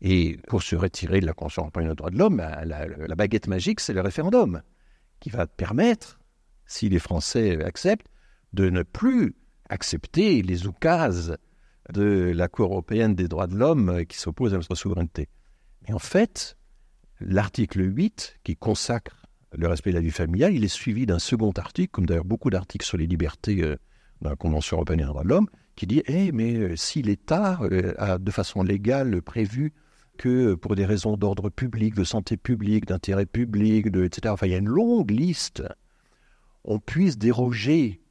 Et 0.01 0.37
pour 0.47 0.61
se 0.61 0.75
retirer 0.75 1.19
de 1.21 1.25
la 1.25 1.33
Convention 1.33 1.63
européenne 1.63 1.89
des 1.89 1.95
droits 1.95 2.11
de 2.11 2.17
l'homme, 2.19 2.37
la, 2.37 2.63
la- 2.65 2.85
la 2.87 3.15
baguette 3.15 3.47
magique, 3.47 3.79
c'est 3.79 3.93
le 3.93 4.01
référendum, 4.01 4.61
qui 5.19 5.29
va 5.31 5.47
permettre, 5.47 6.18
si 6.69 6.87
les 6.87 6.99
Français 6.99 7.61
acceptent, 7.63 8.07
de 8.53 8.69
ne 8.69 8.83
plus 8.83 9.35
accepter 9.69 10.41
les 10.41 10.67
oukases 10.67 11.37
de 11.91 12.31
la 12.33 12.47
Cour 12.47 12.71
européenne 12.71 13.15
des 13.15 13.27
droits 13.27 13.47
de 13.47 13.55
l'homme 13.55 14.05
qui 14.05 14.17
s'oppose 14.17 14.53
à 14.53 14.57
notre 14.57 14.75
souveraineté. 14.75 15.27
Mais 15.87 15.93
en 15.93 15.99
fait, 15.99 16.57
l'article 17.19 17.81
8, 17.81 18.39
qui 18.43 18.55
consacre 18.55 19.25
le 19.51 19.67
respect 19.67 19.89
de 19.89 19.95
la 19.95 20.01
vie 20.01 20.11
familiale, 20.11 20.53
il 20.53 20.63
est 20.63 20.67
suivi 20.67 21.07
d'un 21.07 21.19
second 21.19 21.51
article, 21.51 21.89
comme 21.89 22.05
d'ailleurs 22.05 22.25
beaucoup 22.25 22.51
d'articles 22.51 22.85
sur 22.85 22.97
les 22.97 23.07
libertés 23.07 23.63
euh, 23.63 23.75
dans 24.21 24.29
la 24.29 24.35
Convention 24.35 24.77
européenne 24.77 24.99
des 24.99 25.05
droits 25.05 25.23
de 25.23 25.29
l'homme, 25.29 25.47
qui 25.75 25.87
dit 25.87 26.03
Eh, 26.05 26.31
mais 26.31 26.55
euh, 26.55 26.75
si 26.75 27.01
l'État 27.01 27.59
euh, 27.63 27.93
a 27.97 28.19
de 28.19 28.31
façon 28.31 28.61
légale 28.61 29.23
prévu 29.23 29.73
que 30.17 30.53
pour 30.53 30.75
des 30.75 30.85
raisons 30.85 31.17
d'ordre 31.17 31.49
public, 31.49 31.95
de 31.95 32.03
santé 32.03 32.37
publique, 32.37 32.85
d'intérêt 32.85 33.25
public, 33.25 33.89
de, 33.89 34.03
etc., 34.03 34.31
enfin, 34.31 34.45
il 34.45 34.51
y 34.51 34.55
a 34.55 34.59
une 34.59 34.67
longue 34.67 35.09
liste, 35.09 35.63
on 36.63 36.79
puisse 36.79 37.17
déroger 37.17 38.01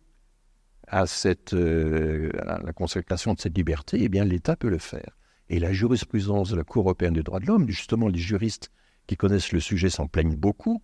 euh, 0.92 2.30
à 2.38 2.58
la 2.62 2.72
consécration 2.72 3.34
de 3.34 3.40
cette 3.40 3.56
liberté, 3.56 3.98
eh 4.00 4.08
bien 4.08 4.24
l'État 4.24 4.56
peut 4.56 4.70
le 4.70 4.78
faire. 4.78 5.16
Et 5.50 5.58
la 5.58 5.72
jurisprudence 5.72 6.50
de 6.50 6.56
la 6.56 6.64
Cour 6.64 6.84
européenne 6.84 7.14
des 7.14 7.22
droits 7.22 7.40
de 7.40 7.46
l'homme, 7.46 7.68
justement 7.68 8.08
les 8.08 8.18
juristes 8.18 8.70
qui 9.06 9.16
connaissent 9.16 9.52
le 9.52 9.60
sujet 9.60 9.90
s'en 9.90 10.06
plaignent 10.06 10.36
beaucoup, 10.36 10.82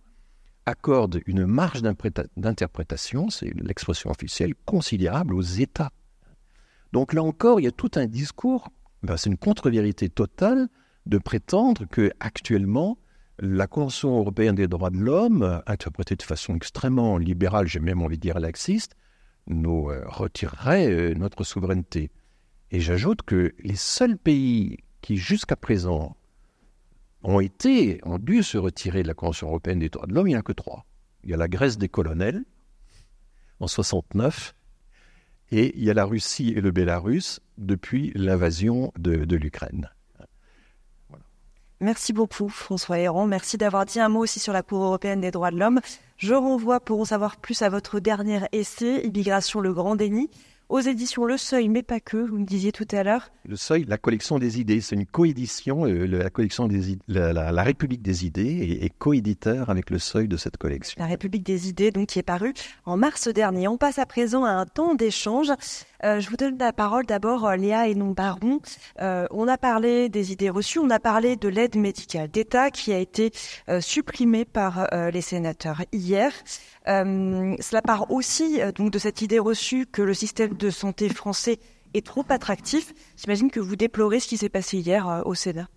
accorde 0.65 1.21
une 1.27 1.45
marge 1.45 1.81
d'interprétation, 1.81 3.29
c'est 3.29 3.53
l'expression 3.55 4.09
officielle, 4.09 4.55
considérable 4.65 5.35
aux 5.35 5.41
États. 5.41 5.91
Donc 6.91 7.13
là 7.13 7.23
encore, 7.23 7.59
il 7.59 7.63
y 7.63 7.67
a 7.67 7.71
tout 7.71 7.91
un 7.95 8.07
discours, 8.07 8.69
ben, 9.03 9.17
c'est 9.17 9.29
une 9.29 9.37
contre-vérité 9.37 10.09
totale 10.09 10.67
de 11.05 11.17
prétendre 11.19 11.85
que 11.85 12.11
actuellement 12.19 12.97
la 13.39 13.67
Convention 13.67 14.17
européenne 14.17 14.55
des 14.55 14.67
droits 14.67 14.89
de 14.89 14.97
l'homme, 14.97 15.61
interprétée 15.67 16.15
de 16.15 16.23
façon 16.23 16.55
extrêmement 16.55 17.17
libérale, 17.17 17.67
j'ai 17.67 17.79
même 17.79 18.01
envie 18.01 18.17
de 18.17 18.21
dire 18.21 18.39
laxiste, 18.39 18.95
nous 19.47 19.89
euh, 19.89 20.03
retirerait 20.07 20.89
euh, 20.89 21.13
notre 21.15 21.43
souveraineté. 21.43 22.11
Et 22.71 22.79
j'ajoute 22.79 23.21
que 23.21 23.53
les 23.59 23.75
seuls 23.75 24.17
pays 24.17 24.77
qui 25.01 25.17
jusqu'à 25.17 25.55
présent 25.55 26.15
ont 27.23 27.39
été, 27.39 27.99
ont 28.03 28.17
dû 28.17 28.43
se 28.43 28.57
retirer 28.57 29.03
de 29.03 29.07
la 29.07 29.13
Convention 29.13 29.47
européenne 29.47 29.79
des 29.79 29.89
droits 29.89 30.07
de 30.07 30.13
l'homme, 30.13 30.27
il 30.27 30.31
n'y 30.31 30.35
en 30.37 30.39
a 30.39 30.43
que 30.43 30.51
trois. 30.51 30.85
Il 31.23 31.29
y 31.29 31.33
a 31.33 31.37
la 31.37 31.47
Grèce 31.47 31.77
des 31.77 31.89
colonels 31.89 32.43
en 33.59 33.67
69, 33.67 34.55
et 35.51 35.77
il 35.77 35.83
y 35.83 35.89
a 35.89 35.93
la 35.93 36.05
Russie 36.05 36.53
et 36.55 36.61
le 36.61 36.71
Bélarus 36.71 37.39
depuis 37.57 38.11
l'invasion 38.15 38.91
de, 38.97 39.25
de 39.25 39.35
l'Ukraine. 39.35 39.89
Merci 41.81 42.13
beaucoup 42.13 42.47
François 42.49 42.99
Héron. 42.99 43.27
Merci 43.27 43.57
d'avoir 43.57 43.85
dit 43.85 43.99
un 43.99 44.09
mot 44.09 44.21
aussi 44.21 44.39
sur 44.39 44.53
la 44.53 44.63
Cour 44.63 44.83
européenne 44.83 45.21
des 45.21 45.31
droits 45.31 45.51
de 45.51 45.57
l'homme. 45.59 45.81
Je 46.17 46.33
renvoie 46.33 46.79
pour 46.79 47.01
en 47.01 47.05
savoir 47.05 47.35
plus 47.37 47.61
à 47.61 47.69
votre 47.69 47.99
dernier 47.99 48.39
essai, 48.53 49.01
Immigration 49.05 49.59
le 49.59 49.73
grand 49.73 49.95
déni, 49.97 50.29
aux 50.69 50.79
éditions 50.79 51.25
Le 51.25 51.37
Seuil, 51.37 51.67
mais 51.69 51.83
pas 51.83 51.99
que, 51.99 52.17
vous 52.17 52.39
me 52.39 52.45
disiez 52.45 52.71
tout 52.71 52.87
à 52.91 53.03
l'heure. 53.03 53.29
Le 53.47 53.55
Seuil, 53.57 53.83
la 53.87 53.97
collection 53.99 54.39
des 54.39 54.59
idées, 54.59 54.81
c'est 54.81 54.95
une 54.95 55.05
coédition. 55.05 55.85
euh, 55.85 56.05
la 56.07 56.29
collection 56.31 56.67
des 56.67 56.93
id- 56.93 57.01
la, 57.07 57.33
la- 57.33 57.51
la 57.51 57.61
République 57.63 58.01
des 58.01 58.25
idées 58.25 58.79
est, 58.81 58.85
est 58.85 58.89
coéditeur 58.97 59.69
avec 59.69 59.89
le 59.91 59.99
Seuil 59.99 60.27
de 60.27 60.37
cette 60.37 60.57
collection. 60.57 60.95
La 60.99 61.07
République 61.07 61.43
des 61.45 61.67
idées, 61.69 61.91
donc 61.91 62.07
qui 62.07 62.17
est 62.19 62.23
paru 62.23 62.53
en 62.85 62.95
mars 62.97 63.27
dernier. 63.27 63.67
On 63.67 63.77
passe 63.77 63.99
à 63.99 64.05
présent 64.07 64.43
à 64.45 64.49
un 64.51 64.65
temps 64.65 64.95
d'échange 64.95 65.51
Euh, 66.03 66.19
je 66.19 66.29
vous 66.29 66.35
donne 66.35 66.57
la 66.57 66.73
parole 66.73 67.05
d'abord, 67.05 67.45
euh, 67.45 67.55
Léa 67.55 67.87
et 67.87 67.95
non 67.95 68.11
Baron. 68.11 68.59
Euh, 69.01 69.27
on 69.31 69.47
a 69.47 69.57
parlé 69.57 70.09
des 70.09 70.31
idées 70.31 70.49
reçues, 70.49 70.79
on 70.79 70.89
a 70.89 70.99
parlé 70.99 71.35
de 71.35 71.47
l'aide 71.47 71.75
médicale 71.75 72.29
d'État 72.29 72.71
qui 72.71 72.93
a 72.93 72.97
été 72.97 73.31
supprimée 73.79 74.45
par 74.45 74.87
les 75.11 75.21
sénateurs 75.21 75.81
hier. 75.91 76.31
cela 76.85 77.81
part 77.81 78.11
aussi 78.11 78.59
donc 78.75 78.91
de 78.91 78.99
cette 78.99 79.21
idée 79.21 79.39
reçue 79.39 79.85
que 79.85 80.01
le 80.01 80.13
système 80.13 80.53
de 80.53 80.69
santé 80.69 81.09
français 81.09 81.59
est 81.93 82.05
trop 82.05 82.25
attractif. 82.29 82.93
J'imagine 83.17 83.49
que 83.49 83.59
vous 83.59 83.75
déplorez 83.75 84.19
ce 84.19 84.27
qui 84.27 84.37
s'est 84.37 84.49
passé 84.49 84.77
hier 84.77 85.23
au 85.25 85.33
Sénat. 85.33 85.67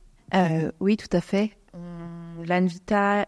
oui, 0.80 0.96
tout 0.96 1.14
à 1.16 1.20
fait. 1.20 1.52
L'Anvita, 2.46 3.26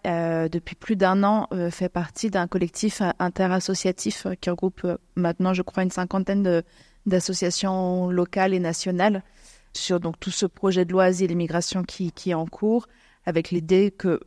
depuis 0.48 0.74
plus 0.74 0.96
d'un 0.96 1.22
an, 1.24 1.48
fait 1.70 1.88
partie 1.88 2.30
d'un 2.30 2.46
collectif 2.46 3.02
interassociatif 3.18 4.26
qui 4.40 4.50
regroupe 4.50 4.86
maintenant, 5.16 5.54
je 5.54 5.62
crois, 5.62 5.82
une 5.82 5.90
cinquantaine 5.90 6.62
d'associations 7.06 8.11
locales 8.11 8.54
et 8.54 8.61
nationales 8.61 9.22
sur 9.72 10.00
donc 10.00 10.18
tout 10.18 10.30
ce 10.30 10.46
projet 10.46 10.84
de 10.84 10.92
loi 10.92 11.04
asile 11.04 11.30
et 11.30 11.34
immigration 11.34 11.82
qui, 11.82 12.12
qui 12.12 12.30
est 12.30 12.34
en 12.34 12.46
cours, 12.46 12.88
avec 13.24 13.50
l'idée 13.50 13.90
que 13.90 14.20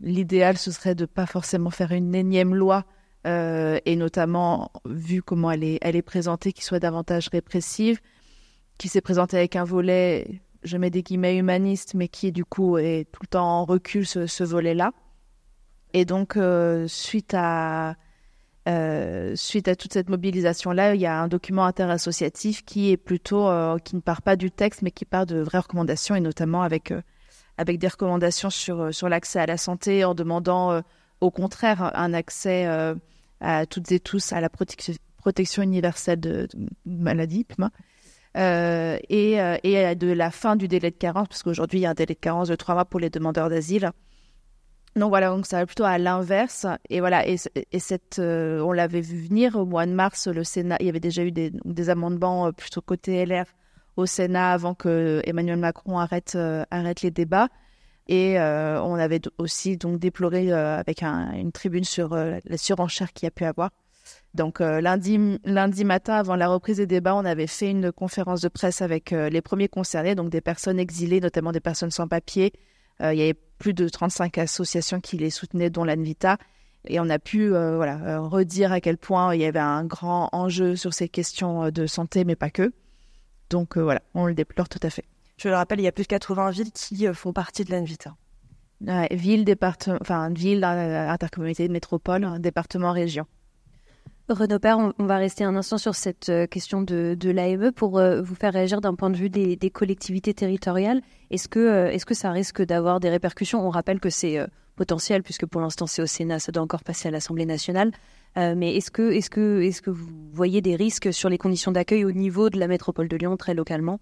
l'idéal 0.00 0.58
ce 0.58 0.70
serait 0.70 0.94
de 0.94 1.06
pas 1.06 1.26
forcément 1.26 1.70
faire 1.70 1.92
une 1.92 2.14
énième 2.14 2.54
loi 2.54 2.84
euh, 3.26 3.78
et 3.86 3.96
notamment 3.96 4.70
vu 4.84 5.22
comment 5.22 5.50
elle 5.50 5.64
est, 5.64 5.78
elle 5.80 5.96
est 5.96 6.02
présentée, 6.02 6.52
qui 6.52 6.62
soit 6.62 6.80
davantage 6.80 7.28
répressive, 7.28 8.00
qui 8.76 8.88
s'est 8.88 9.00
présentée 9.00 9.38
avec 9.38 9.56
un 9.56 9.64
volet, 9.64 10.42
je 10.64 10.76
mets 10.76 10.90
des 10.90 11.02
guillemets 11.02 11.36
humaniste, 11.36 11.94
mais 11.94 12.08
qui 12.08 12.32
du 12.32 12.44
coup 12.44 12.78
est 12.78 13.06
tout 13.12 13.20
le 13.22 13.28
temps 13.28 13.60
en 13.60 13.64
recul 13.64 14.06
ce, 14.06 14.26
ce 14.26 14.44
volet-là. 14.44 14.92
Et 15.92 16.04
donc 16.04 16.36
euh, 16.36 16.88
suite 16.88 17.34
à 17.34 17.96
euh, 18.66 19.36
suite 19.36 19.68
à 19.68 19.76
toute 19.76 19.92
cette 19.92 20.08
mobilisation-là, 20.08 20.94
il 20.94 21.00
y 21.00 21.06
a 21.06 21.20
un 21.20 21.28
document 21.28 21.66
interassociatif 21.66 22.64
qui 22.64 22.90
est 22.90 22.96
plutôt, 22.96 23.46
euh, 23.46 23.76
qui 23.78 23.94
ne 23.94 24.00
part 24.00 24.22
pas 24.22 24.36
du 24.36 24.50
texte, 24.50 24.80
mais 24.80 24.90
qui 24.90 25.04
part 25.04 25.26
de 25.26 25.38
vraies 25.40 25.58
recommandations, 25.58 26.14
et 26.14 26.20
notamment 26.20 26.62
avec, 26.62 26.92
avec 27.58 27.78
des 27.78 27.88
recommandations 27.88 28.48
sur, 28.48 28.92
sur 28.94 29.10
l'accès 29.10 29.38
à 29.38 29.46
la 29.46 29.58
santé, 29.58 30.02
en 30.04 30.14
demandant 30.14 30.80
au 31.20 31.30
contraire 31.30 31.94
un 31.94 32.14
accès 32.14 32.66
à 33.40 33.66
toutes 33.66 33.92
et 33.92 34.00
tous 34.00 34.32
à 34.32 34.40
la 34.40 34.48
protection 34.48 35.62
universelle 35.62 36.20
de, 36.20 36.48
de 36.54 36.68
maladie, 36.86 37.44
et, 38.36 39.32
et 39.62 39.94
de 39.94 40.12
la 40.12 40.30
fin 40.30 40.56
du 40.56 40.68
délai 40.68 40.90
de 40.90 40.96
carence, 40.96 41.28
parce 41.28 41.42
qu'aujourd'hui, 41.42 41.80
il 41.80 41.82
y 41.82 41.86
a 41.86 41.90
un 41.90 41.94
délai 41.94 42.14
de 42.14 42.20
carence 42.20 42.48
de 42.48 42.56
trois 42.56 42.74
mois 42.74 42.84
pour 42.84 43.00
les 43.00 43.10
demandeurs 43.10 43.48
d'asile. 43.48 43.92
Donc 44.96 45.08
voilà, 45.08 45.30
donc 45.30 45.44
ça 45.46 45.58
va 45.58 45.66
plutôt 45.66 45.84
à 45.84 45.98
l'inverse. 45.98 46.66
Et 46.88 47.00
voilà, 47.00 47.26
et, 47.26 47.36
cette, 47.36 48.18
euh, 48.20 48.60
on 48.60 48.72
l'avait 48.72 49.00
vu 49.00 49.20
venir 49.26 49.56
au 49.56 49.66
mois 49.66 49.86
de 49.86 49.92
mars, 49.92 50.28
le 50.28 50.44
Sénat, 50.44 50.76
il 50.80 50.86
y 50.86 50.88
avait 50.88 51.00
déjà 51.00 51.24
eu 51.24 51.32
des, 51.32 51.90
amendements 51.90 52.46
euh, 52.46 52.52
plutôt 52.52 52.80
côté 52.80 53.26
LR 53.26 53.44
au 53.96 54.06
Sénat 54.06 54.52
avant 54.52 54.74
que 54.74 55.20
Emmanuel 55.24 55.58
Macron 55.58 55.98
arrête, 55.98 56.34
euh, 56.36 56.64
arrête 56.70 57.02
les 57.02 57.10
débats. 57.10 57.48
Et 58.06 58.38
on 58.38 58.96
avait 58.96 59.22
aussi 59.38 59.78
donc 59.78 59.98
déploré 59.98 60.52
avec 60.52 61.02
une 61.02 61.52
tribune 61.52 61.84
sur 61.84 62.14
la 62.14 62.58
surenchère 62.58 63.14
qu'il 63.14 63.24
y 63.24 63.28
a 63.28 63.30
pu 63.30 63.46
avoir. 63.46 63.70
Donc 64.34 64.58
lundi, 64.58 65.38
lundi 65.44 65.84
matin, 65.84 66.14
avant 66.14 66.34
la 66.34 66.48
reprise 66.48 66.78
des 66.78 66.86
débats, 66.86 67.14
on 67.14 67.24
avait 67.24 67.46
fait 67.46 67.70
une 67.70 67.92
conférence 67.92 68.40
de 68.40 68.48
presse 68.48 68.82
avec 68.82 69.12
les 69.12 69.40
premiers 69.40 69.68
concernés, 69.68 70.16
donc 70.16 70.28
des 70.28 70.40
personnes 70.40 70.80
exilées, 70.80 71.20
notamment 71.20 71.52
des 71.52 71.60
personnes 71.60 71.92
sans 71.92 72.08
papier, 72.08 72.52
euh, 73.00 73.12
il 73.12 73.18
y 73.18 73.22
avait 73.22 73.38
plus 73.58 73.74
de 73.74 73.88
35 73.88 74.38
associations 74.38 75.00
qui 75.00 75.16
les 75.16 75.30
soutenaient, 75.30 75.70
dont 75.70 75.84
l'Anvita. 75.84 76.38
Et 76.86 77.00
on 77.00 77.08
a 77.08 77.18
pu 77.18 77.54
euh, 77.54 77.76
voilà, 77.76 77.98
euh, 78.04 78.20
redire 78.20 78.72
à 78.72 78.80
quel 78.80 78.98
point 78.98 79.34
il 79.34 79.40
y 79.40 79.44
avait 79.46 79.58
un 79.58 79.84
grand 79.84 80.28
enjeu 80.32 80.76
sur 80.76 80.92
ces 80.92 81.08
questions 81.08 81.70
de 81.70 81.86
santé, 81.86 82.24
mais 82.24 82.36
pas 82.36 82.50
que. 82.50 82.72
Donc 83.50 83.78
voilà, 83.78 84.02
on 84.14 84.26
le 84.26 84.34
déplore 84.34 84.68
tout 84.68 84.80
à 84.82 84.90
fait. 84.90 85.04
Je 85.36 85.48
le 85.48 85.54
rappelle, 85.54 85.80
il 85.80 85.84
y 85.84 85.88
a 85.88 85.92
plus 85.92 86.04
de 86.04 86.08
80 86.08 86.50
villes 86.50 86.72
qui 86.72 87.06
font 87.14 87.32
partie 87.32 87.64
de 87.64 87.72
l'Anvita. 87.72 88.14
Ouais, 88.80 89.08
ville, 89.12 89.44
département, 89.44 89.98
enfin 90.00 90.30
ville, 90.30 90.62
intercommunauté, 90.64 91.68
métropole, 91.68 92.38
département, 92.40 92.92
région. 92.92 93.26
Renaud 94.30 94.58
Père, 94.58 94.78
on, 94.78 95.04
va 95.04 95.18
rester 95.18 95.44
un 95.44 95.54
instant 95.54 95.76
sur 95.76 95.94
cette 95.94 96.30
euh, 96.30 96.46
question 96.46 96.80
de, 96.80 97.30
l'AME 97.30 97.72
pour 97.72 97.98
euh, 97.98 98.22
vous 98.22 98.34
faire 98.34 98.54
réagir 98.54 98.80
d'un 98.80 98.94
point 98.94 99.10
de 99.10 99.18
vue 99.18 99.28
des, 99.28 99.70
collectivités 99.70 100.32
territoriales. 100.32 101.02
Est-ce 101.30 101.46
que, 101.46 101.58
euh, 101.58 101.90
est-ce 101.90 102.06
que 102.06 102.14
ça 102.14 102.30
risque 102.30 102.62
d'avoir 102.62 103.00
des 103.00 103.10
répercussions? 103.10 103.66
On 103.66 103.68
rappelle 103.68 104.00
que 104.00 104.08
c'est 104.08 104.38
potentiel 104.76 105.22
puisque 105.22 105.44
pour 105.44 105.60
l'instant 105.60 105.86
c'est 105.86 106.00
au 106.00 106.06
Sénat, 106.06 106.38
ça 106.38 106.52
doit 106.52 106.62
encore 106.62 106.82
passer 106.82 107.08
à 107.08 107.10
l'Assemblée 107.10 107.44
nationale. 107.44 107.92
mais 108.34 108.74
est-ce 108.76 108.90
que, 108.90 109.12
est-ce, 109.12 109.28
que, 109.28 109.60
est-ce 109.60 109.82
que 109.82 109.90
vous 109.90 110.08
voyez 110.32 110.62
des 110.62 110.74
risques 110.74 111.12
sur 111.12 111.28
les 111.28 111.38
conditions 111.38 111.70
d'accueil 111.70 112.04
au 112.04 112.12
niveau 112.12 112.48
de 112.48 112.58
la 112.58 112.66
métropole 112.66 113.08
de 113.08 113.16
Lyon, 113.16 113.36
très 113.36 113.52
localement? 113.52 114.00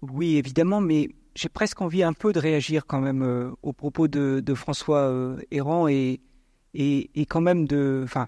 Oui, 0.00 0.36
évidemment, 0.36 0.80
mais 0.80 1.10
j'ai 1.34 1.50
presque 1.50 1.82
envie 1.82 2.02
un 2.02 2.14
peu 2.14 2.32
de 2.32 2.38
réagir 2.38 2.86
quand 2.86 3.00
même 3.00 3.52
au 3.62 3.72
propos 3.74 4.08
de, 4.08 4.54
François 4.54 5.36
Errand 5.50 5.86
et, 5.86 6.20
et, 6.72 7.10
et, 7.14 7.26
quand 7.26 7.42
même 7.42 7.66
de... 7.66 8.00
Enfin, 8.02 8.26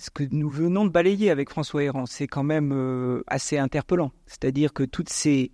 ce 0.00 0.08
que 0.10 0.24
nous 0.30 0.48
venons 0.48 0.86
de 0.86 0.90
balayer 0.90 1.30
avec 1.30 1.50
François 1.50 1.84
Héran, 1.84 2.06
c'est 2.06 2.26
quand 2.26 2.42
même 2.42 2.72
euh, 2.72 3.22
assez 3.26 3.58
interpellant. 3.58 4.12
C'est-à-dire 4.26 4.72
que 4.72 4.82
toutes 4.82 5.10
ces, 5.10 5.52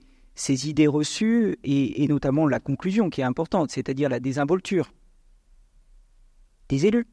idées 0.49 0.87
reçues, 0.87 1.59
et, 1.65 2.07
notamment 2.07 2.47
la 2.47 2.61
conclusion 2.61 3.11
qui 3.11 3.23
est 3.23 3.25
importante, 3.25 3.73
c'est-à-dire 3.73 4.09
la 4.09 4.21
désinvolture 4.21 4.93
des 6.69 6.87
élus. 6.87 7.07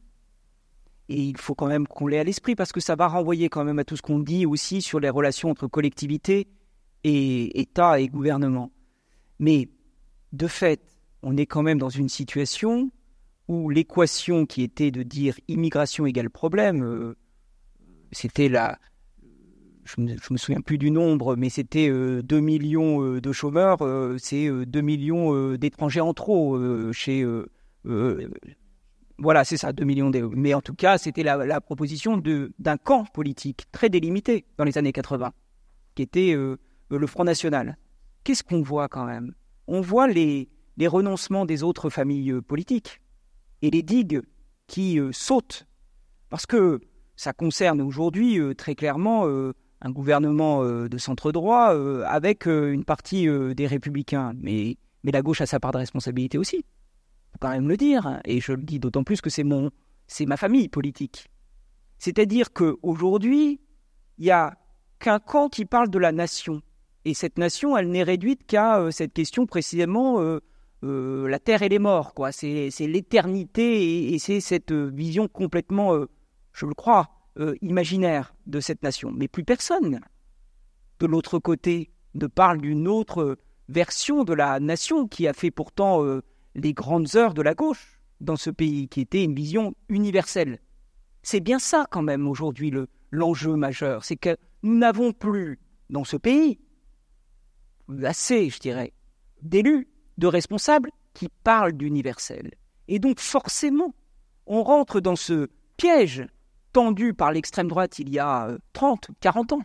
Et 1.10 1.22
il 1.22 1.38
faut 1.38 1.56
quand 1.56 1.68
même 1.68 1.88
qu'on 1.88 2.06
l'ait 2.06 2.20
à 2.20 2.24
l'esprit, 2.24 2.56
parce 2.56 2.72
que 2.72 2.80
ça 2.80 2.96
va 2.96 3.08
renvoyer 3.08 3.50
quand 3.50 3.64
même 3.64 3.80
à 3.80 3.84
tout 3.84 3.98
ce 3.98 4.04
qu'on 4.04 4.20
dit 4.20 4.46
aussi 4.46 4.84
sur 4.84 5.00
les 5.00 5.10
relations 5.10 5.50
entre 5.50 5.68
collectivités 5.68 6.48
et 7.04 7.60
État 7.60 8.00
et 8.00 8.08
gouvernement. 8.08 8.72
Mais 9.40 9.70
de 10.34 10.48
fait, 10.48 10.82
on 11.24 11.36
est 11.36 11.48
quand 11.48 11.64
même 11.64 11.80
dans 11.80 11.90
une 11.90 12.10
situation 12.10 12.92
où 13.48 13.72
l'équation 13.72 14.46
qui 14.46 14.62
était 14.62 14.92
de 14.92 15.02
dire 15.02 15.36
immigration 15.48 16.06
égale 16.06 16.30
problème, 16.30 16.84
euh, 16.84 17.18
c'était 18.14 18.50
la, 18.50 18.78
je 19.86 20.02
me, 20.02 20.16
me 20.32 20.38
souviens 20.38 20.62
plus 20.62 20.78
du 20.78 20.92
nombre, 20.92 21.36
mais 21.36 21.50
c'était 21.50 21.90
2 21.90 21.94
euh, 21.94 22.42
millions 22.42 23.04
euh, 23.04 23.22
de 23.22 23.32
chômeurs, 23.32 23.82
euh, 23.82 24.18
c'est 24.18 24.50
2 24.50 24.82
millions 24.82 25.56
d'étrangers 25.56 26.02
en 26.02 26.14
trop 26.14 26.60
chez. 26.92 27.26
voilà, 29.18 29.44
c'est 29.44 29.58
ça, 29.58 29.74
2 29.74 29.84
millions. 29.84 30.12
Mais 30.32 30.54
en 30.54 30.62
tout 30.62 30.74
cas, 30.76 30.98
c'était 30.98 31.24
la, 31.24 31.46
la, 31.46 31.62
proposition 31.62 32.22
d'un 32.60 32.78
camp 32.78 33.06
politique 33.14 33.66
très 33.72 33.90
délimité 33.90 34.46
dans 34.58 34.64
les 34.64 34.78
années 34.78 34.94
80, 34.94 35.32
qui 35.96 36.02
était 36.02 36.34
le 36.34 37.08
Front 37.08 37.24
National. 37.24 37.78
Qu'est-ce 38.24 38.44
qu'on 38.44 38.62
voit 38.62 38.88
quand 38.88 39.06
même? 39.06 39.34
On 39.68 39.82
voit 39.82 40.08
les, 40.08 40.50
les 40.78 40.88
renoncements 40.88 41.46
des 41.46 41.64
autres 41.64 41.90
familles 41.90 42.34
politiques 42.42 43.02
et 43.62 43.70
les 43.70 43.84
digues 43.84 44.22
qui 44.68 45.00
sautent. 45.12 45.68
Parce 46.30 46.46
que 46.46 46.80
ça 47.16 47.34
concerne 47.34 47.82
aujourd'hui 47.82 48.40
euh, 48.40 48.54
très 48.54 48.76
clairement 48.76 49.28
euh, 49.28 49.54
un 49.82 49.92
gouvernement 49.92 50.64
euh, 50.64 50.88
de 50.90 50.98
centre 50.98 51.32
droit 51.32 51.76
avec 52.06 52.46
une 52.46 52.86
partie 52.86 53.28
des 53.28 53.68
républicains. 53.68 54.34
Mais, 54.42 54.78
mais 55.04 55.12
la 55.12 55.22
gauche 55.22 55.42
a 55.42 55.46
sa 55.46 55.60
part 55.60 55.72
de 55.72 55.78
responsabilité 55.78 56.38
aussi. 56.38 56.66
faut 57.34 57.40
quand 57.40 57.50
même 57.50 57.68
le 57.68 57.78
dire. 57.78 58.22
Et 58.26 58.40
je 58.40 58.54
le 58.54 58.64
dis 58.64 58.80
d'autant 58.80 59.04
plus 59.04 59.20
que 59.20 59.30
c'est 59.30 59.44
mon, 59.44 59.72
c'est 60.08 60.26
ma 60.26 60.38
famille 60.38 60.70
politique. 60.70 61.30
C'est-à-dire 62.00 62.54
qu'aujourd'hui, 62.54 63.60
il 64.18 64.26
n'y 64.26 64.32
a 64.32 64.58
qu'un 65.00 65.20
camp 65.20 65.50
qui 65.50 65.66
parle 65.66 65.90
de 65.90 66.00
la 66.00 66.14
nation. 66.14 66.62
Et 67.04 67.14
cette 67.14 67.38
nation, 67.38 67.76
elle 67.76 67.90
n'est 67.90 68.04
réduite 68.04 68.46
qu'à 68.48 68.90
cette 68.92 69.12
question 69.12 69.46
précisément 69.46 70.22
la 70.82 71.40
terre 71.40 71.62
et 71.62 71.70
les 71.70 71.80
morts. 71.80 72.14
C'est, 72.32 72.70
l'éternité 72.80 74.14
et, 74.14 74.20
c'est 74.20 74.40
cette 74.40 74.72
vision 74.72 75.28
complètement 75.28 76.06
je 76.54 76.66
le 76.66 76.74
crois, 76.74 77.10
euh, 77.40 77.56
imaginaire 77.62 78.34
de 78.46 78.60
cette 78.60 78.84
nation. 78.84 79.12
Mais 79.12 79.28
plus 79.28 79.44
personne, 79.44 80.00
de 81.00 81.06
l'autre 81.06 81.40
côté, 81.40 81.92
ne 82.14 82.28
parle 82.28 82.62
d'une 82.62 82.88
autre 82.88 83.38
version 83.70 84.24
de 84.24 84.34
la 84.34 84.60
nation 84.60 85.08
qui 85.08 85.28
a 85.28 85.34
fait 85.34 85.52
pourtant 85.52 86.04
euh, 86.04 86.22
les 86.56 86.74
grandes 86.74 87.16
heures 87.16 87.34
de 87.34 87.42
la 87.42 87.56
gauche 87.56 88.00
dans 88.22 88.36
ce 88.36 88.50
pays, 88.50 88.88
qui 88.88 89.02
était 89.02 89.24
une 89.24 89.36
vision 89.36 89.74
universelle. 89.90 90.60
C'est 91.24 91.40
bien 91.40 91.60
ça 91.60 91.88
quand 91.90 92.02
même 92.02 92.28
aujourd'hui 92.28 92.72
l'enjeu 93.12 93.56
majeur, 93.56 94.04
c'est 94.04 94.16
que 94.16 94.38
nous 94.62 94.78
n'avons 94.78 95.12
plus 95.12 95.60
dans 95.90 96.04
ce 96.04 96.18
pays 96.18 96.60
assez, 98.04 98.50
je 98.50 98.60
dirais, 98.60 98.94
d'élus, 99.42 99.88
de 100.18 100.28
responsables 100.28 100.92
qui 101.14 101.30
parlent 101.44 101.74
d'universel. 101.74 102.52
Et 102.88 103.00
donc 103.00 103.20
forcément, 103.20 103.94
on 104.46 104.64
rentre 104.64 105.00
dans 105.00 105.16
ce 105.16 105.50
piège 105.78 106.26
tendu 106.74 107.14
par 107.14 107.32
l'extrême 107.32 107.68
droite 107.68 108.00
il 108.00 108.10
y 108.10 108.20
a 108.20 108.50
30, 108.74 109.10
euh, 109.10 109.14
40 109.22 109.54
ans, 109.54 109.62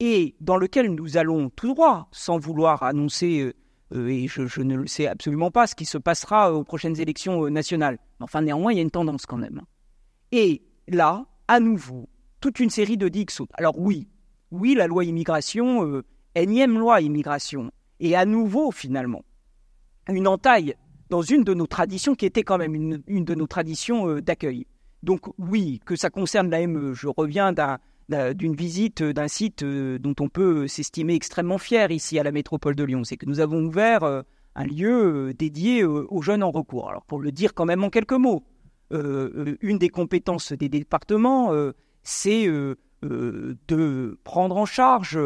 et 0.00 0.34
dans 0.40 0.56
lequel 0.56 0.92
nous 0.94 1.18
allons 1.18 1.50
tout 1.50 1.68
droit, 1.74 2.08
sans 2.10 2.38
vouloir 2.38 2.82
annoncer, 2.82 3.40
euh, 3.40 3.52
euh, 3.94 4.08
et 4.08 4.26
je, 4.26 4.62
ne 4.62 4.74
le 4.74 4.86
sais 4.86 5.06
absolument 5.06 5.50
pas, 5.50 5.66
ce 5.66 5.74
qui 5.74 5.84
se 5.84 5.98
passera 5.98 6.52
aux 6.52 6.64
prochaines 6.64 6.98
élections 7.00 7.48
nationales. 7.50 7.98
Enfin, 8.20 8.40
néanmoins, 8.40 8.72
il 8.72 8.76
y 8.76 8.78
a 8.78 8.82
une 8.82 8.90
tendance 8.90 9.26
quand 9.26 9.36
même. 9.36 9.62
Et 10.32 10.62
là, 10.88 11.26
à 11.48 11.60
nouveau, 11.60 12.08
toute 12.40 12.60
une 12.60 12.70
série 12.70 12.96
de 12.96 13.08
dix. 13.08 13.42
Alors 13.54 13.78
oui, 13.78 14.08
oui, 14.50 14.74
la 14.74 14.86
loi 14.86 15.04
immigration, 15.04 16.02
énième 16.34 16.78
loi 16.78 17.00
immigration, 17.00 17.70
et 17.98 18.16
à 18.16 18.24
nouveau 18.24 18.70
finalement, 18.70 19.22
une 20.08 20.28
entaille 20.28 20.74
dans 21.10 21.22
une 21.22 21.44
de 21.44 21.52
nos 21.52 21.66
traditions 21.66 22.14
qui 22.14 22.24
était 22.24 22.44
quand 22.44 22.58
même 22.58 22.74
une, 22.74 23.24
de 23.24 23.34
nos 23.34 23.48
traditions 23.48 24.20
d'accueil. 24.20 24.66
Donc 25.02 25.26
oui, 25.38 25.80
que 25.84 25.96
ça 25.96 26.10
concerne 26.10 26.50
l'AME, 26.50 26.92
je 26.92 27.08
reviens 27.08 27.54
d'une 28.34 28.54
visite 28.54 29.02
d'un 29.02 29.28
site 29.28 29.62
euh, 29.62 29.98
dont 29.98 30.14
on 30.20 30.28
peut 30.28 30.68
s'estimer 30.68 31.14
extrêmement 31.14 31.58
fier 31.58 31.90
ici 31.90 32.18
à 32.18 32.22
la 32.22 32.32
métropole 32.32 32.74
de 32.74 32.84
Lyon, 32.84 33.04
c'est 33.04 33.16
que 33.16 33.26
nous 33.26 33.40
avons 33.40 33.64
ouvert 33.64 34.02
euh, 34.04 34.22
un 34.54 34.64
lieu 34.64 35.32
dédié 35.32 35.84
aux 35.84 36.22
jeunes 36.22 36.42
en 36.42 36.50
recours. 36.50 36.90
Alors 36.90 37.04
pour 37.04 37.20
le 37.20 37.30
dire 37.30 37.54
quand 37.54 37.64
même 37.64 37.84
en 37.84 37.90
quelques 37.90 38.12
mots, 38.12 38.42
une 38.90 39.78
des 39.78 39.88
compétences 39.88 40.52
des 40.52 40.68
départements, 40.68 41.52
c'est 42.02 42.48
de 42.48 44.18
prendre 44.24 44.56
en 44.56 44.66
charge 44.66 45.16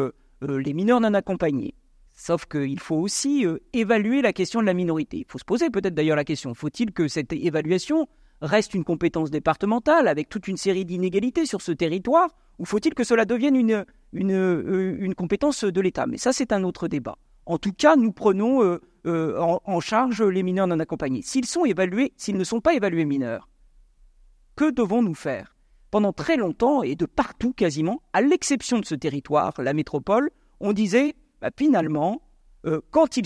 les 0.41 0.73
mineurs 0.73 1.01
non 1.01 1.15
accompagnés. 1.15 1.73
Sauf 2.15 2.45
qu'il 2.45 2.79
faut 2.79 2.95
aussi 2.95 3.45
euh, 3.45 3.57
évaluer 3.73 4.21
la 4.21 4.31
question 4.31 4.61
de 4.61 4.65
la 4.65 4.73
minorité. 4.73 5.17
Il 5.17 5.25
faut 5.27 5.37
se 5.37 5.43
poser 5.43 5.69
peut-être 5.69 5.93
d'ailleurs 5.93 6.15
la 6.15 6.23
question, 6.23 6.53
faut-il 6.53 6.93
que 6.93 7.09
cette 7.09 7.33
évaluation 7.33 8.07
reste 8.45 8.73
une 8.73 8.83
compétence 8.83 9.31
départementale 9.31 10.07
avec 10.07 10.29
toute 10.29 10.47
une 10.47 10.57
série 10.57 10.85
d'inégalités 10.85 11.45
sur 11.45 11.61
ce 11.61 11.71
territoire, 11.71 12.29
ou 12.59 12.65
faut-il 12.65 12.93
que 12.93 13.03
cela 13.03 13.25
devienne 13.25 13.55
une, 13.55 13.83
euh, 14.31 15.13
compétence 15.17 15.63
de 15.63 15.81
l'État? 15.81 16.07
Mais 16.07 16.17
ça, 16.17 16.33
c'est 16.33 16.53
un 16.53 16.63
autre 16.63 16.87
débat. 16.87 17.17
En 17.45 17.57
tout 17.57 17.73
cas, 17.73 17.95
nous 17.95 18.11
prenons 18.11 18.63
euh, 18.63 19.39
en, 19.39 19.61
en, 19.63 19.79
charge 19.79 20.21
les 20.21 20.41
mineurs 20.41 20.67
non 20.67 20.79
accompagnés. 20.79 21.21
S'ils 21.21 21.45
sont 21.45 21.65
évalués, 21.65 22.13
s'ils 22.17 22.37
ne 22.37 22.43
sont 22.43 22.61
pas 22.61 22.73
évalués 22.73 23.05
mineurs, 23.05 23.49
que 24.55 24.71
devons-nous 24.71 25.15
faire? 25.15 25.55
Pendant 25.91 26.13
très 26.13 26.37
longtemps, 26.37 26.81
et 26.83 26.95
de 26.95 27.05
partout 27.05 27.53
quasiment, 27.53 28.01
à 28.13 28.21
l'exception 28.21 28.79
de 28.79 28.85
ce 28.85 28.95
territoire, 28.95 29.53
la 29.57 29.73
métropole, 29.73 30.31
on 30.59 30.73
disait 30.73 31.15
bah, 31.41 31.49
finalement, 31.55 32.21
euh, 32.65 32.77
euh, 32.77 32.81
quand 32.89 33.17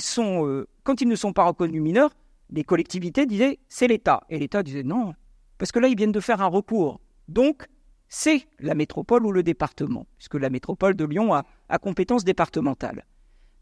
ils 1.01 1.07
ne 1.07 1.15
sont 1.15 1.33
pas 1.33 1.45
reconnus 1.45 1.81
mineurs, 1.81 2.11
les 2.49 2.63
collectivités 2.63 3.25
disaient 3.25 3.59
c'est 3.67 3.87
l'État. 3.87 4.23
Et 4.29 4.39
l'État 4.39 4.63
disait 4.63 4.83
non, 4.83 5.13
parce 5.57 5.71
que 5.71 5.79
là, 5.79 5.87
ils 5.87 5.97
viennent 5.97 6.11
de 6.11 6.19
faire 6.19 6.41
un 6.41 6.47
recours. 6.47 6.99
Donc, 7.27 7.67
c'est 8.07 8.47
la 8.59 8.73
métropole 8.73 9.25
ou 9.25 9.31
le 9.31 9.43
département, 9.43 10.07
puisque 10.17 10.35
la 10.35 10.49
métropole 10.49 10.95
de 10.95 11.05
Lyon 11.05 11.33
a, 11.33 11.45
compétence 11.79 12.23
départementale. 12.23 13.05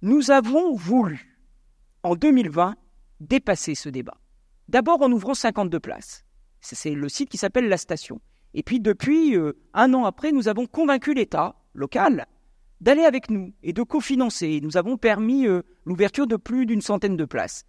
Nous 0.01 0.31
avons 0.31 0.73
voulu, 0.73 1.37
en 2.03 2.15
2020, 2.15 2.75
dépasser 3.19 3.75
ce 3.75 3.89
débat. 3.89 4.17
D'abord 4.69 5.01
en 5.01 5.11
ouvrant 5.11 5.33
52 5.33 5.79
places. 5.79 6.23
C'est 6.61 6.91
le 6.91 7.09
site 7.09 7.29
qui 7.29 7.37
s'appelle 7.37 7.67
La 7.67 7.77
Station. 7.77 8.21
Et 8.53 8.63
puis 8.63 8.79
depuis 8.79 9.35
euh, 9.35 9.53
un 9.73 9.93
an 9.93 10.05
après, 10.05 10.31
nous 10.31 10.47
avons 10.47 10.65
convaincu 10.65 11.13
l'État 11.13 11.55
local 11.73 12.25
d'aller 12.79 13.03
avec 13.03 13.29
nous 13.29 13.53
et 13.63 13.73
de 13.73 13.83
cofinancer. 13.83 14.61
Nous 14.61 14.77
avons 14.77 14.97
permis 14.97 15.47
euh, 15.47 15.61
l'ouverture 15.85 16.27
de 16.27 16.35
plus 16.35 16.65
d'une 16.65 16.81
centaine 16.81 17.17
de 17.17 17.25
places. 17.25 17.65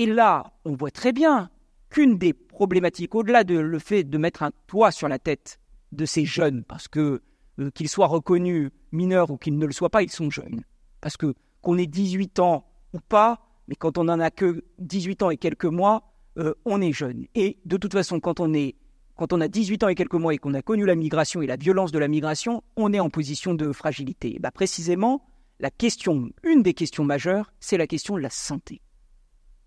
Et 0.00 0.06
là, 0.06 0.54
on 0.64 0.72
voit 0.72 0.90
très 0.90 1.12
bien 1.12 1.50
qu'une 1.90 2.16
des 2.16 2.32
problématiques, 2.32 3.14
au-delà 3.14 3.44
de 3.44 3.58
le 3.58 3.78
fait 3.78 4.02
de 4.02 4.16
mettre 4.16 4.42
un 4.42 4.50
toit 4.66 4.92
sur 4.92 5.08
la 5.08 5.18
tête 5.18 5.60
de 5.92 6.06
ces 6.06 6.24
jeunes, 6.24 6.64
parce 6.64 6.88
que 6.88 7.20
euh, 7.58 7.70
qu'ils 7.72 7.90
soient 7.90 8.06
reconnus 8.06 8.70
mineurs 8.92 9.30
ou 9.30 9.36
qu'ils 9.36 9.58
ne 9.58 9.66
le 9.66 9.72
soient 9.72 9.90
pas, 9.90 10.02
ils 10.02 10.10
sont 10.10 10.30
jeunes. 10.30 10.64
Parce 11.02 11.18
que 11.18 11.34
qu'on 11.60 11.76
ait 11.76 11.86
18 11.86 12.38
ans 12.38 12.64
ou 12.94 12.98
pas, 12.98 13.46
mais 13.68 13.74
quand 13.74 13.98
on 13.98 14.04
n'en 14.04 14.20
a 14.20 14.30
que 14.30 14.64
18 14.78 15.22
ans 15.22 15.28
et 15.28 15.36
quelques 15.36 15.66
mois, 15.66 16.14
euh, 16.38 16.54
on 16.64 16.80
est 16.80 16.92
jeune. 16.92 17.26
Et 17.34 17.58
de 17.66 17.76
toute 17.76 17.92
façon, 17.92 18.20
quand 18.20 18.40
on 18.40 18.54
est 18.54 18.76
quand 19.16 19.34
on 19.34 19.40
a 19.42 19.48
18 19.48 19.84
ans 19.84 19.88
et 19.88 19.94
quelques 19.94 20.14
mois 20.14 20.32
et 20.32 20.38
qu'on 20.38 20.54
a 20.54 20.62
connu 20.62 20.86
la 20.86 20.94
migration 20.94 21.42
et 21.42 21.46
la 21.46 21.56
violence 21.56 21.92
de 21.92 21.98
la 21.98 22.08
migration, 22.08 22.62
on 22.76 22.94
est 22.94 23.00
en 23.00 23.10
position 23.10 23.52
de 23.52 23.70
fragilité. 23.70 24.38
Bah, 24.40 24.50
précisément, 24.50 25.28
la 25.58 25.70
question, 25.70 26.30
une 26.42 26.62
des 26.62 26.72
questions 26.72 27.04
majeures, 27.04 27.52
c'est 27.60 27.76
la 27.76 27.86
question 27.86 28.16
de 28.16 28.22
la 28.22 28.30
santé. 28.30 28.80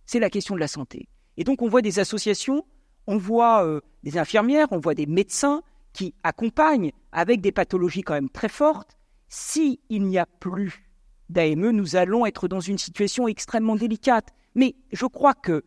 C'est 0.05 0.19
la 0.19 0.29
question 0.29 0.55
de 0.55 0.59
la 0.59 0.67
santé. 0.67 1.07
Et 1.37 1.43
donc 1.43 1.61
on 1.61 1.67
voit 1.67 1.81
des 1.81 1.99
associations, 1.99 2.65
on 3.07 3.17
voit 3.17 3.65
euh, 3.65 3.81
des 4.03 4.17
infirmières, 4.17 4.67
on 4.71 4.79
voit 4.79 4.95
des 4.95 5.05
médecins 5.05 5.63
qui 5.93 6.13
accompagnent 6.23 6.91
avec 7.11 7.41
des 7.41 7.51
pathologies 7.51 8.01
quand 8.01 8.13
même 8.13 8.29
très 8.29 8.49
fortes. 8.49 8.97
S'il 9.29 9.77
n'y 9.89 10.17
a 10.17 10.25
plus 10.25 10.83
d'AME, 11.29 11.71
nous 11.71 11.95
allons 11.95 12.25
être 12.25 12.47
dans 12.47 12.59
une 12.59 12.77
situation 12.77 13.27
extrêmement 13.27 13.75
délicate. 13.75 14.29
Mais 14.55 14.75
je 14.91 15.05
crois 15.05 15.33
que 15.33 15.63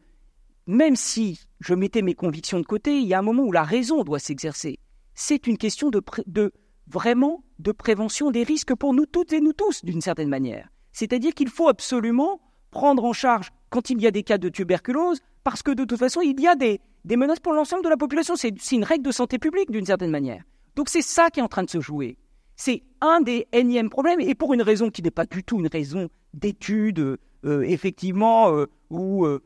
même 0.66 0.96
si 0.96 1.40
je 1.60 1.74
mettais 1.74 2.02
mes 2.02 2.14
convictions 2.14 2.60
de 2.60 2.66
côté, 2.66 2.98
il 2.98 3.06
y 3.06 3.14
a 3.14 3.18
un 3.18 3.22
moment 3.22 3.44
où 3.44 3.52
la 3.52 3.62
raison 3.62 4.02
doit 4.04 4.18
s'exercer. 4.18 4.78
C'est 5.14 5.46
une 5.46 5.58
question 5.58 5.90
de, 5.90 6.02
de, 6.26 6.52
vraiment 6.86 7.44
de 7.58 7.72
prévention 7.72 8.30
des 8.30 8.42
risques 8.42 8.74
pour 8.74 8.94
nous 8.94 9.06
toutes 9.06 9.32
et 9.32 9.40
nous 9.40 9.52
tous, 9.52 9.84
d'une 9.84 10.00
certaine 10.00 10.28
manière. 10.28 10.68
C'est-à-dire 10.92 11.34
qu'il 11.34 11.48
faut 11.48 11.68
absolument 11.68 12.40
prendre 12.76 13.06
en 13.06 13.14
charge 13.14 13.52
quand 13.70 13.88
il 13.88 14.02
y 14.02 14.06
a 14.06 14.10
des 14.10 14.22
cas 14.22 14.36
de 14.36 14.50
tuberculose, 14.50 15.20
parce 15.44 15.62
que 15.62 15.70
de 15.70 15.84
toute 15.84 15.98
façon, 15.98 16.20
il 16.20 16.38
y 16.38 16.46
a 16.46 16.54
des, 16.54 16.78
menaces 17.08 17.40
pour 17.40 17.54
l'ensemble 17.54 17.82
de 17.82 17.88
la 17.88 17.96
population. 17.96 18.36
C'est 18.36 18.50
une 18.70 18.84
règle 18.84 19.02
de 19.02 19.12
santé 19.12 19.38
publique, 19.38 19.70
d'une 19.70 19.86
certaine 19.86 20.10
manière. 20.10 20.42
Donc 20.74 20.90
c'est 20.90 21.00
ça 21.00 21.30
qui 21.30 21.40
est 21.40 21.42
en 21.42 21.48
train 21.48 21.62
de 21.62 21.70
se 21.70 21.80
jouer. 21.80 22.18
C'est 22.54 22.82
un 23.00 23.22
des 23.22 23.46
énièmes 23.52 23.88
problèmes, 23.88 24.20
et 24.20 24.34
pour 24.34 24.52
une 24.52 24.60
raison 24.60 24.90
qui 24.90 25.00
n'est 25.00 25.10
pas 25.10 25.24
du 25.24 25.42
tout 25.42 25.58
une 25.58 25.68
raison 25.68 26.10
d'étude, 26.34 26.98
euh, 27.46 27.62
effectivement, 27.62 28.52
euh, 28.52 28.66
ou 28.90 29.24
euh, 29.24 29.40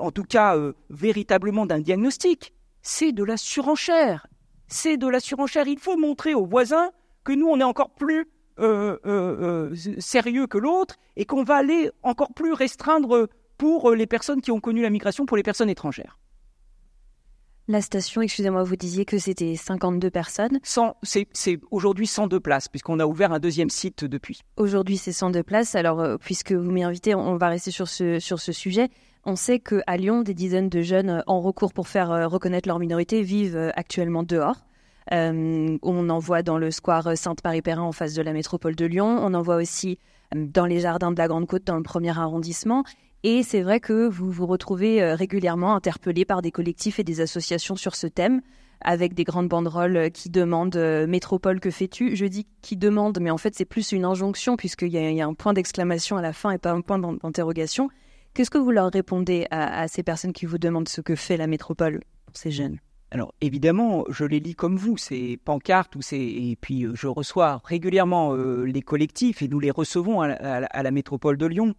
en 0.00 0.12
tout 0.12 0.22
cas 0.24 0.56
véritablement 0.88 1.66
d'un 1.66 1.80
diagnostic. 1.80 2.52
C'est 2.82 3.10
de 3.10 3.24
la 3.24 3.36
surenchère. 3.36 4.28
C'est 4.68 4.96
de 4.96 5.08
la 5.08 5.18
surenchère. 5.18 5.66
Il 5.66 5.80
faut 5.80 5.96
montrer 5.96 6.34
aux 6.34 6.46
voisins 6.46 6.90
que 7.24 7.32
nous, 7.32 7.48
on 7.48 7.58
est 7.58 7.64
encore 7.64 7.90
plus 7.90 8.26
sérieux 9.98 10.46
que 10.46 10.58
l'autre 10.58 10.96
et 11.16 11.24
qu'on 11.24 11.44
va 11.44 11.56
aller 11.56 11.90
encore 12.02 12.32
plus 12.34 12.52
restreindre 12.52 13.28
pour 13.58 13.92
les 13.92 14.06
personnes 14.06 14.40
qui 14.40 14.50
ont 14.50 14.60
connu 14.60 14.82
la 14.82 14.90
migration, 14.90 15.26
pour 15.26 15.36
les 15.36 15.42
personnes 15.42 15.70
étrangères. 15.70 16.18
La 17.68 17.80
station, 17.80 18.22
excusez-moi, 18.22 18.62
vous 18.62 18.76
disiez 18.76 19.04
que 19.04 19.18
c'était 19.18 19.56
52 19.56 20.08
personnes. 20.08 20.60
C'est 20.62 21.58
aujourd'hui 21.72 22.06
102 22.06 22.38
places, 22.38 22.68
puisqu'on 22.68 23.00
a 23.00 23.06
ouvert 23.06 23.32
un 23.32 23.40
deuxième 23.40 23.70
site 23.70 24.04
depuis. 24.04 24.42
Aujourd'hui, 24.56 24.96
c'est 24.96 25.10
102 25.10 25.42
places. 25.42 25.74
Alors, 25.74 25.98
euh, 25.98 26.16
puisque 26.16 26.52
vous 26.52 26.70
m'y 26.70 26.84
invitez, 26.84 27.16
on 27.16 27.36
va 27.36 27.48
rester 27.48 27.72
sur 27.72 27.88
ce, 27.88 28.20
sur 28.20 28.38
ce 28.38 28.52
sujet. 28.52 28.88
On 29.24 29.34
sait 29.34 29.58
qu'à 29.58 29.96
Lyon, 29.96 30.22
des 30.22 30.32
dizaines 30.32 30.68
de 30.68 30.80
jeunes 30.80 31.10
euh, 31.10 31.22
en 31.26 31.40
recours 31.40 31.72
pour 31.72 31.88
faire 31.88 32.12
euh, 32.12 32.28
reconnaître 32.28 32.68
leur 32.68 32.78
minorité 32.78 33.22
vivent 33.22 33.72
actuellement 33.74 34.22
dehors. 34.22 34.64
On 35.10 36.08
en 36.08 36.18
voit 36.18 36.42
dans 36.42 36.58
le 36.58 36.70
square 36.70 37.16
Sainte-Marie-Perrin 37.16 37.82
en 37.82 37.92
face 37.92 38.14
de 38.14 38.22
la 38.22 38.32
métropole 38.32 38.74
de 38.74 38.86
Lyon. 38.86 39.18
On 39.20 39.34
en 39.34 39.42
voit 39.42 39.56
aussi 39.56 39.98
dans 40.34 40.66
les 40.66 40.80
jardins 40.80 41.12
de 41.12 41.18
la 41.18 41.28
Grande 41.28 41.46
Côte 41.46 41.64
dans 41.64 41.76
le 41.76 41.82
premier 41.82 42.16
arrondissement. 42.18 42.84
Et 43.22 43.42
c'est 43.42 43.62
vrai 43.62 43.80
que 43.80 44.06
vous 44.06 44.30
vous 44.30 44.46
retrouvez 44.46 45.02
euh, 45.02 45.14
régulièrement 45.14 45.74
interpellé 45.74 46.24
par 46.24 46.42
des 46.42 46.52
collectifs 46.52 46.98
et 46.98 47.04
des 47.04 47.20
associations 47.20 47.74
sur 47.74 47.96
ce 47.96 48.06
thème, 48.06 48.40
avec 48.80 49.14
des 49.14 49.24
grandes 49.24 49.48
banderoles 49.48 49.96
euh, 49.96 50.08
qui 50.10 50.30
demandent 50.30 50.76
euh, 50.76 51.06
Métropole, 51.06 51.58
que 51.58 51.70
fais-tu? 51.70 52.14
Je 52.14 52.26
dis 52.26 52.46
qui 52.62 52.76
demande, 52.76 53.18
mais 53.20 53.30
en 53.30 53.36
fait 53.36 53.54
c'est 53.56 53.64
plus 53.64 53.92
une 53.92 54.04
injonction, 54.04 54.56
puisqu'il 54.56 54.90
y, 54.90 55.20
a 55.20 55.26
un 55.26 55.34
point 55.34 55.54
d'exclamation 55.54 56.16
à 56.16 56.22
la 56.22 56.32
fin 56.32 56.50
et 56.50 56.58
pas 56.58 56.70
un 56.70 56.82
point 56.82 56.98
d'interrogation. 56.98 57.88
Qu'est-ce 58.34 58.50
que 58.50 58.58
vous 58.58 58.70
leur 58.70 58.92
répondez 58.92 59.46
à, 59.50 59.88
ces 59.88 60.02
personnes 60.02 60.34
qui 60.34 60.46
vous 60.46 60.58
demandent 60.58 60.88
ce 60.88 61.00
que 61.00 61.14
fait 61.14 61.38
la 61.38 61.46
métropole 61.46 62.02
pour 62.26 62.36
ces 62.36 62.50
jeunes? 62.50 62.78
Alors 63.16 63.34
évidemment, 63.40 64.04
je 64.10 64.24
les 64.24 64.40
lis 64.40 64.54
comme 64.54 64.76
vous, 64.76 64.98
ces 64.98 65.38
pancartes 65.38 65.96
ou 65.96 66.02
ces 66.02 66.18
et 66.18 66.58
puis 66.60 66.86
je 66.92 67.06
reçois 67.06 67.62
régulièrement 67.64 68.34
les 68.34 68.82
collectifs 68.82 69.40
et 69.40 69.48
nous 69.48 69.58
les 69.58 69.70
recevons 69.70 70.20
à 70.20 70.82
la 70.82 70.90
métropole 70.90 71.38
de 71.38 71.46
Lyon 71.46 71.74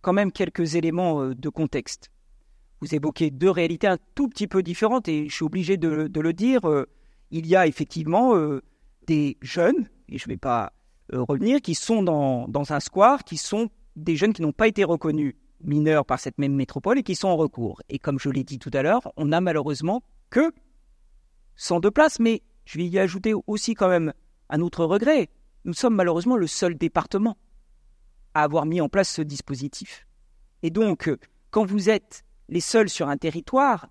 quand 0.00 0.12
même 0.12 0.32
quelques 0.32 0.74
éléments 0.74 1.22
euh, 1.22 1.34
de 1.34 1.48
contexte. 1.48 2.10
Vous 2.80 2.94
évoquez 2.94 3.30
deux 3.30 3.50
réalités 3.50 3.86
un 3.86 3.98
tout 4.14 4.28
petit 4.28 4.46
peu 4.46 4.62
différentes 4.62 5.08
et 5.08 5.28
je 5.28 5.34
suis 5.34 5.44
obligé 5.44 5.76
de, 5.76 6.08
le 6.12 6.32
dire. 6.32 6.68
Euh, 6.68 6.88
il 7.30 7.46
y 7.46 7.56
a 7.56 7.66
effectivement 7.66 8.36
euh, 8.36 8.62
des 9.06 9.36
jeunes, 9.42 9.88
et 10.08 10.18
je 10.18 10.26
ne 10.26 10.32
vais 10.32 10.38
pas 10.38 10.72
revenir, 11.12 11.60
qui 11.60 11.74
sont 11.74 12.02
dans, 12.02 12.46
dans, 12.48 12.72
un 12.72 12.80
square, 12.80 13.24
qui 13.24 13.36
sont 13.36 13.70
des 13.96 14.16
jeunes 14.16 14.32
qui 14.32 14.42
n'ont 14.42 14.52
pas 14.52 14.68
été 14.68 14.84
reconnus 14.84 15.34
mineurs 15.62 16.04
par 16.04 16.20
cette 16.20 16.38
même 16.38 16.54
métropole 16.54 16.98
et 16.98 17.02
qui 17.02 17.14
sont 17.14 17.28
en 17.28 17.36
recours. 17.36 17.82
Et 17.88 17.98
comme 17.98 18.18
je 18.18 18.30
l'ai 18.30 18.44
dit 18.44 18.58
tout 18.58 18.70
à 18.72 18.82
l'heure, 18.82 19.12
on 19.16 19.26
n'a 19.26 19.40
malheureusement 19.40 20.02
que 20.30 20.52
102 21.58 21.90
places, 21.90 22.18
mais 22.18 22.42
je 22.64 22.78
vais 22.78 22.86
y 22.86 22.98
ajouter 22.98 23.34
aussi 23.46 23.74
quand 23.74 23.88
même 23.88 24.12
un 24.48 24.60
autre 24.60 24.84
regret. 24.84 25.28
Nous 25.64 25.74
sommes 25.74 25.94
malheureusement 25.94 26.36
le 26.36 26.46
seul 26.46 26.76
département 26.76 27.36
à 28.34 28.42
avoir 28.42 28.64
mis 28.64 28.80
en 28.80 28.88
place 28.88 29.10
ce 29.10 29.22
dispositif. 29.22 30.06
Et 30.62 30.70
donc, 30.70 31.08
euh, 31.08 31.18
quand 31.50 31.66
vous 31.66 31.90
êtes 31.90 32.24
les 32.48 32.60
seuls 32.60 32.88
sur 32.88 33.08
un 33.08 33.16
territoire, 33.16 33.88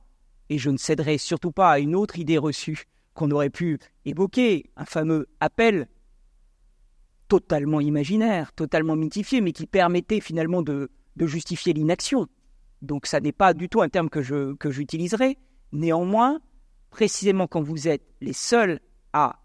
et 0.49 0.57
je 0.57 0.69
ne 0.69 0.77
céderai 0.77 1.17
surtout 1.17 1.51
pas 1.51 1.71
à 1.71 1.79
une 1.79 1.95
autre 1.95 2.17
idée 2.19 2.37
reçue 2.37 2.85
qu'on 3.13 3.31
aurait 3.31 3.49
pu 3.49 3.79
évoquer, 4.05 4.69
un 4.75 4.85
fameux 4.85 5.27
appel 5.39 5.87
totalement 7.27 7.81
imaginaire, 7.81 8.53
totalement 8.53 8.95
mythifié, 8.95 9.41
mais 9.41 9.51
qui 9.51 9.65
permettait 9.65 10.21
finalement 10.21 10.61
de, 10.61 10.89
justifier 11.19 11.73
l'inaction. 11.73 12.27
Donc 12.81 13.07
ça 13.07 13.19
n'est 13.19 13.31
pas 13.31 13.53
du 13.53 13.69
tout 13.69 13.81
un 13.81 13.89
terme 13.89 14.09
que, 14.09 14.21
j'utiliserai. 14.21 15.37
Néanmoins, 15.73 16.39
précisément 16.89 17.47
quand 17.47 17.61
vous 17.61 17.87
êtes 17.87 18.03
les 18.21 18.33
seuls 18.33 18.79
à 19.13 19.39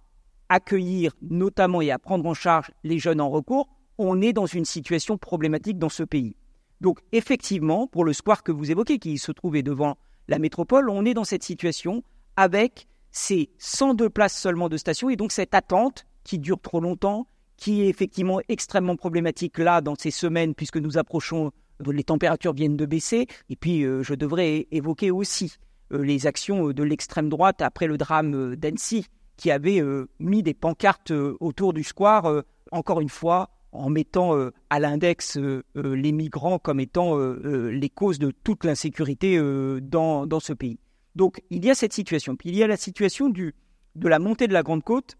accueillir 0.49 1.14
notamment 1.22 1.80
et 1.80 1.90
à 1.90 1.99
prendre 1.99 2.26
en 2.26 2.34
charge 2.34 2.70
les 2.84 2.99
jeunes 2.99 3.20
en 3.20 3.30
recours, 3.30 3.68
on 3.99 4.20
est 4.20 4.32
dans 4.32 4.47
une 4.47 4.64
situation 4.64 5.18
problématique 5.18 5.78
dans 5.78 5.88
ce 5.88 6.03
pays. 6.03 6.36
Donc 6.80 6.99
effectivement, 7.12 7.86
pour 7.86 8.05
le 8.05 8.12
square 8.12 8.43
que 8.43 8.53
vous 8.53 8.70
évoquez, 8.70 8.99
qui 8.99 9.18
se 9.18 9.32
trouvait 9.32 9.62
devant 9.62 9.97
la 10.28 10.38
métropole, 10.38 10.90
on 10.90 11.05
est 11.05 11.14
dans 11.14 11.24
cette 11.24 11.43
situation 11.43 12.03
avec 12.36 12.88
ces 13.11 13.51
102 13.59 14.11
places 14.11 14.36
seulement 14.36 14.68
de 14.68 14.76
station 14.76 15.09
et 15.09 15.16
donc 15.16 15.32
cette 15.32 15.55
attente 15.55 16.07
qui 16.24 16.38
dure 16.38 16.61
trop 16.61 16.80
longtemps, 16.80 17.26
qui 17.57 17.82
est 17.82 17.88
effectivement 17.88 18.40
extrêmement 18.49 18.97
problématique 18.97 19.59
là 19.59 19.80
dans 19.80 19.95
ces 19.95 20.11
semaines 20.11 20.55
puisque 20.55 20.78
nous 20.78 20.99
approchons, 20.99 21.53
les 21.86 22.05
températures 22.05 22.55
viennent 22.55 22.76
de 22.76 22.86
baisser 22.86 23.26
et 23.49 23.57
puis 23.57 23.84
euh, 23.84 24.03
je 24.03 24.14
devrais 24.14 24.66
évoquer 24.70 25.11
aussi 25.11 25.55
les 25.93 26.26
actions 26.26 26.70
de 26.70 26.82
l'extrême 26.82 27.28
droite 27.28 27.62
après 27.62 27.86
le 27.86 27.99
drame 27.99 28.57
d'Annecy 28.57 29.07
qui 29.36 29.51
avait 29.51 29.80
euh, 29.80 30.09
mis 30.18 30.43
des 30.43 30.55
pancartes 30.55 31.12
autour 31.40 31.72
du 31.72 31.84
square, 31.84 32.43
encore 32.70 33.01
une 33.01 33.09
fois, 33.09 33.51
en 33.72 33.88
mettant 33.88 34.36
à 34.68 34.80
l'index 34.80 35.38
les 35.74 36.12
migrants 36.12 36.59
comme 36.59 36.78
étant 36.78 37.16
les 37.16 37.88
causes 37.88 38.18
de 38.18 38.30
toute 38.30 38.64
l'insécurité 38.64 39.40
dans, 39.80 40.40
ce 40.40 40.53
pays. 40.53 40.78
Donc 41.16 41.40
il 41.49 41.64
y 41.64 41.70
a 41.70 41.74
cette 41.74 41.95
situation. 41.95 42.36
Puis 42.36 42.51
il 42.51 42.57
y 42.57 42.62
a 42.62 42.66
la 42.66 42.76
situation 42.76 43.30
de 43.30 43.53
la 44.09 44.18
montée 44.18 44.47
de 44.47 44.53
la 44.53 44.62
Grande 44.62 44.84
Côte 44.84 45.16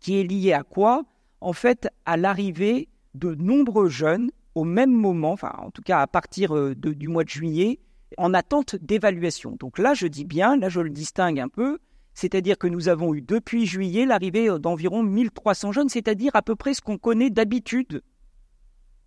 qui 0.00 0.18
est 0.18 0.24
liée 0.24 0.52
à 0.52 0.62
quoi? 0.62 1.04
En 1.40 1.52
fait, 1.52 1.88
à 2.06 2.16
l'arrivée 2.16 2.88
de 3.14 3.34
nombreux 3.34 3.88
jeunes 3.88 4.30
au 4.54 4.64
même 4.64 4.92
moment, 4.92 5.36
en 5.42 5.70
tout 5.70 5.82
cas 5.82 6.00
à 6.00 6.06
partir 6.06 6.56
euh, 6.56 6.74
du 6.74 7.08
mois 7.08 7.24
de 7.24 7.28
juillet, 7.28 7.78
en 8.18 8.34
attente 8.34 8.76
d'évaluation. 8.76 9.56
Donc 9.58 9.78
là, 9.78 9.94
je 9.94 10.06
dis 10.06 10.24
bien, 10.24 10.56
là 10.56 10.68
je 10.68 10.80
le 10.80 10.90
distingue 10.90 11.40
un 11.40 11.48
peu, 11.48 11.78
c'est-à-dire 12.14 12.58
que 12.58 12.66
nous 12.66 12.88
avons 12.88 13.14
eu 13.14 13.22
depuis 13.22 13.66
juillet 13.66 14.04
l'arrivée 14.04 14.48
euh, 14.48 14.58
d'environ 14.58 15.02
1300 15.02 15.72
jeunes, 15.72 15.88
c'est-à-dire 15.88 16.34
à 16.34 16.42
peu 16.42 16.56
près 16.56 16.74
ce 16.74 16.80
qu'on 16.80 16.98
connaît 16.98 17.30
d'habitude 17.30 18.02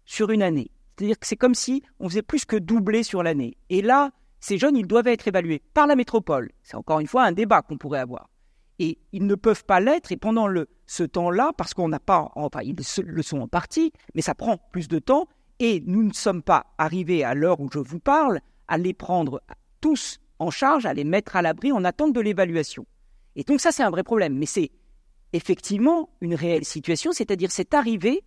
sur 0.06 0.32
une 0.32 0.42
année. 0.42 0.72
C'est-à-dire 0.98 1.20
que 1.20 1.28
c'est 1.28 1.38
comme 1.38 1.56
si 1.56 1.84
on 2.00 2.10
faisait 2.10 2.22
plus 2.22 2.46
que 2.46 2.56
doubler 2.56 3.04
sur 3.04 3.24
l'année. 3.24 3.58
Et 3.70 3.82
là, 3.82 4.12
ces 4.40 4.58
jeunes, 4.58 4.76
ils 4.76 4.88
doivent 4.88 5.08
être 5.08 5.28
évalués 5.28 5.62
par 5.74 5.88
la 5.88 5.96
métropole. 5.96 6.52
C'est 6.64 6.76
encore 6.76 7.00
une 7.00 7.08
fois 7.08 7.24
un 7.24 7.32
débat 7.32 7.62
qu'on 7.62 7.78
pourrait 7.78 8.00
avoir. 8.00 8.30
Et 8.80 8.98
ils 9.12 9.26
ne 9.26 9.36
peuvent 9.36 9.66
pas 9.66 9.80
l'être, 9.80 10.12
et 10.12 10.18
pendant 10.18 10.48
le, 10.48 10.68
ce 10.88 11.04
temps-là, 11.04 11.52
parce 11.58 11.74
qu'on 11.74 11.88
n'a 11.88 12.00
pas, 12.00 12.32
enfin, 12.36 12.60
ils 12.64 12.76
le 13.04 13.22
sont 13.22 13.40
en 13.40 13.48
partie, 13.48 13.94
mais 14.16 14.22
ça 14.22 14.36
prend 14.36 14.58
plus 14.72 14.88
de 14.88 15.00
temps, 15.00 15.28
et 15.60 15.84
nous 15.86 16.04
ne 16.04 16.14
sommes 16.14 16.42
pas 16.42 16.74
arrivés 16.78 17.24
à 17.24 17.36
l'heure 17.36 17.60
où 17.60 17.70
je 17.72 17.80
vous 17.80 18.00
parle 18.00 18.40
à 18.74 18.78
les 18.78 18.94
prendre 18.94 19.42
tous 19.82 20.20
en 20.40 20.50
charge, 20.50 20.86
à 20.86 20.94
les 20.94 21.04
mettre 21.04 21.36
à 21.36 21.42
l'abri 21.42 21.72
en 21.72 21.84
attente 21.84 22.14
de 22.14 22.20
l'évaluation. 22.20 22.86
Et 23.36 23.44
donc 23.44 23.62
ça, 23.62 23.72
c'est 23.72 23.84
un 23.84 23.92
vrai 23.92 24.04
problème, 24.04 24.36
mais 24.36 24.48
c'est 24.48 24.72
effectivement 25.32 26.10
une 26.22 26.36
réelle 26.36 26.66
situation, 26.66 27.12
c'est-à-dire 27.12 27.52
cette 27.52 27.74
arrivée 27.74 28.24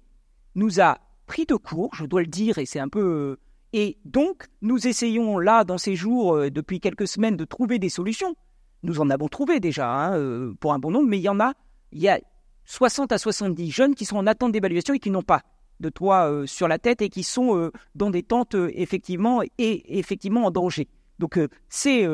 nous 0.55 0.81
a 0.81 0.99
pris 1.27 1.47
de 1.47 1.57
court, 1.57 1.91
je 1.95 2.07
dois 2.07 2.21
le 2.21 2.29
dire, 2.29 2.59
et 2.59 2.67
c'est 2.67 2.79
un 2.79 2.89
peu 2.89 3.39
et 3.73 3.99
donc, 4.05 4.47
nous 4.63 4.87
essayons 4.87 5.39
là, 5.39 5.65
dans 5.65 5.77
ces 5.77 5.97
jours, 5.97 6.37
euh, 6.37 6.51
depuis 6.51 6.81
quelques 6.81 7.09
semaines, 7.09 7.37
de 7.37 7.45
trouver 7.45 7.79
des 7.79 7.89
solutions. 7.89 8.35
Nous 8.83 9.01
en 9.01 9.11
avons 9.11 9.29
trouvé 9.29 9.61
déjà, 9.61 9.91
hein, 9.91 10.17
euh, 10.17 10.55
pour 10.61 10.73
un 10.73 10.79
bon 10.79 10.91
nombre, 10.91 11.09
mais 11.09 11.19
il 11.19 11.23
y 11.23 11.29
en 11.29 11.41
a, 11.41 11.53
il 11.93 12.01
y 12.01 12.09
a 12.09 12.21
60 12.65 13.13
à 13.13 13.19
70 13.19 13.71
jeunes 13.71 13.95
qui 13.95 14.05
sont 14.05 14.17
en 14.17 14.27
attente 14.27 14.53
d'évaluation 14.53 14.95
et 14.95 14.99
qui 14.99 15.11
n'ont 15.11 15.23
pas 15.23 15.43
de 15.81 15.89
toit 15.89 16.31
euh, 16.31 16.47
sur 16.47 16.69
la 16.69 16.79
tête 16.79 17.03
et 17.03 17.09
qui 17.09 17.23
sont 17.23 17.71
dans 17.95 18.11
des 18.11 18.23
tentes 18.23 18.57
effectivement 18.75 19.43
et 19.59 19.99
effectivement 19.99 20.47
en 20.47 20.51
danger. 20.51 20.89
Donc 21.19 21.39
c'est 21.69 22.07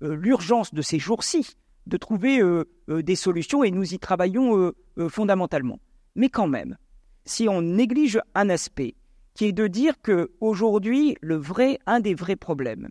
l'urgence 0.00 0.74
de 0.74 0.82
ces 0.82 0.98
jours-ci 0.98 1.54
de 1.86 1.96
trouver 1.96 2.40
des 2.88 3.16
solutions 3.16 3.64
et 3.64 3.70
nous 3.70 3.94
y 3.94 3.98
travaillons 3.98 4.72
fondamentalement. 5.08 5.78
Mais 6.14 6.28
quand 6.28 6.48
même, 6.48 6.76
si 7.24 7.48
on 7.48 7.62
néglige 7.62 8.20
un 8.34 8.50
aspect, 8.50 8.94
qui 9.36 9.44
est 9.44 9.52
de 9.52 9.66
dire 9.66 10.00
que 10.00 10.32
aujourd'hui, 10.40 11.16
le 11.20 11.36
vrai, 11.36 11.78
un 11.84 12.00
des 12.00 12.14
vrais 12.14 12.36
problèmes, 12.36 12.88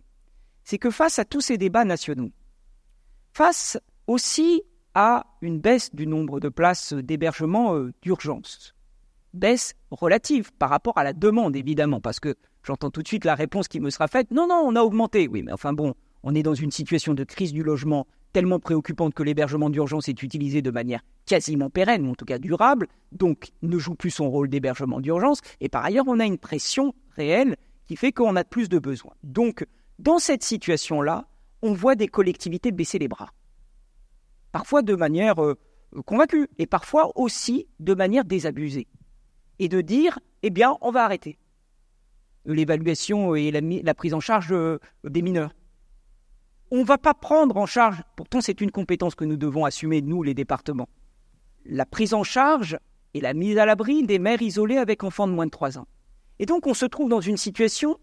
c'est 0.62 0.78
que 0.78 0.90
face 0.90 1.18
à 1.18 1.24
tous 1.24 1.40
ces 1.40 1.58
débats 1.58 1.84
nationaux, 1.84 2.30
face 3.32 3.78
aussi 4.06 4.62
à 4.94 5.26
une 5.42 5.60
baisse 5.60 5.94
du 5.94 6.06
nombre 6.06 6.38
de 6.38 6.48
places 6.48 6.92
d'hébergement 6.92 7.74
euh, 7.74 7.92
d'urgence, 8.00 8.74
baisse 9.36 9.74
relative 9.90 10.50
par 10.58 10.70
rapport 10.70 10.98
à 10.98 11.04
la 11.04 11.12
demande 11.12 11.56
évidemment, 11.56 12.00
parce 12.00 12.20
que 12.20 12.34
j'entends 12.64 12.90
tout 12.90 13.02
de 13.02 13.08
suite 13.08 13.24
la 13.24 13.34
réponse 13.34 13.68
qui 13.68 13.80
me 13.80 13.90
sera 13.90 14.08
faite, 14.08 14.30
non, 14.30 14.46
non, 14.48 14.62
on 14.64 14.74
a 14.76 14.82
augmenté, 14.82 15.28
oui, 15.28 15.42
mais 15.42 15.52
enfin 15.52 15.72
bon, 15.72 15.94
on 16.22 16.34
est 16.34 16.42
dans 16.42 16.54
une 16.54 16.70
situation 16.70 17.14
de 17.14 17.24
crise 17.24 17.52
du 17.52 17.62
logement 17.62 18.06
tellement 18.32 18.58
préoccupante 18.58 19.14
que 19.14 19.22
l'hébergement 19.22 19.70
d'urgence 19.70 20.08
est 20.08 20.22
utilisé 20.22 20.60
de 20.60 20.70
manière 20.70 21.00
quasiment 21.24 21.70
pérenne, 21.70 22.06
ou 22.06 22.10
en 22.10 22.14
tout 22.14 22.24
cas 22.24 22.38
durable, 22.38 22.88
donc 23.12 23.52
ne 23.62 23.78
joue 23.78 23.94
plus 23.94 24.10
son 24.10 24.28
rôle 24.28 24.48
d'hébergement 24.48 25.00
d'urgence, 25.00 25.40
et 25.60 25.68
par 25.68 25.84
ailleurs 25.84 26.04
on 26.08 26.20
a 26.20 26.24
une 26.26 26.38
pression 26.38 26.94
réelle 27.12 27.56
qui 27.86 27.96
fait 27.96 28.12
qu'on 28.12 28.36
a 28.36 28.44
plus 28.44 28.68
de 28.68 28.78
besoins. 28.78 29.14
Donc 29.22 29.64
dans 29.98 30.18
cette 30.18 30.42
situation-là, 30.42 31.26
on 31.62 31.72
voit 31.72 31.94
des 31.94 32.08
collectivités 32.08 32.72
baisser 32.72 32.98
les 32.98 33.08
bras, 33.08 33.30
parfois 34.52 34.82
de 34.82 34.94
manière 34.94 35.42
euh, 35.42 35.54
convaincue, 36.04 36.48
et 36.58 36.66
parfois 36.66 37.12
aussi 37.18 37.66
de 37.80 37.94
manière 37.94 38.24
désabusée, 38.24 38.86
et 39.58 39.68
de 39.68 39.80
dire, 39.80 40.18
eh 40.42 40.50
bien, 40.50 40.76
on 40.80 40.90
va 40.90 41.04
arrêter 41.04 41.38
l'évaluation 42.44 43.34
et 43.34 43.50
la, 43.50 43.94
prise 43.94 44.14
en 44.14 44.20
charge 44.20 44.52
euh, 44.52 44.78
des 45.02 45.22
mineurs 45.22 45.50
on 46.70 46.78
ne 46.78 46.84
va 46.84 46.98
pas 46.98 47.14
prendre 47.14 47.56
en 47.56 47.66
charge, 47.66 48.02
pourtant 48.16 48.40
c'est 48.40 48.60
une 48.60 48.70
compétence 48.70 49.14
que 49.14 49.24
nous 49.24 49.36
devons 49.36 49.64
assumer, 49.64 50.02
nous, 50.02 50.22
les 50.22 50.34
départements, 50.34 50.88
la 51.64 51.86
prise 51.86 52.14
en 52.14 52.24
charge 52.24 52.78
et 53.14 53.20
la 53.20 53.34
mise 53.34 53.58
à 53.58 53.66
l'abri 53.66 54.02
des 54.02 54.18
mères 54.18 54.42
isolées 54.42 54.78
avec 54.78 55.04
enfants 55.04 55.28
de 55.28 55.32
moins 55.32 55.46
de 55.46 55.50
3 55.50 55.78
ans. 55.78 55.86
Et 56.38 56.46
donc 56.46 56.66
on 56.66 56.74
se 56.74 56.86
trouve 56.86 57.08
dans 57.08 57.20
une 57.20 57.36
situation 57.36 57.98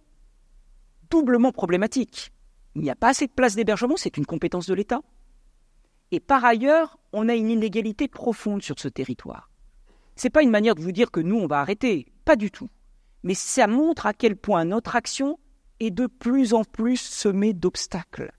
doublement 1.10 1.52
problématique. 1.52 2.32
Il 2.76 2.82
n'y 2.82 2.90
a 2.90 2.96
pas 2.96 3.10
assez 3.10 3.28
de 3.28 3.32
places 3.32 3.56
d'hébergement, 3.56 3.98
c'est 3.98 4.18
une 4.18 4.26
compétence 4.26 4.68
de 4.68 4.74
l'État. 4.74 5.02
Et 6.12 6.20
par 6.20 6.44
ailleurs, 6.46 6.98
on 7.12 7.30
a 7.30 7.36
une 7.36 7.50
inégalité 7.50 8.08
profonde 8.08 8.64
sur 8.64 8.80
ce 8.80 8.88
territoire. 8.88 9.52
Ce 10.16 10.28
n'est 10.28 10.32
pas 10.32 10.44
une 10.44 10.50
manière 10.50 10.76
de 10.76 10.82
vous 10.82 10.92
dire 10.92 11.12
que 11.12 11.20
nous, 11.20 11.38
on 11.38 11.48
va 11.48 11.60
arrêter, 11.60 12.08
pas 12.26 12.36
du 12.36 12.52
tout. 12.52 12.70
Mais 13.24 13.34
ça 13.34 13.68
montre 13.68 14.06
à 14.06 14.14
quel 14.14 14.36
point 14.36 14.66
notre 14.66 14.96
action 14.96 15.40
est 15.80 15.92
de 15.92 16.08
plus 16.08 16.54
en 16.54 16.64
plus 16.64 16.98
semée 16.98 17.54
d'obstacles 17.54 18.32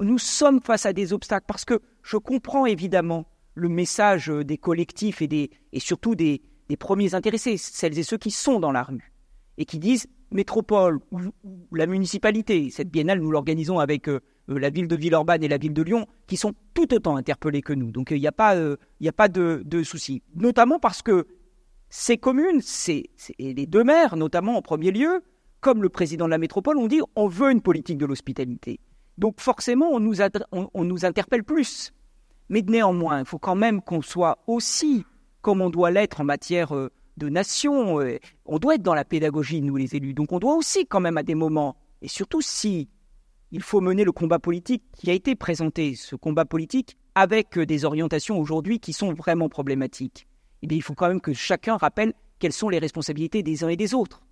nous 0.00 0.18
sommes 0.18 0.60
face 0.60 0.86
à 0.86 0.92
des 0.92 1.12
obstacles 1.12 1.46
parce 1.46 1.64
que 1.64 1.80
je 2.02 2.16
comprends 2.16 2.66
évidemment 2.66 3.26
le 3.54 3.68
message 3.68 4.28
des 4.28 4.58
collectifs 4.58 5.22
et, 5.22 5.28
des, 5.28 5.50
et 5.72 5.80
surtout 5.80 6.14
des, 6.14 6.42
premiers 6.78 7.14
intéressés, 7.14 7.56
celles 7.56 7.98
et 7.98 8.02
ceux 8.02 8.18
qui 8.18 8.30
sont 8.30 8.60
dans 8.60 8.72
la 8.72 8.82
rue 8.82 9.12
et 9.56 9.64
qui 9.64 9.78
disent 9.78 10.06
métropole 10.30 11.00
ou, 11.10 11.20
la 11.72 11.86
municipalité, 11.86 12.70
cette 12.70 12.90
biennale 12.90 13.20
nous 13.20 13.30
l'organisons 13.30 13.78
avec 13.78 14.08
euh, 14.08 14.20
la 14.48 14.70
ville 14.70 14.88
de 14.88 14.96
Villeurbanne 14.96 15.42
et 15.42 15.48
la 15.48 15.58
ville 15.58 15.72
de 15.72 15.82
Lyon, 15.82 16.06
qui 16.26 16.36
sont 16.36 16.52
tout 16.74 16.92
autant 16.94 17.16
interpellés 17.16 17.62
que 17.62 17.72
nous. 17.72 17.90
Donc 17.90 18.10
il 18.10 18.20
n'y 18.20 18.26
a 18.26 18.32
pas, 18.32 18.56
euh, 18.56 18.76
a 19.04 19.12
pas 19.12 19.28
de, 19.28 19.82
souci. 19.82 20.22
Notamment 20.34 20.78
parce 20.78 21.02
que 21.02 21.26
ces 21.88 22.18
communes, 22.18 22.60
c'est 22.60 23.04
les 23.38 23.66
deux 23.66 23.84
maires, 23.84 24.16
notamment 24.16 24.56
en 24.56 24.62
premier 24.62 24.90
lieu, 24.90 25.22
comme 25.60 25.82
le 25.82 25.88
président 25.88 26.26
de 26.26 26.30
la 26.30 26.38
métropole, 26.38 26.78
ont 26.78 26.86
dit 26.86 27.00
on 27.14 27.28
veut 27.28 27.50
une 27.50 27.62
politique 27.62 27.98
de 27.98 28.06
l'hospitalité. 28.06 28.80
Donc 29.18 29.40
forcément, 29.40 29.90
on 29.90 30.00
nous, 30.00 30.16
on, 30.52 30.84
nous 30.84 31.04
interpelle 31.04 31.42
plus. 31.42 31.92
Mais 32.48 32.62
néanmoins, 32.62 33.20
il 33.20 33.24
faut 33.24 33.38
quand 33.38 33.54
même 33.54 33.80
qu'on 33.80 34.02
soit 34.02 34.38
aussi, 34.46 35.04
comme 35.42 35.60
on 35.60 35.70
doit 35.70 35.90
l'être 35.90 36.20
en 36.20 36.24
matière 36.24 36.74
euh, 36.74 36.90
de 37.16 37.28
nation, 37.28 38.00
euh, 38.00 38.18
on 38.44 38.58
doit 38.58 38.74
être 38.74 38.82
dans 38.82 38.94
la 38.94 39.04
pédagogie, 39.04 39.62
nous 39.62 39.76
les 39.76 39.96
élus. 39.96 40.14
Donc 40.14 40.32
on 40.32 40.38
doit 40.38 40.54
aussi 40.54 40.86
quand 40.86 41.00
même 41.00 41.16
à 41.16 41.22
des 41.22 41.34
moments, 41.34 41.76
et 42.02 42.08
surtout 42.08 42.42
si 42.42 42.88
il 43.52 43.62
faut 43.62 43.80
mener 43.80 44.04
le 44.04 44.12
combat 44.12 44.38
politique 44.38 44.82
qui 44.92 45.10
a 45.10 45.14
été 45.14 45.34
présenté, 45.34 45.94
ce 45.94 46.16
combat 46.16 46.44
politique, 46.44 46.96
avec 47.14 47.56
euh, 47.56 47.66
des 47.66 47.84
orientations 47.84 48.38
aujourd'hui 48.38 48.80
qui 48.80 48.92
sont 48.92 49.12
vraiment 49.12 49.48
problématiques, 49.48 50.26
eh 50.62 50.74
il 50.74 50.82
faut 50.82 50.94
quand 50.94 51.08
même 51.08 51.20
que 51.20 51.32
chacun 51.32 51.76
rappelle 51.76 52.12
quelles 52.38 52.52
sont 52.52 52.68
les 52.68 52.78
responsabilités 52.78 53.42
des 53.42 53.64
uns 53.64 53.68
et 53.68 53.76
des 53.76 53.94
autres. 53.94 54.22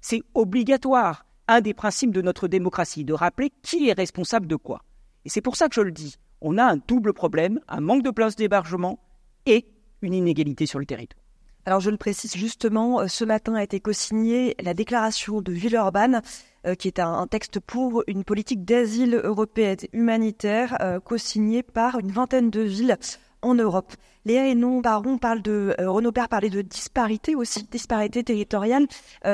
C'est 0.00 0.22
obligatoire 0.34 1.26
un 1.48 1.60
des 1.60 1.74
principes 1.74 2.12
de 2.12 2.22
notre 2.22 2.48
démocratie, 2.48 3.04
de 3.04 3.12
rappeler 3.12 3.52
qui 3.62 3.88
est 3.88 3.92
responsable 3.92 4.46
de 4.46 4.56
quoi. 4.56 4.82
Et 5.24 5.28
c'est 5.28 5.40
pour 5.40 5.56
ça 5.56 5.68
que 5.68 5.74
je 5.74 5.80
le 5.80 5.92
dis, 5.92 6.16
on 6.40 6.58
a 6.58 6.64
un 6.64 6.76
double 6.76 7.12
problème, 7.12 7.60
un 7.68 7.80
manque 7.80 8.02
de 8.02 8.10
places 8.10 8.36
d'hébergement 8.36 8.98
et 9.46 9.66
une 10.02 10.14
inégalité 10.14 10.66
sur 10.66 10.78
le 10.78 10.86
territoire. 10.86 11.25
Alors 11.66 11.80
je 11.80 11.90
le 11.90 11.96
précise 11.96 12.36
justement, 12.36 13.00
euh, 13.00 13.08
ce 13.08 13.24
matin 13.24 13.54
a 13.54 13.62
été 13.64 13.80
co-signée 13.80 14.54
la 14.62 14.72
déclaration 14.72 15.40
de 15.40 15.50
Villeurbanne, 15.50 16.22
euh, 16.64 16.76
qui 16.76 16.86
est 16.86 17.00
un, 17.00 17.26
texte 17.26 17.58
pour 17.58 18.04
une 18.06 18.22
politique 18.22 18.64
d'asile 18.64 19.20
européenne 19.24 19.78
humanitaire, 19.92 20.76
euh, 20.80 21.00
co-signée 21.00 21.64
par 21.64 21.98
une 21.98 22.12
vingtaine 22.12 22.50
de 22.50 22.60
villes 22.60 22.96
en 23.42 23.56
Europe. 23.56 23.92
Léa 24.24 24.54
non 24.54 24.80
Baron 24.80 25.18
parle 25.18 25.42
de, 25.42 25.74
Renaud 25.80 26.12
Père 26.12 26.28
parlait 26.28 26.50
de 26.50 26.62
disparité 26.62 27.34
aussi, 27.34 27.64
disparité 27.64 28.24
territoriale. 28.24 28.86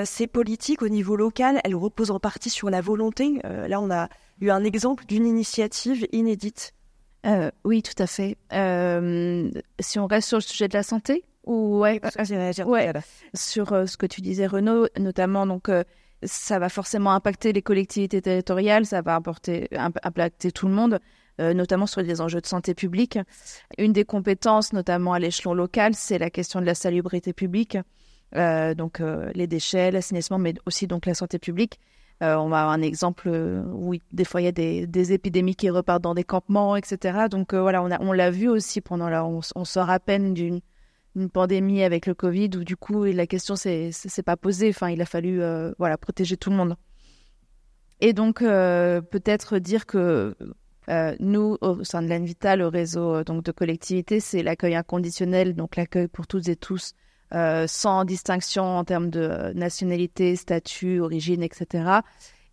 Ces 0.04 0.26
politiques 0.26 0.82
au 0.82 0.88
niveau 0.88 1.16
local, 1.16 1.62
elles 1.64 1.74
reposent 1.74 2.10
en 2.10 2.20
partie 2.20 2.50
sur 2.50 2.68
la 2.68 2.82
volonté. 2.82 3.40
Là, 3.42 3.80
on 3.80 3.90
a 3.90 4.10
eu 4.42 4.50
un 4.50 4.64
exemple 4.64 5.06
d'une 5.06 5.24
initiative 5.24 6.06
inédite. 6.12 6.74
Oui, 7.64 7.82
tout 7.82 8.02
à 8.02 8.06
fait. 8.06 8.36
si 9.80 9.98
on 9.98 10.06
reste 10.06 10.28
sur 10.28 10.36
le 10.36 10.42
sujet 10.42 10.68
de 10.68 10.74
la 10.74 10.82
santé, 10.82 11.24
ou 11.44 11.80
ouais, 11.80 12.00
ouais, 12.64 12.92
sur 13.34 13.68
ce 13.88 13.96
que 13.96 14.06
tu 14.06 14.20
disais, 14.20 14.46
Renaud, 14.46 14.86
notamment 14.98 15.46
donc 15.46 15.68
ça 16.24 16.58
va 16.58 16.68
forcément 16.68 17.12
impacter 17.12 17.52
les 17.52 17.62
collectivités 17.62 18.22
territoriales, 18.22 18.86
ça 18.86 19.02
va 19.02 19.16
impacter, 19.16 19.68
impacter 20.02 20.52
tout 20.52 20.66
le 20.66 20.74
monde, 20.74 21.00
euh, 21.40 21.54
notamment 21.54 21.86
sur 21.86 22.02
les 22.02 22.20
enjeux 22.20 22.40
de 22.40 22.46
santé 22.46 22.74
publique. 22.74 23.18
Une 23.78 23.92
des 23.92 24.04
compétences, 24.04 24.72
notamment 24.72 25.12
à 25.12 25.18
l'échelon 25.18 25.54
local, 25.54 25.94
c'est 25.94 26.18
la 26.18 26.30
question 26.30 26.60
de 26.60 26.66
la 26.66 26.74
salubrité 26.74 27.32
publique, 27.32 27.78
euh, 28.36 28.74
donc 28.74 29.00
euh, 29.00 29.30
les 29.34 29.46
déchets, 29.46 29.90
l'assainissement, 29.90 30.38
mais 30.38 30.54
aussi 30.66 30.86
donc 30.86 31.06
la 31.06 31.14
santé 31.14 31.38
publique. 31.38 31.80
on 32.20 32.48
va 32.48 32.60
avoir 32.60 32.70
un 32.70 32.82
exemple 32.82 33.28
où 33.28 33.94
des 34.12 34.24
fois 34.24 34.40
il 34.40 34.44
y 34.44 34.48
a 34.48 34.52
des, 34.52 35.12
épidémies 35.12 35.56
qui 35.56 35.70
repartent 35.70 36.02
dans 36.02 36.14
des 36.14 36.22
campements, 36.22 36.76
etc. 36.76 37.26
Donc 37.28 37.52
voilà, 37.52 37.82
on, 37.82 37.90
on 37.98 38.12
l'a 38.12 38.30
vu 38.30 38.48
aussi 38.48 38.80
pendant 38.80 39.08
la, 39.08 39.24
on, 39.24 39.40
on 39.56 39.64
sort 39.64 39.90
à 39.90 39.98
peine 39.98 40.32
d'une 40.32 40.60
une 41.14 41.30
pandémie 41.30 41.82
avec 41.82 42.06
le 42.06 42.14
Covid 42.14 42.50
où 42.56 42.64
du 42.64 42.76
coup 42.76 43.04
la 43.04 43.26
question 43.26 43.56
s'est 43.56 43.92
pas 44.24 44.36
posée. 44.36 44.70
Enfin, 44.70 44.90
il 44.90 45.00
a 45.02 45.06
fallu 45.06 45.42
euh, 45.42 45.72
voilà 45.78 45.98
protéger 45.98 46.36
tout 46.36 46.50
le 46.50 46.56
monde. 46.56 46.76
Et 48.00 48.12
donc 48.12 48.42
euh, 48.42 49.00
peut-être 49.00 49.58
dire 49.58 49.86
que 49.86 50.34
euh, 50.88 51.16
nous 51.20 51.58
au 51.60 51.84
sein 51.84 52.02
de 52.02 52.08
l'Envita, 52.08 52.56
le 52.56 52.66
réseau 52.66 53.22
donc 53.24 53.44
de 53.44 53.52
collectivités, 53.52 54.20
c'est 54.20 54.42
l'accueil 54.42 54.74
inconditionnel, 54.74 55.54
donc 55.54 55.76
l'accueil 55.76 56.08
pour 56.08 56.26
toutes 56.26 56.48
et 56.48 56.56
tous, 56.56 56.94
sans 57.30 58.04
distinction 58.04 58.64
en 58.64 58.84
termes 58.84 59.10
de 59.10 59.52
nationalité, 59.54 60.34
statut, 60.36 61.00
origine, 61.00 61.42
etc. 61.42 62.00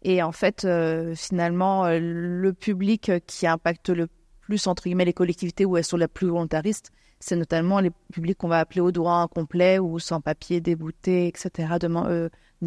Et 0.04 0.22
en 0.22 0.32
fait, 0.32 0.68
finalement, 1.16 1.90
le 1.90 2.54
public 2.54 3.12
qui 3.26 3.48
impacte 3.48 3.90
le 3.90 4.08
plus 4.40 4.68
entre 4.68 4.84
guillemets 4.84 5.06
les 5.06 5.14
collectivités 5.14 5.66
où 5.66 5.76
elles 5.76 5.84
sont 5.84 5.98
la 5.98 6.08
plus 6.08 6.28
volontaristes, 6.28 6.92
c'est 7.20 7.36
notamment 7.36 7.80
les 7.80 7.92
publics 8.14 8.38
qu'on 8.38 8.48
va 8.48 8.60
appeler 8.60 8.82
au 8.82 8.92
droit 8.92 9.16
incomplet 9.16 9.78
ou 9.78 10.00
sans 10.00 10.22
papier, 10.22 10.62
débouté, 10.62 11.28
etc., 11.28 11.74
de, 11.80 11.90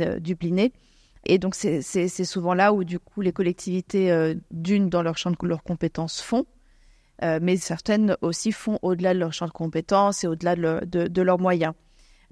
euh, 0.00 0.20
dublinés. 0.20 0.72
Et 1.24 1.38
donc, 1.38 1.54
c'est 1.54 2.08
souvent 2.24 2.52
là 2.52 2.72
où, 2.72 2.84
du 2.84 2.98
coup, 2.98 3.20
les 3.20 3.32
collectivités, 3.32 4.10
euh, 4.10 4.34
d'une, 4.50 4.88
dans 4.88 5.02
leur 5.02 5.16
champ 5.16 5.30
de 5.30 5.36
leurs 5.42 5.62
compétences, 5.62 6.20
font, 6.20 6.46
euh, 7.22 7.38
mais 7.40 7.56
certaines 7.56 8.16
aussi 8.20 8.52
font 8.52 8.78
au-delà 8.82 9.14
de 9.14 9.20
leur 9.20 9.32
champ 9.32 9.46
de 9.46 9.52
compétences 9.52 10.24
et 10.24 10.26
au-delà 10.26 10.56
de, 10.56 11.22
leurs 11.22 11.38
moyens. 11.38 11.74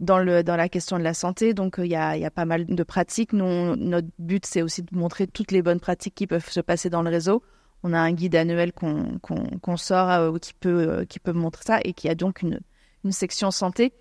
Dans, 0.00 0.18
la 0.18 0.68
question 0.68 0.98
de 0.98 1.04
la 1.04 1.14
santé, 1.14 1.54
donc 1.54 1.76
il 1.78 1.86
y, 1.86 1.94
a, 1.94 2.30
pas 2.30 2.46
mal 2.46 2.66
de 2.66 2.82
pratiques. 2.82 3.32
Notre 3.32 4.08
but, 4.18 4.44
c'est 4.44 4.62
aussi 4.62 4.82
de 4.82 4.96
montrer 4.96 5.26
toutes 5.26 5.52
les 5.52 5.62
bonnes 5.62 5.80
pratiques 5.80 6.14
qui 6.14 6.26
peuvent 6.26 6.48
se 6.48 6.60
passer 6.60 6.90
dans 6.90 7.02
le 7.02 7.10
réseau 7.10 7.42
on 7.82 7.92
a 7.92 7.98
un 7.98 8.12
guide 8.12 8.36
annuel 8.36 8.72
qu'on 8.72 9.76
sort 9.76 10.10
euh, 10.10 10.38
qui, 10.38 10.54
peut, 10.54 10.88
euh, 10.88 11.04
qui 11.04 11.18
peut 11.18 11.32
montrer 11.32 11.62
ça 11.64 11.80
et 11.84 11.92
qui 11.92 12.08
a 12.08 12.14
donc 12.14 12.42
une, 12.42 12.60
une 13.04 13.12
section 13.12 13.50
santé. 13.50 13.92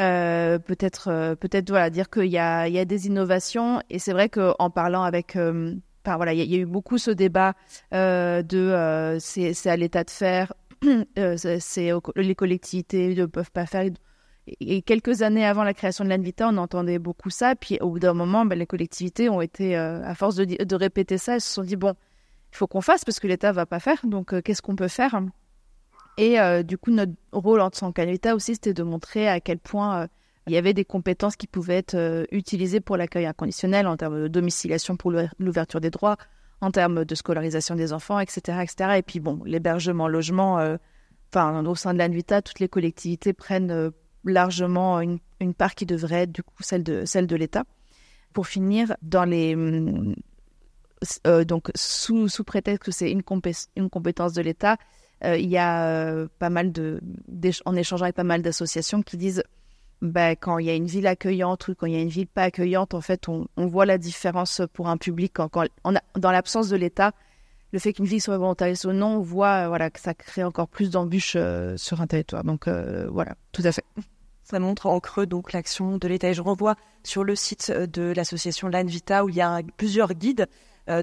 Euh, 0.00 0.58
peut-être 0.58 1.36
peut-être 1.36 1.70
voilà 1.70 1.88
dire 1.88 2.10
qu'il 2.10 2.26
y 2.26 2.38
a, 2.38 2.66
il 2.66 2.74
y 2.74 2.80
a 2.80 2.84
des 2.84 3.06
innovations 3.06 3.80
et 3.90 4.00
c'est 4.00 4.12
vrai 4.12 4.28
qu'en 4.28 4.68
parlant 4.68 5.04
avec 5.04 5.36
enfin, 5.36 6.16
voilà 6.16 6.32
il 6.32 6.50
y, 6.50 6.56
a 6.56 6.58
eu 6.58 6.66
beaucoup 6.66 6.98
ce 6.98 7.12
débat 7.12 7.54
de 7.92 9.16
c'est 9.20 9.66
à 9.66 9.76
l'état 9.76 10.02
de 10.02 10.10
faire 10.10 10.52
c'est 11.36 11.92
les 12.16 12.34
collectivités 12.34 13.14
ne 13.14 13.26
peuvent 13.26 13.52
pas 13.52 13.66
faire 13.66 13.88
et 14.58 14.82
quelques 14.82 15.22
années 15.22 15.46
avant 15.46 15.62
la 15.62 15.72
création 15.72 16.04
de 16.04 16.10
l'Anvita, 16.10 16.48
on 16.48 16.58
entendait 16.58 16.98
beaucoup 16.98 17.30
ça. 17.30 17.54
Puis 17.54 17.78
au 17.80 17.88
bout 17.88 17.98
d'un 17.98 18.12
moment, 18.12 18.44
ben, 18.44 18.58
les 18.58 18.66
collectivités 18.66 19.30
ont 19.30 19.40
été, 19.40 19.74
à 19.74 20.14
force 20.14 20.34
de, 20.34 20.44
de, 20.44 20.76
répéter 20.76 21.16
ça, 21.16 21.36
elles 21.36 21.40
se 21.40 21.50
sont 21.50 21.62
dit 21.62 21.76
bon, 21.76 21.94
faut 22.56 22.66
qu'on 22.66 22.80
fasse 22.80 23.04
parce 23.04 23.20
que 23.20 23.26
l'État 23.26 23.52
va 23.52 23.66
pas 23.66 23.80
faire. 23.80 24.00
Donc, 24.04 24.32
euh, 24.32 24.40
qu'est-ce 24.40 24.62
qu'on 24.62 24.76
peut 24.76 24.88
faire? 24.88 25.20
Et 26.16 26.40
euh, 26.40 26.62
du 26.62 26.78
coup, 26.78 26.90
notre 26.90 27.12
rôle 27.32 27.60
en 27.60 27.70
tant 27.70 27.92
qu'État 27.92 28.34
aussi, 28.34 28.54
c'était 28.54 28.74
de 28.74 28.82
montrer 28.82 29.28
à 29.28 29.40
quel 29.40 29.58
point 29.58 30.02
euh, 30.02 30.06
il 30.46 30.52
y 30.52 30.56
avait 30.56 30.74
des 30.74 30.84
compétences 30.84 31.36
qui 31.36 31.46
pouvaient 31.46 31.78
être 31.78 32.26
utilisées 32.30 32.80
pour 32.80 32.96
l'accueil 32.96 33.26
inconditionnel 33.26 33.86
en 33.86 33.96
termes 33.96 34.20
de 34.22 34.28
domiciliation 34.28 34.96
pour 34.96 35.10
l'ouverture 35.38 35.80
des 35.80 35.90
droits, 35.90 36.18
en 36.60 36.70
termes 36.70 37.06
de 37.06 37.14
scolarisation 37.14 37.76
des 37.76 37.94
enfants, 37.94 38.20
etc., 38.20 38.58
etc. 38.62 38.98
Et 38.98 39.02
puis 39.02 39.20
bon, 39.20 39.40
l'hébergement, 39.46 40.06
logement. 40.06 40.76
Enfin, 41.32 41.64
au 41.64 41.74
sein 41.74 41.94
de 41.94 41.98
l'ANVITA, 41.98 42.42
toutes 42.42 42.60
les 42.60 42.68
collectivités 42.68 43.32
prennent 43.32 43.90
largement 44.26 45.00
une, 45.00 45.18
une, 45.40 45.54
part 45.54 45.74
qui 45.74 45.86
devrait 45.86 46.24
être 46.24 46.32
du 46.32 46.42
coup 46.42 46.62
celle 46.62 46.82
de 46.82 47.06
celle 47.06 47.26
de 47.26 47.36
l'État. 47.36 47.64
Pour 48.34 48.46
finir, 48.46 48.94
dans 49.00 49.24
les 49.24 49.54
hum, 49.54 50.14
euh, 51.26 51.44
donc 51.44 51.70
sous, 51.74 52.28
prétexte 52.44 52.82
que 52.82 52.92
c'est 52.92 53.10
une, 53.10 53.22
compétence 53.22 54.32
de 54.32 54.42
l'État, 54.42 54.76
euh, 55.24 55.36
il 55.36 55.48
y 55.48 55.58
a 55.58 55.86
euh, 55.86 56.28
pas 56.38 56.50
mal 56.50 56.72
de, 56.72 57.00
en 57.64 57.76
échangeant 57.76 58.04
avec 58.04 58.16
pas 58.16 58.24
mal 58.24 58.42
d'associations 58.42 59.02
qui 59.02 59.16
disent 59.16 59.42
bah, 60.02 60.36
quand 60.36 60.58
il 60.58 60.66
y 60.66 60.70
a 60.70 60.74
une 60.74 60.86
ville 60.86 61.06
accueillante 61.06 61.68
ou 61.68 61.74
quand 61.74 61.86
il 61.86 61.94
y 61.94 61.96
a 61.96 62.00
une 62.00 62.08
ville 62.08 62.26
pas 62.26 62.44
accueillante, 62.44 62.94
en 62.94 63.00
fait, 63.00 63.28
on, 63.28 63.46
on 63.56 63.66
voit 63.66 63.86
la 63.86 63.98
différence 63.98 64.62
pour 64.72 64.88
un 64.88 64.96
public. 64.96 65.32
Quand, 65.34 65.50
on 65.84 65.94
dans 66.16 66.30
l'absence 66.30 66.68
de 66.68 66.76
l'État, 66.76 67.12
le 67.72 67.78
fait 67.78 67.92
qu'une 67.92 68.04
ville 68.04 68.20
soit 68.20 68.36
volontariste 68.38 68.84
ou 68.84 68.92
non, 68.92 69.16
on 69.16 69.20
voit 69.20 69.68
voilà, 69.68 69.90
que 69.90 70.00
ça 70.00 70.14
crée 70.14 70.44
encore 70.44 70.68
plus 70.68 70.90
d'embûches 70.90 71.36
sur 71.76 72.00
un 72.00 72.06
territoire. 72.06 72.44
Donc 72.44 72.68
voilà, 72.68 73.34
tout 73.52 73.62
à 73.64 73.72
fait. 73.72 73.84
Ça 74.42 74.58
montre 74.58 74.86
en 74.86 75.00
creux 75.00 75.26
donc 75.26 75.52
l'action 75.52 75.96
de 75.96 76.06
l'État. 76.06 76.28
Et 76.28 76.34
je 76.34 76.42
renvoie 76.42 76.76
sur 77.02 77.24
le 77.24 77.34
site 77.34 77.72
de 77.72 78.12
l'association 78.14 78.68
L'Anvita 78.68 79.24
où 79.24 79.30
il 79.30 79.36
y 79.36 79.40
a 79.40 79.62
plusieurs 79.78 80.12
guides 80.12 80.46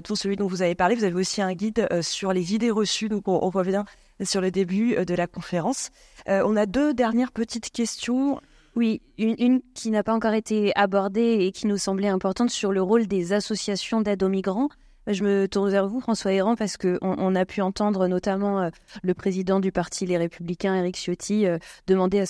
tout 0.04 0.16
celui 0.16 0.36
dont 0.36 0.46
vous 0.46 0.62
avez 0.62 0.74
parlé. 0.74 0.94
Vous 0.94 1.04
avez 1.04 1.14
aussi 1.14 1.42
un 1.42 1.52
guide 1.54 1.86
euh, 1.92 2.02
sur 2.02 2.32
les 2.32 2.54
idées 2.54 2.70
reçues, 2.70 3.08
donc 3.08 3.26
on, 3.26 3.50
revient 3.50 3.84
sur 4.22 4.40
le 4.40 4.50
début 4.50 4.94
euh, 4.96 5.04
de 5.04 5.14
la 5.14 5.26
conférence. 5.26 5.90
on 6.26 6.56
a 6.56 6.66
deux 6.66 6.94
dernières 6.94 7.32
petites 7.32 7.70
questions. 7.70 8.40
Oui, 8.74 9.02
une, 9.18 9.60
qui 9.74 9.90
n'a 9.90 10.02
pas 10.02 10.14
encore 10.14 10.32
été 10.32 10.72
abordée 10.76 11.38
et 11.40 11.52
qui 11.52 11.66
nous 11.66 11.76
semblait 11.76 12.08
importante 12.08 12.48
sur 12.48 12.72
le 12.72 12.80
rôle 12.80 13.06
des 13.06 13.34
associations 13.34 14.00
d'aide 14.00 14.22
aux 14.22 14.30
migrants. 14.30 14.70
Je 15.06 15.24
me 15.24 15.46
tourne 15.46 15.68
vers 15.68 15.88
vous, 15.88 16.00
François 16.00 16.32
Héran, 16.32 16.54
parce 16.54 16.78
qu'on 16.78 16.98
on 17.02 17.34
a 17.34 17.44
pu 17.44 17.60
entendre 17.60 18.06
notamment 18.06 18.70
le 19.02 19.14
président 19.14 19.60
du 19.60 19.72
parti 19.72 20.06
Les 20.06 20.16
Républicains, 20.16 20.74
Éric 20.76 20.96
Ciotti, 20.96 21.44
demander 21.86 22.20
à 22.20 22.26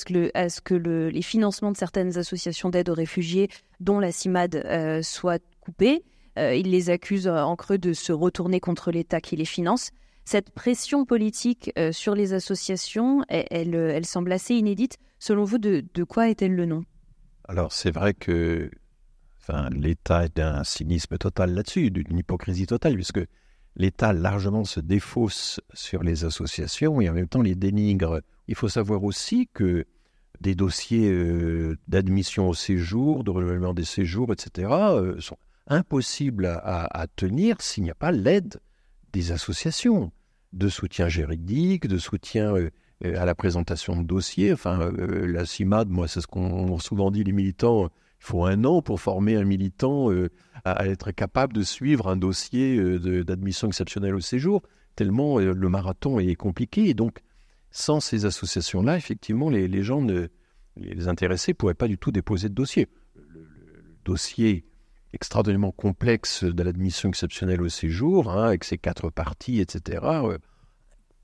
ce 0.49 0.61
que, 0.61 0.75
les 0.75 1.23
financements 1.23 1.71
de 1.71 1.77
certaines 1.77 2.19
associations 2.19 2.71
d'aide 2.71 2.89
aux 2.89 2.95
réfugiés, 2.95 3.49
dont 3.79 4.01
la 4.01 4.11
CIMAD, 4.11 5.03
soient 5.03 5.39
coupés. 5.61 6.03
Euh, 6.39 6.55
il 6.55 6.71
les 6.71 6.91
accuse 6.91 7.27
euh, 7.27 7.43
en 7.43 7.57
creux 7.57 7.79
de 7.79 7.93
se 7.93 8.13
retourner 8.13 8.61
contre 8.61 8.91
l'État 8.91 9.21
qui 9.21 9.37
les 9.37 9.45
finance. 9.45 9.91
Cette 10.25 10.51
pression 10.51 11.05
politique 11.05 11.73
euh, 11.79 11.93
sur 11.93 12.15
les 12.15 12.33
associations, 12.33 13.25
elle, 13.29 14.07
semble 14.07 14.33
assez 14.33 14.55
inédite. 14.55 14.99
Selon 15.19 15.45
vous, 15.45 15.59
de, 15.59 16.05
quoi 16.05 16.31
est-elle 16.31 16.55
le 16.55 16.67
nom? 16.67 16.85
Alors, 17.49 17.73
c'est 17.73 17.91
vrai 17.91 18.15
que 18.15 18.71
l'État 19.73 20.25
est 20.25 20.37
d'un 20.37 20.63
cynisme 20.65 21.19
total 21.19 21.55
là-dessus, 21.55 21.91
d'une 21.91 22.19
hypocrisie 22.19 22.67
totale, 22.67 22.95
puisque 22.95 23.21
l'État 23.75 24.13
largement 24.13 24.65
se 24.65 24.81
défausse 24.81 25.61
sur 25.75 26.03
les 26.03 26.25
associations 26.25 27.01
et 27.01 27.09
en 27.09 27.13
même 27.13 27.29
temps 27.29 27.43
les 27.43 27.57
dénigre. 27.57 28.21
Il 28.47 28.55
faut 28.55 28.69
savoir 28.69 29.03
aussi 29.03 29.49
que 29.53 29.85
des 30.41 30.55
dossiers 30.55 31.13
d'admission 31.89 32.49
au 32.49 32.55
séjour, 32.55 33.25
de 33.25 33.31
renouvellement 33.31 33.75
des 33.75 33.85
séjours, 33.85 34.33
etc., 34.33 34.69
sont 35.19 35.37
impossible 35.67 36.47
à, 36.47 37.07
tenir 37.17 37.61
s'il 37.61 37.85
n'y 37.85 37.91
a 37.91 37.95
pas 37.95 38.13
l'aide 38.13 38.61
des 39.13 39.33
associations 39.33 40.13
de 40.53 40.69
soutien 40.69 41.09
juridique, 41.09 41.87
de 41.87 41.99
soutien 41.99 42.55
euh, 42.55 42.71
euh, 43.05 43.21
à 43.21 43.25
la 43.25 43.35
présentation 43.35 43.97
de 43.97 44.07
dossiers. 44.07 44.53
Enfin, 44.53 44.81
euh, 44.81 45.27
la 45.27 45.47
CIMAD, 45.47 45.89
moi, 45.89 46.09
c'est 46.09 46.21
ce 46.21 46.27
qu'ont 46.27 46.79
souvent 46.79 47.11
dit 47.11 47.25
les 47.25 47.33
militants. 47.33 47.87
Il 47.87 48.25
faut 48.27 48.45
un 48.45 48.65
an 48.65 48.83
pour 48.83 49.01
former 49.01 49.37
un 49.37 49.45
militant 49.45 50.09
à, 50.65 50.87
être 50.87 51.11
capable 51.11 51.53
de 51.53 51.63
suivre 51.63 52.09
un 52.09 52.17
dossier 52.17 52.79
d'admission 53.25 53.67
exceptionnelle 53.67 54.15
au 54.15 54.21
séjour, 54.21 54.63
tellement 54.95 55.41
le 55.41 55.69
marathon 55.69 56.21
est 56.21 56.37
compliqué. 56.37 56.89
Et 56.89 56.95
donc, 56.95 57.19
sans 57.73 57.99
ces 57.99 58.25
associations-là, 58.25 58.97
effectivement, 58.97 59.51
les, 59.51 59.83
gens, 59.83 60.07
les 60.77 61.09
intéressés, 61.09 61.51
ne 61.51 61.57
pourraient 61.57 61.75
pas 61.75 61.89
du 61.89 61.99
tout 61.99 62.13
déposer 62.13 62.49
de 62.49 62.55
dossier. 62.55 62.87
le 63.17 63.45
dossier 64.05 64.67
extraordinairement 65.13 65.73
complexe 65.73 66.45
de 66.45 66.63
l'admission 66.63 67.09
exceptionnelle 67.09 67.63
au 67.63 67.69
séjour, 67.69 68.31
hein, 68.31 68.45
avec 68.45 68.65
ses 68.65 68.79
quatre 68.79 69.11
parties, 69.11 69.61
etc., 69.61 70.01
euh, 70.03 70.39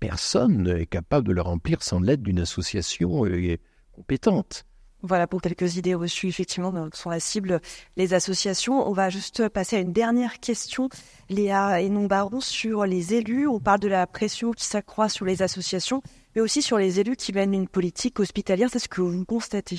personne 0.01 0.63
n'est 0.63 0.87
capable 0.87 1.27
de 1.27 1.33
le 1.33 1.43
remplir 1.43 1.83
sans 1.83 2.01
l'aide 2.01 2.23
d'une 2.23 2.41
association 2.41 3.25
euh, 3.25 3.57
compétente. 3.93 4.65
Voilà 5.03 5.29
pour 5.29 5.41
quelques 5.41 5.77
idées 5.77 5.95
reçues, 5.95 6.27
effectivement, 6.27 6.73
sont 6.93 7.11
la 7.11 7.21
cible 7.21 7.61
les 7.97 8.15
associations. 8.15 8.89
On 8.89 8.93
va 8.93 9.11
juste 9.11 9.49
passer 9.49 9.77
à 9.77 9.79
une 9.79 9.93
dernière 9.93 10.41
question, 10.41 10.89
Léa 11.29 11.81
et 11.81 11.89
Baron, 11.89 12.41
sur 12.41 12.85
les 12.85 13.15
élus. 13.15 13.47
On 13.47 13.61
parle 13.61 13.79
de 13.79 13.87
la 13.87 14.09
pression 14.09 14.51
qui 14.51 14.65
s'accroît 14.65 15.09
sur 15.09 15.25
les 15.25 15.43
associations, 15.43 16.03
mais 16.35 16.41
aussi 16.41 16.63
sur 16.63 16.79
les 16.79 16.99
élus 16.99 17.15
qui 17.15 17.33
mènent 17.33 17.55
une 17.55 17.69
politique 17.69 18.19
hospitalière. 18.19 18.71
C'est 18.73 18.81
ce 18.81 18.89
que 18.89 19.01
vous 19.01 19.25
constatez 19.25 19.77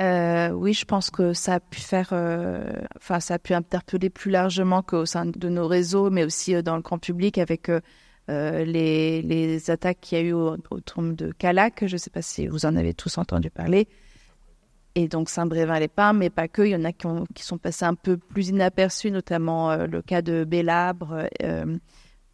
euh, 0.00 0.50
oui, 0.50 0.72
je 0.72 0.86
pense 0.86 1.10
que 1.10 1.34
ça 1.34 1.54
a 1.54 1.60
pu 1.60 1.80
faire, 1.80 2.10
euh, 2.12 2.72
enfin, 2.96 3.20
ça 3.20 3.34
a 3.34 3.38
pu 3.38 3.52
interpeller 3.52 4.08
plus 4.08 4.30
largement 4.30 4.82
qu'au 4.82 5.04
sein 5.04 5.26
de 5.26 5.48
nos 5.48 5.66
réseaux, 5.66 6.08
mais 6.08 6.24
aussi 6.24 6.54
euh, 6.54 6.62
dans 6.62 6.76
le 6.76 6.82
grand 6.82 6.98
public 6.98 7.36
avec 7.36 7.70
les, 8.28 9.70
attaques 9.70 9.98
qu'il 10.00 10.18
y 10.18 10.20
a 10.20 10.24
eu 10.24 10.32
au, 10.32 10.56
au 10.70 11.02
de 11.12 11.32
Calac. 11.32 11.84
Je 11.86 11.94
ne 11.94 11.98
sais 11.98 12.10
pas 12.10 12.22
si 12.22 12.46
vous 12.46 12.64
en 12.64 12.76
avez 12.76 12.94
tous 12.94 13.18
entendu 13.18 13.50
parler. 13.50 13.88
Et 14.94 15.06
donc 15.06 15.28
Saint-Brévin-les-Pins, 15.28 16.14
mais 16.14 16.30
pas 16.30 16.48
que. 16.48 16.62
Il 16.62 16.70
y 16.70 16.76
en 16.76 16.84
a 16.84 16.92
qui, 16.92 17.06
qui, 17.34 17.42
sont 17.42 17.58
passés 17.58 17.84
un 17.84 17.94
peu 17.94 18.16
plus 18.16 18.48
inaperçus, 18.48 19.10
notamment 19.10 19.76
le 19.76 20.02
cas 20.02 20.22
de 20.22 20.44
Bélabre, 20.44 21.28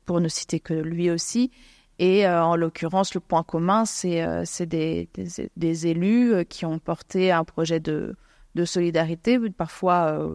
pour 0.05 0.21
ne 0.21 0.29
citer 0.29 0.61
que 0.61 0.75
lui 0.75 1.11
aussi. 1.11 1.51
Et 1.99 2.27
euh, 2.27 2.45
en 2.45 2.57
l'occurrence, 2.57 3.15
le 3.15 3.21
point 3.21 3.43
commun, 3.43 3.85
c'est 3.87 4.23
euh, 4.23 4.45
des, 4.67 5.87
élus 5.87 6.35
euh, 6.35 6.45
qui 6.45 6.67
ont 6.67 6.79
porté 6.79 7.33
un 7.33 7.45
projet 7.45 7.81
de, 7.81 8.17
de 8.55 8.65
solidarité, 8.65 9.39
parfois 9.51 10.31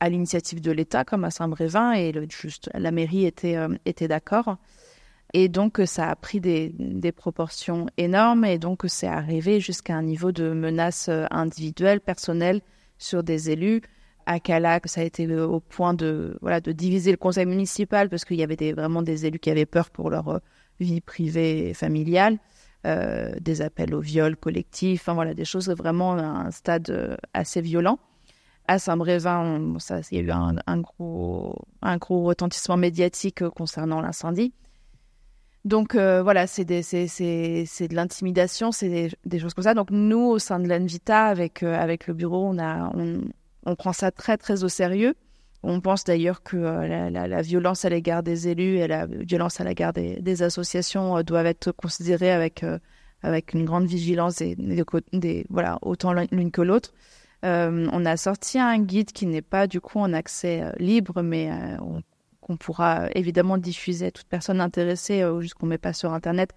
à 0.00 0.08
l'initiative 0.08 0.60
de 0.60 0.72
l'État, 0.72 1.04
comme 1.04 1.24
à 1.24 1.30
Saint-Brévin, 1.30 1.92
et 1.92 2.12
juste, 2.28 2.70
la 2.74 2.90
mairie 2.90 3.24
était, 3.24 3.56
était 3.86 4.08
d'accord. 4.08 4.56
Et 5.32 5.48
donc, 5.48 5.80
ça 5.86 6.08
a 6.08 6.16
pris 6.16 6.40
des, 6.40 6.74
des, 6.78 7.12
proportions 7.12 7.86
énormes, 7.96 8.44
et 8.44 8.58
donc 8.58 8.84
c'est 8.86 9.08
arrivé 9.08 9.60
jusqu'à 9.60 9.94
un 9.94 10.02
niveau 10.02 10.32
de 10.32 10.52
menace 10.52 11.10
individuelle, 11.30 12.00
personnelle, 12.00 12.60
sur 12.98 13.22
des 13.22 13.50
élus. 13.50 13.82
À 14.24 14.40
Calac, 14.40 14.88
ça 14.88 15.02
a 15.02 15.04
été 15.04 15.30
au 15.34 15.60
point 15.60 15.92
de, 15.94 16.38
voilà, 16.40 16.60
de 16.60 16.72
diviser 16.72 17.10
le 17.10 17.16
conseil 17.16 17.46
municipal, 17.46 18.08
parce 18.08 18.24
qu'il 18.24 18.36
y 18.36 18.42
avait 18.42 18.72
vraiment 18.72 19.02
des 19.02 19.26
élus 19.26 19.38
qui 19.38 19.50
avaient 19.50 19.66
peur 19.66 19.90
pour 19.90 20.08
leur 20.08 20.40
vie 20.80 21.00
privée 21.00 21.68
et 21.68 21.74
familiale, 21.74 22.38
euh, 22.86 23.32
des 23.40 23.62
appels 23.62 23.94
au 23.94 24.00
viol 24.00 24.36
collectif, 24.36 25.02
enfin 25.02 25.14
voilà, 25.14 25.34
des 25.34 25.44
choses 25.44 25.68
vraiment 25.70 26.12
à 26.12 26.22
un 26.22 26.50
stade 26.52 26.90
euh, 26.90 27.16
assez 27.34 27.60
violent. 27.60 27.98
À 28.68 28.78
Saint-Brévin, 28.78 29.76
il 30.10 30.16
y 30.16 30.20
a 30.20 30.22
eu 30.22 30.30
un, 30.30 30.80
gros, 30.80 31.56
un 31.82 31.96
gros 31.96 32.22
retentissement 32.24 32.76
médiatique 32.76 33.42
euh, 33.42 33.50
concernant 33.50 34.00
l'incendie. 34.00 34.52
Donc 35.64 35.96
voilà, 35.96 36.46
c'est 36.46 36.64
de 36.64 37.94
l'intimidation, 37.94 38.70
c'est 38.70 39.10
des, 39.24 39.38
choses 39.40 39.52
comme 39.52 39.64
ça. 39.64 39.74
Donc 39.74 39.90
nous, 39.90 40.24
au 40.24 40.38
sein 40.38 40.60
de 40.60 40.68
l'Anvita, 40.68 41.24
avec, 41.24 41.64
avec 41.64 42.06
le 42.06 42.14
bureau, 42.14 42.46
on, 42.46 42.56
a, 42.60 42.88
on, 42.94 43.22
on, 43.64 43.74
prend 43.74 43.92
ça 43.92 44.12
très 44.12 44.36
très 44.36 44.62
au 44.62 44.68
sérieux. 44.68 45.16
On 45.62 45.80
pense 45.80 46.04
d'ailleurs 46.04 46.42
que 46.42 46.56
euh, 46.56 47.10
la, 47.10 47.42
violence 47.42 47.84
à 47.84 47.88
l'égard 47.88 48.22
des 48.22 48.48
élus 48.48 48.78
et 48.78 48.86
la 48.86 49.06
violence 49.06 49.60
à 49.60 49.64
l'égard 49.64 49.92
des, 49.92 50.42
associations 50.42 51.16
euh, 51.16 51.22
doivent 51.22 51.46
être 51.46 51.72
considérées 51.72 52.30
avec, 52.30 52.62
euh, 52.62 52.78
une 53.52 53.64
grande 53.64 53.86
vigilance 53.86 54.36
des, 54.36 54.54
des, 54.54 55.46
autant 55.82 56.12
l'une 56.12 56.50
que 56.50 56.62
l'autre. 56.62 56.92
on 57.42 58.06
a 58.06 58.16
sorti 58.16 58.58
un 58.58 58.78
guide 58.78 59.12
qui 59.12 59.26
n'est 59.26 59.42
pas 59.42 59.66
du 59.66 59.80
coup 59.80 59.98
en 59.98 60.12
accès 60.12 60.62
libre, 60.78 61.22
mais 61.22 61.50
qu'on 62.40 62.56
pourra 62.56 63.08
évidemment 63.16 63.58
diffuser 63.58 64.06
à 64.06 64.10
toute 64.12 64.28
personne 64.28 64.60
intéressée, 64.60 65.24
jusqu'on 65.40 65.66
ne 65.66 65.70
met 65.70 65.78
pas 65.78 65.92
sur 65.92 66.12
Internet, 66.12 66.50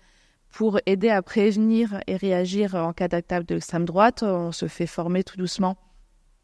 pour 0.51 0.79
aider 0.85 1.09
à 1.09 1.23
prévenir 1.23 2.01
et 2.05 2.17
réagir 2.17 2.75
en 2.75 2.93
cas 2.93 3.07
d'attaque 3.07 3.47
de 3.47 3.55
l'extrême 3.55 3.85
droite. 3.85 4.21
On 4.21 4.51
se 4.51 4.67
fait 4.67 4.87
former 4.87 5.23
tout 5.23 5.37
doucement 5.37 5.75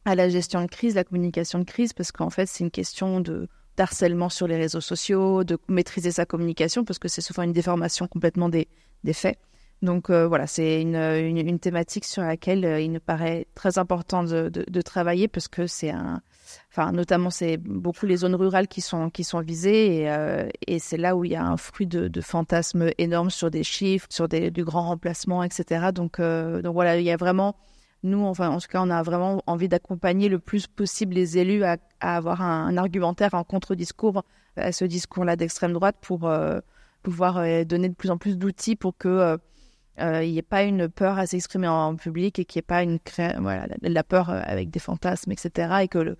à 0.05 0.15
la 0.15 0.29
gestion 0.29 0.61
de 0.61 0.67
crise, 0.67 0.95
la 0.95 1.03
communication 1.03 1.59
de 1.59 1.63
crise, 1.63 1.93
parce 1.93 2.11
qu'en 2.11 2.29
fait, 2.29 2.45
c'est 2.45 2.63
une 2.63 2.71
question 2.71 3.19
de 3.19 3.47
d'harcèlement 3.77 4.29
sur 4.29 4.47
les 4.47 4.55
réseaux 4.55 4.79
sociaux, 4.79 5.43
de 5.43 5.57
maîtriser 5.67 6.11
sa 6.11 6.25
communication, 6.25 6.85
parce 6.85 6.97
que 6.99 7.09
c'est 7.09 7.19
souvent 7.19 7.43
une 7.43 7.51
déformation 7.51 8.07
complètement 8.07 8.47
des, 8.47 8.67
faits. 9.11 9.37
Donc 9.81 10.09
euh, 10.09 10.25
voilà, 10.27 10.47
c'est 10.47 10.81
une, 10.81 10.95
une, 10.95 11.59
thématique 11.59 12.05
sur 12.05 12.23
laquelle 12.23 12.63
euh, 12.63 12.79
il 12.79 12.93
nous 12.93 13.01
paraît 13.01 13.45
très 13.53 13.77
important 13.77 14.23
de, 14.23 14.49
de, 14.49 14.81
travailler, 14.81 15.27
parce 15.27 15.49
que 15.49 15.67
c'est 15.67 15.89
un... 15.89 16.21
Enfin, 16.71 16.93
notamment, 16.93 17.29
c'est 17.29 17.57
beaucoup 17.57 18.05
les 18.05 18.17
zones 18.17 18.35
rurales 18.35 18.69
qui 18.69 18.79
sont, 18.79 19.09
qui 19.09 19.25
sont 19.25 19.41
visées, 19.41 20.03
et, 20.03 20.09
euh, 20.09 20.47
et 20.65 20.79
c'est 20.79 20.97
là 20.97 21.17
où 21.17 21.25
il 21.25 21.31
y 21.31 21.35
a 21.35 21.45
un 21.45 21.57
fruit 21.57 21.87
de, 21.87 22.07
de 22.07 22.21
fantasmes 22.21 22.91
énormes 22.97 23.29
sur 23.29 23.51
des 23.51 23.63
chiffres, 23.63 24.07
sur 24.09 24.29
des, 24.29 24.51
du 24.51 24.63
grand 24.63 24.87
remplacement, 24.87 25.43
etc. 25.43 25.87
Donc, 25.93 26.21
donc 26.21 26.73
voilà, 26.73 26.97
il 26.97 27.03
y 27.03 27.11
a 27.11 27.17
vraiment 27.17 27.55
nous, 28.05 28.23
enfin, 28.23 28.49
en 28.49 28.59
tout 28.59 28.67
cas, 28.67 28.81
on 28.81 28.89
a 28.89 29.03
vraiment 29.03 29.41
envie 29.47 29.67
d'accompagner 29.67 30.29
le 30.29 30.39
plus 30.39 30.67
possible 30.67 31.13
les 31.13 31.37
élus 31.37 31.63
à, 31.63 31.77
avoir 31.99 32.41
un, 32.41 32.77
argumentaire, 32.77 33.33
un 33.33 33.43
contre-discours 33.43 34.23
à 34.55 34.71
ce 34.71 34.85
discours-là 34.85 35.35
d'extrême 35.35 35.73
droite 35.73 35.97
pour 36.01 36.25
euh, 36.25 36.59
pouvoir 37.03 37.37
euh, 37.37 37.63
donner 37.63 37.89
de 37.89 37.93
plus 37.93 38.09
en 38.09 38.17
plus 38.17 38.37
d'outils 38.37 38.75
pour 38.75 38.97
que 38.97 39.37
euh, 39.99 40.25
n'y 40.25 40.37
ait 40.37 40.41
pas 40.41 40.63
une 40.63 40.87
peur 40.87 41.19
à 41.19 41.25
s'exprimer 41.25 41.67
en, 41.67 41.95
public 41.95 42.39
et 42.39 42.45
qu'il 42.45 42.59
n'y 42.59 42.63
ait 42.63 42.67
pas 42.67 42.83
une 42.83 42.99
voilà, 43.39 43.67
la, 43.81 44.03
peur 44.03 44.29
avec 44.29 44.69
des 44.69 44.79
fantasmes, 44.79 45.31
etc. 45.31 45.79
Et 45.81 45.87
que 45.87 46.17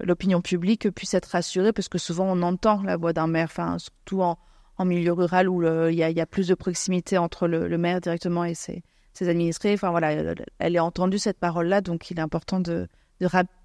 l'opinion 0.00 0.40
publique 0.40 0.90
puisse 0.90 1.14
être 1.14 1.26
rassurée 1.26 1.72
parce 1.72 1.88
que 1.88 1.98
souvent 1.98 2.26
on 2.26 2.42
entend 2.42 2.82
la 2.82 2.96
voix 2.96 3.12
d'un 3.12 3.26
maire, 3.26 3.48
enfin, 3.50 3.78
surtout 3.78 4.22
en, 4.22 4.38
milieu 4.84 5.12
rural 5.12 5.48
où 5.48 5.62
il 5.62 5.94
y, 5.94 6.20
a 6.20 6.26
plus 6.26 6.48
de 6.48 6.54
proximité 6.54 7.18
entre 7.18 7.48
le, 7.48 7.66
le 7.66 7.78
maire 7.78 8.00
directement 8.00 8.44
et 8.44 8.54
ses 8.54 8.82
ses 9.16 9.28
administrés. 9.28 9.74
Enfin 9.74 9.90
voilà, 9.90 10.34
elle 10.58 10.76
a 10.76 10.84
entendu 10.84 11.18
cette 11.18 11.38
parole-là, 11.38 11.80
donc 11.80 12.10
il 12.10 12.18
est 12.18 12.22
important 12.22 12.60
de, 12.60 12.88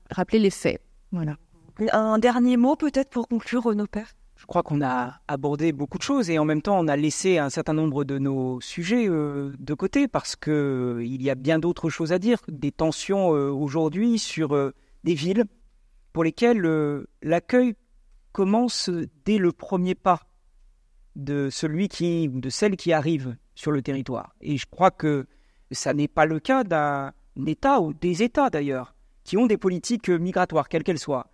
rappeler 0.09 0.39
les 0.39 0.49
faits. 0.49 0.81
Voilà. 1.11 1.37
Un 1.91 2.19
dernier 2.19 2.57
mot 2.57 2.75
peut-être 2.75 3.09
pour 3.09 3.27
conclure, 3.27 3.63
Renaud 3.63 3.87
Père? 3.87 4.13
Je 4.35 4.47
crois 4.47 4.63
qu'on 4.63 4.81
a 4.81 5.19
abordé 5.27 5.71
beaucoup 5.71 5.99
de 5.99 6.03
choses 6.03 6.31
et 6.31 6.39
en 6.39 6.45
même 6.45 6.63
temps 6.63 6.79
on 6.79 6.87
a 6.87 6.95
laissé 6.95 7.37
un 7.37 7.51
certain 7.51 7.73
nombre 7.73 8.03
de 8.03 8.17
nos 8.17 8.59
sujets 8.59 9.07
euh, 9.07 9.53
de 9.59 9.73
côté 9.75 10.07
parce 10.07 10.35
que 10.35 10.95
euh, 10.97 11.05
il 11.05 11.21
y 11.21 11.29
a 11.29 11.35
bien 11.35 11.59
d'autres 11.59 11.91
choses 11.91 12.11
à 12.11 12.17
dire, 12.17 12.39
des 12.47 12.71
tensions 12.71 13.35
euh, 13.35 13.51
aujourd'hui 13.51 14.17
sur 14.17 14.73
des 15.03 15.13
villes 15.13 15.45
pour 16.11 16.23
lesquelles 16.23 16.67
l'accueil 17.21 17.75
commence 18.31 18.89
dès 19.25 19.37
le 19.37 19.51
premier 19.51 19.93
pas 19.93 20.21
de 21.15 21.49
celui 21.51 21.87
qui 21.87 22.27
ou 22.27 22.39
de 22.39 22.49
celle 22.49 22.77
qui 22.77 22.93
arrive 22.93 23.35
sur 23.53 23.71
le 23.71 23.81
territoire. 23.81 24.35
Et 24.41 24.57
je 24.57 24.65
crois 24.65 24.91
que 24.91 25.27
ça 25.71 25.93
n'est 25.93 26.07
pas 26.07 26.25
le 26.25 26.39
cas 26.39 26.63
d'un 26.63 27.13
État 27.45 27.81
ou 27.81 27.93
des 27.93 28.23
États 28.23 28.49
d'ailleurs, 28.49 28.95
qui 29.23 29.37
ont 29.37 29.47
des 29.47 29.57
politiques 29.57 30.09
migratoires, 30.09 30.69
quelles 30.69 30.83
qu'elles 30.83 30.99
soient. 30.99 31.27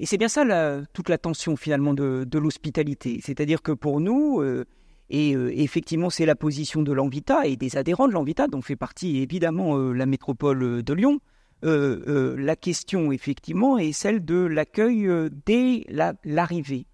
Et 0.00 0.06
c'est 0.06 0.18
bien 0.18 0.28
ça 0.28 0.44
toute 0.92 1.08
la 1.08 1.18
tension 1.18 1.56
finalement 1.56 1.94
de, 1.94 2.38
l'hospitalité. 2.38 3.20
C'est-à-dire 3.22 3.62
que 3.62 3.72
pour 3.72 4.00
nous, 4.00 4.40
euh, 4.40 4.64
et 5.10 5.34
euh, 5.34 5.50
effectivement 5.58 6.10
c'est 6.10 6.26
la 6.26 6.36
position 6.36 6.82
de 6.82 6.92
l'Envita 6.92 7.46
et 7.46 7.56
des 7.56 7.76
adhérents 7.76 8.06
de 8.06 8.12
l'Envita, 8.12 8.46
dont 8.46 8.62
fait 8.62 8.76
partie 8.76 9.18
évidemment 9.18 9.76
euh, 9.76 9.92
la 9.92 10.06
métropole 10.06 10.82
de 10.82 10.92
Lyon, 10.94 11.20
la 11.62 12.54
question 12.54 13.10
effectivement 13.10 13.78
est 13.78 13.90
celle 13.90 14.24
de 14.24 14.36
l'accueil 14.36 15.10
dès 15.44 15.84
l'arrivée. 16.24 16.86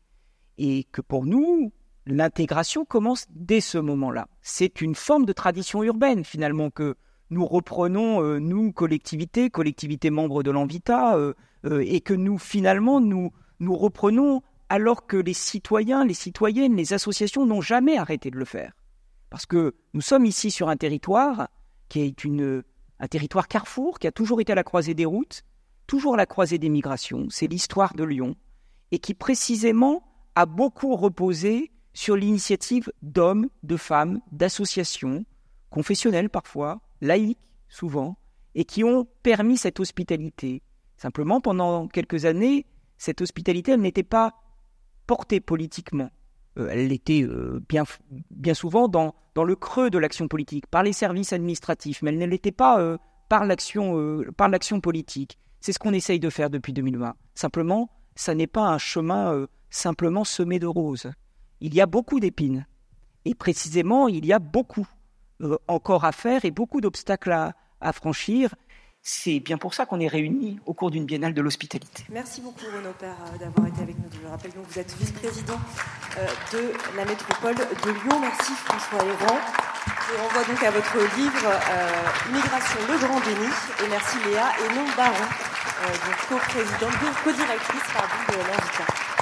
et 0.57 0.85
que 0.85 1.03
pour 1.03 1.27
nous, 1.27 1.71
l'intégration 2.07 2.85
commence 2.85 3.27
dès 3.31 3.61
ce 3.61 3.79
moment-là. 3.79 4.29
C'est 4.43 4.81
une 4.81 4.95
forme 4.95 5.25
de 5.25 5.33
tradition 5.33 5.83
urbaine 5.83 6.25
finalement 6.25 6.71
que 6.71 6.97
nous 7.31 7.47
reprenons, 7.47 8.23
euh, 8.23 8.39
nous, 8.39 8.73
collectivités, 8.73 9.51
collectivités 9.51 10.11
membres 10.11 10.43
de 10.43 10.51
l'Envita, 10.51 11.17
euh, 11.17 11.35
euh, 11.65 11.83
et 11.87 12.01
que 12.01 12.15
nous, 12.15 12.39
finalement, 12.39 13.01
nous, 13.01 13.31
reprenons 13.61 14.43
alors 14.69 15.07
que 15.07 15.17
les 15.17 15.33
citoyens, 15.33 16.05
les 16.05 16.15
citoyennes, 16.15 16.77
les 16.77 16.93
associations 16.93 17.47
n'ont 17.47 17.63
jamais 17.63 17.97
arrêté 17.97 18.31
de 18.31 18.37
le 18.37 18.45
faire. 18.45 18.73
Parce 19.31 19.47
que 19.47 19.75
nous 19.95 20.01
sommes 20.01 20.27
ici 20.27 20.51
sur 20.51 20.69
un 20.69 20.77
territoire 20.77 21.49
qui 21.89 22.01
est 22.01 22.25
une, 22.25 22.63
un 23.01 23.09
territoire 23.09 23.49
carrefour, 23.49 23.99
qui 23.99 24.07
a 24.07 24.13
toujours 24.13 24.41
été 24.41 24.53
à 24.53 24.55
la 24.55 24.65
croisée 24.65 24.95
des 24.95 25.05
routes, 25.07 25.45
toujours 25.87 26.15
à 26.15 26.17
la 26.17 26.27
croisée 26.27 26.59
des 26.59 26.69
migrations, 26.69 27.27
c'est 27.31 27.47
l'histoire 27.47 27.95
de 27.95 28.05
Lyon, 28.05 28.37
et 28.91 28.99
qui 28.99 29.15
précisément 29.15 30.03
a 30.35 30.47
beaucoup 30.47 30.97
reposé 30.97 31.71
sur 31.95 32.17
l'initiative 32.17 32.93
d'hommes, 33.03 33.49
de 33.63 33.77
femmes, 33.77 34.21
d'associations, 34.33 35.25
confessionnelles 35.71 36.29
parfois, 36.29 36.81
laïques 37.01 37.39
souvent, 37.69 38.19
et 38.55 38.65
qui 38.65 38.85
ont 38.85 39.07
permis 39.23 39.57
cette 39.57 39.81
hospitalité. 39.81 40.63
Simplement, 40.97 41.41
pendant 41.41 41.89
quelques 41.89 42.25
années, 42.25 42.67
cette 42.99 43.21
hospitalité, 43.21 43.73
elle 43.73 43.81
n'était 43.81 44.03
pas 44.03 44.35
portée 45.07 45.41
politiquement. 45.41 46.11
Euh, 46.59 46.69
elle 46.71 46.93
était 46.93 47.23
euh, 47.23 47.61
bien, 47.69 48.55
souvent 48.55 48.89
dans, 48.89 49.15
le 49.37 49.57
creux 49.57 49.91
de 49.91 49.99
l'action 49.99 50.29
politique, 50.29 50.67
par 50.67 50.83
les 50.83 50.93
services 50.93 51.33
administratifs, 51.33 52.03
mais 52.03 52.11
elle 52.11 52.19
ne 52.19 52.27
l'était 52.27 52.53
pas 52.53 52.81
euh, 52.81 52.97
par 53.29 53.45
l'action 53.45 54.81
politique. 54.81 55.39
C'est 55.61 55.73
ce 55.73 55.79
qu'on 55.79 55.93
essaye 55.93 56.21
de 56.21 56.31
faire 56.31 56.51
depuis 56.51 56.73
2020. 56.73 57.15
Simplement, 57.35 57.91
ça 58.15 58.35
n'est 58.35 58.47
pas 58.47 58.69
un 58.69 58.79
chemin 58.79 59.47
simplement 59.71 60.23
semé 60.23 60.61
de 60.61 60.67
roses 60.67 61.11
il 61.65 61.75
y 61.75 61.81
a 61.81 61.87
beaucoup 61.87 62.21
d'épines. 62.21 62.67
Et 63.25 63.35
précisément, 63.35 64.07
il 64.07 64.27
y 64.27 64.35
a 64.35 64.39
beaucoup 64.39 64.87
euh, 65.41 65.57
encore 65.67 66.05
à 66.05 66.13
faire 66.13 66.45
et 66.45 66.51
beaucoup 66.51 66.83
d'obstacles 66.83 67.33
à, 67.33 67.93
franchir. 67.93 68.55
C'est 69.01 69.41
bien 69.41 69.57
pour 69.57 69.73
ça 69.73 69.87
qu'on 69.87 69.99
est 69.99 70.09
réunis 70.09 70.59
au 70.67 70.75
cours 70.75 70.91
d'une 70.91 71.07
biennale 71.07 71.33
de 71.33 71.41
l'hospitalité. 71.41 72.05
Merci 72.11 72.43
beaucoup 72.43 72.67
Renaud 72.67 72.93
Père 72.99 73.17
euh, 73.17 73.39
d'avoir 73.39 73.67
été 73.67 73.81
avec 73.81 73.97
nous. 73.97 74.05
Je 74.13 74.29
rappelle 74.29 74.53
donc 74.53 74.67
vous 74.69 74.79
êtes 74.79 74.95
vice-président 74.99 75.59
euh, 76.19 76.27
de 76.53 76.73
la 76.99 77.07
métropole 77.07 77.57
de 77.57 77.91
Lyon. 77.91 78.21
Merci 78.21 78.53
François 78.53 79.03
Héran. 79.03 79.39
Je 80.09 80.21
renvoie 80.21 80.45
donc 80.45 80.63
à 80.63 80.71
votre 80.71 80.97
livre 81.17 81.49
Immigration, 82.29 82.81
le 82.93 82.99
grand 83.07 83.21
déni. 83.21 83.49
Et 83.85 83.89
merci 83.89 84.17
Léa 84.27 84.53
et 84.61 84.75
non 84.75 84.85
Baron, 84.97 85.29
co-présidente, 86.29 86.93
co-directrice 87.25 87.89
de 88.29 88.37
l'handicap. 88.37 89.14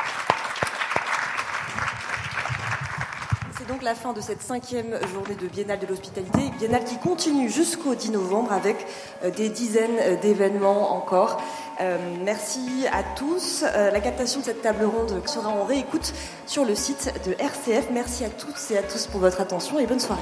Donc 3.72 3.82
la 3.82 3.94
fin 3.94 4.12
de 4.12 4.20
cette 4.20 4.42
cinquième 4.42 4.98
journée 5.14 5.34
de 5.34 5.46
Biennale 5.46 5.78
de 5.78 5.86
l'hospitalité, 5.86 6.50
Biennale 6.58 6.84
qui 6.84 6.98
continue 6.98 7.48
jusqu'au 7.48 7.94
10 7.94 8.10
novembre 8.10 8.52
avec 8.52 8.86
euh, 9.24 9.30
des 9.30 9.48
dizaines 9.48 9.98
euh, 9.98 10.20
d'événements 10.20 10.94
encore. 10.94 11.42
Euh, 11.80 11.96
merci 12.22 12.86
à 12.92 13.02
tous. 13.16 13.62
la 13.62 14.00
captation 14.00 14.40
de 14.40 14.44
cette 14.44 14.60
table 14.60 14.84
ronde 14.84 15.22
sera 15.26 15.48
en 15.48 15.64
réécoute 15.64 16.12
sur 16.46 16.66
le 16.66 16.74
site 16.74 17.14
de 17.26 17.32
RCF. 17.38 17.88
Merci 17.92 18.26
à 18.26 18.28
toutes 18.28 18.58
et 18.70 18.76
à 18.76 18.82
tous 18.82 19.06
pour 19.06 19.20
votre 19.20 19.40
attention 19.40 19.78
et 19.78 19.86
bonne 19.86 20.00
soirée. 20.00 20.20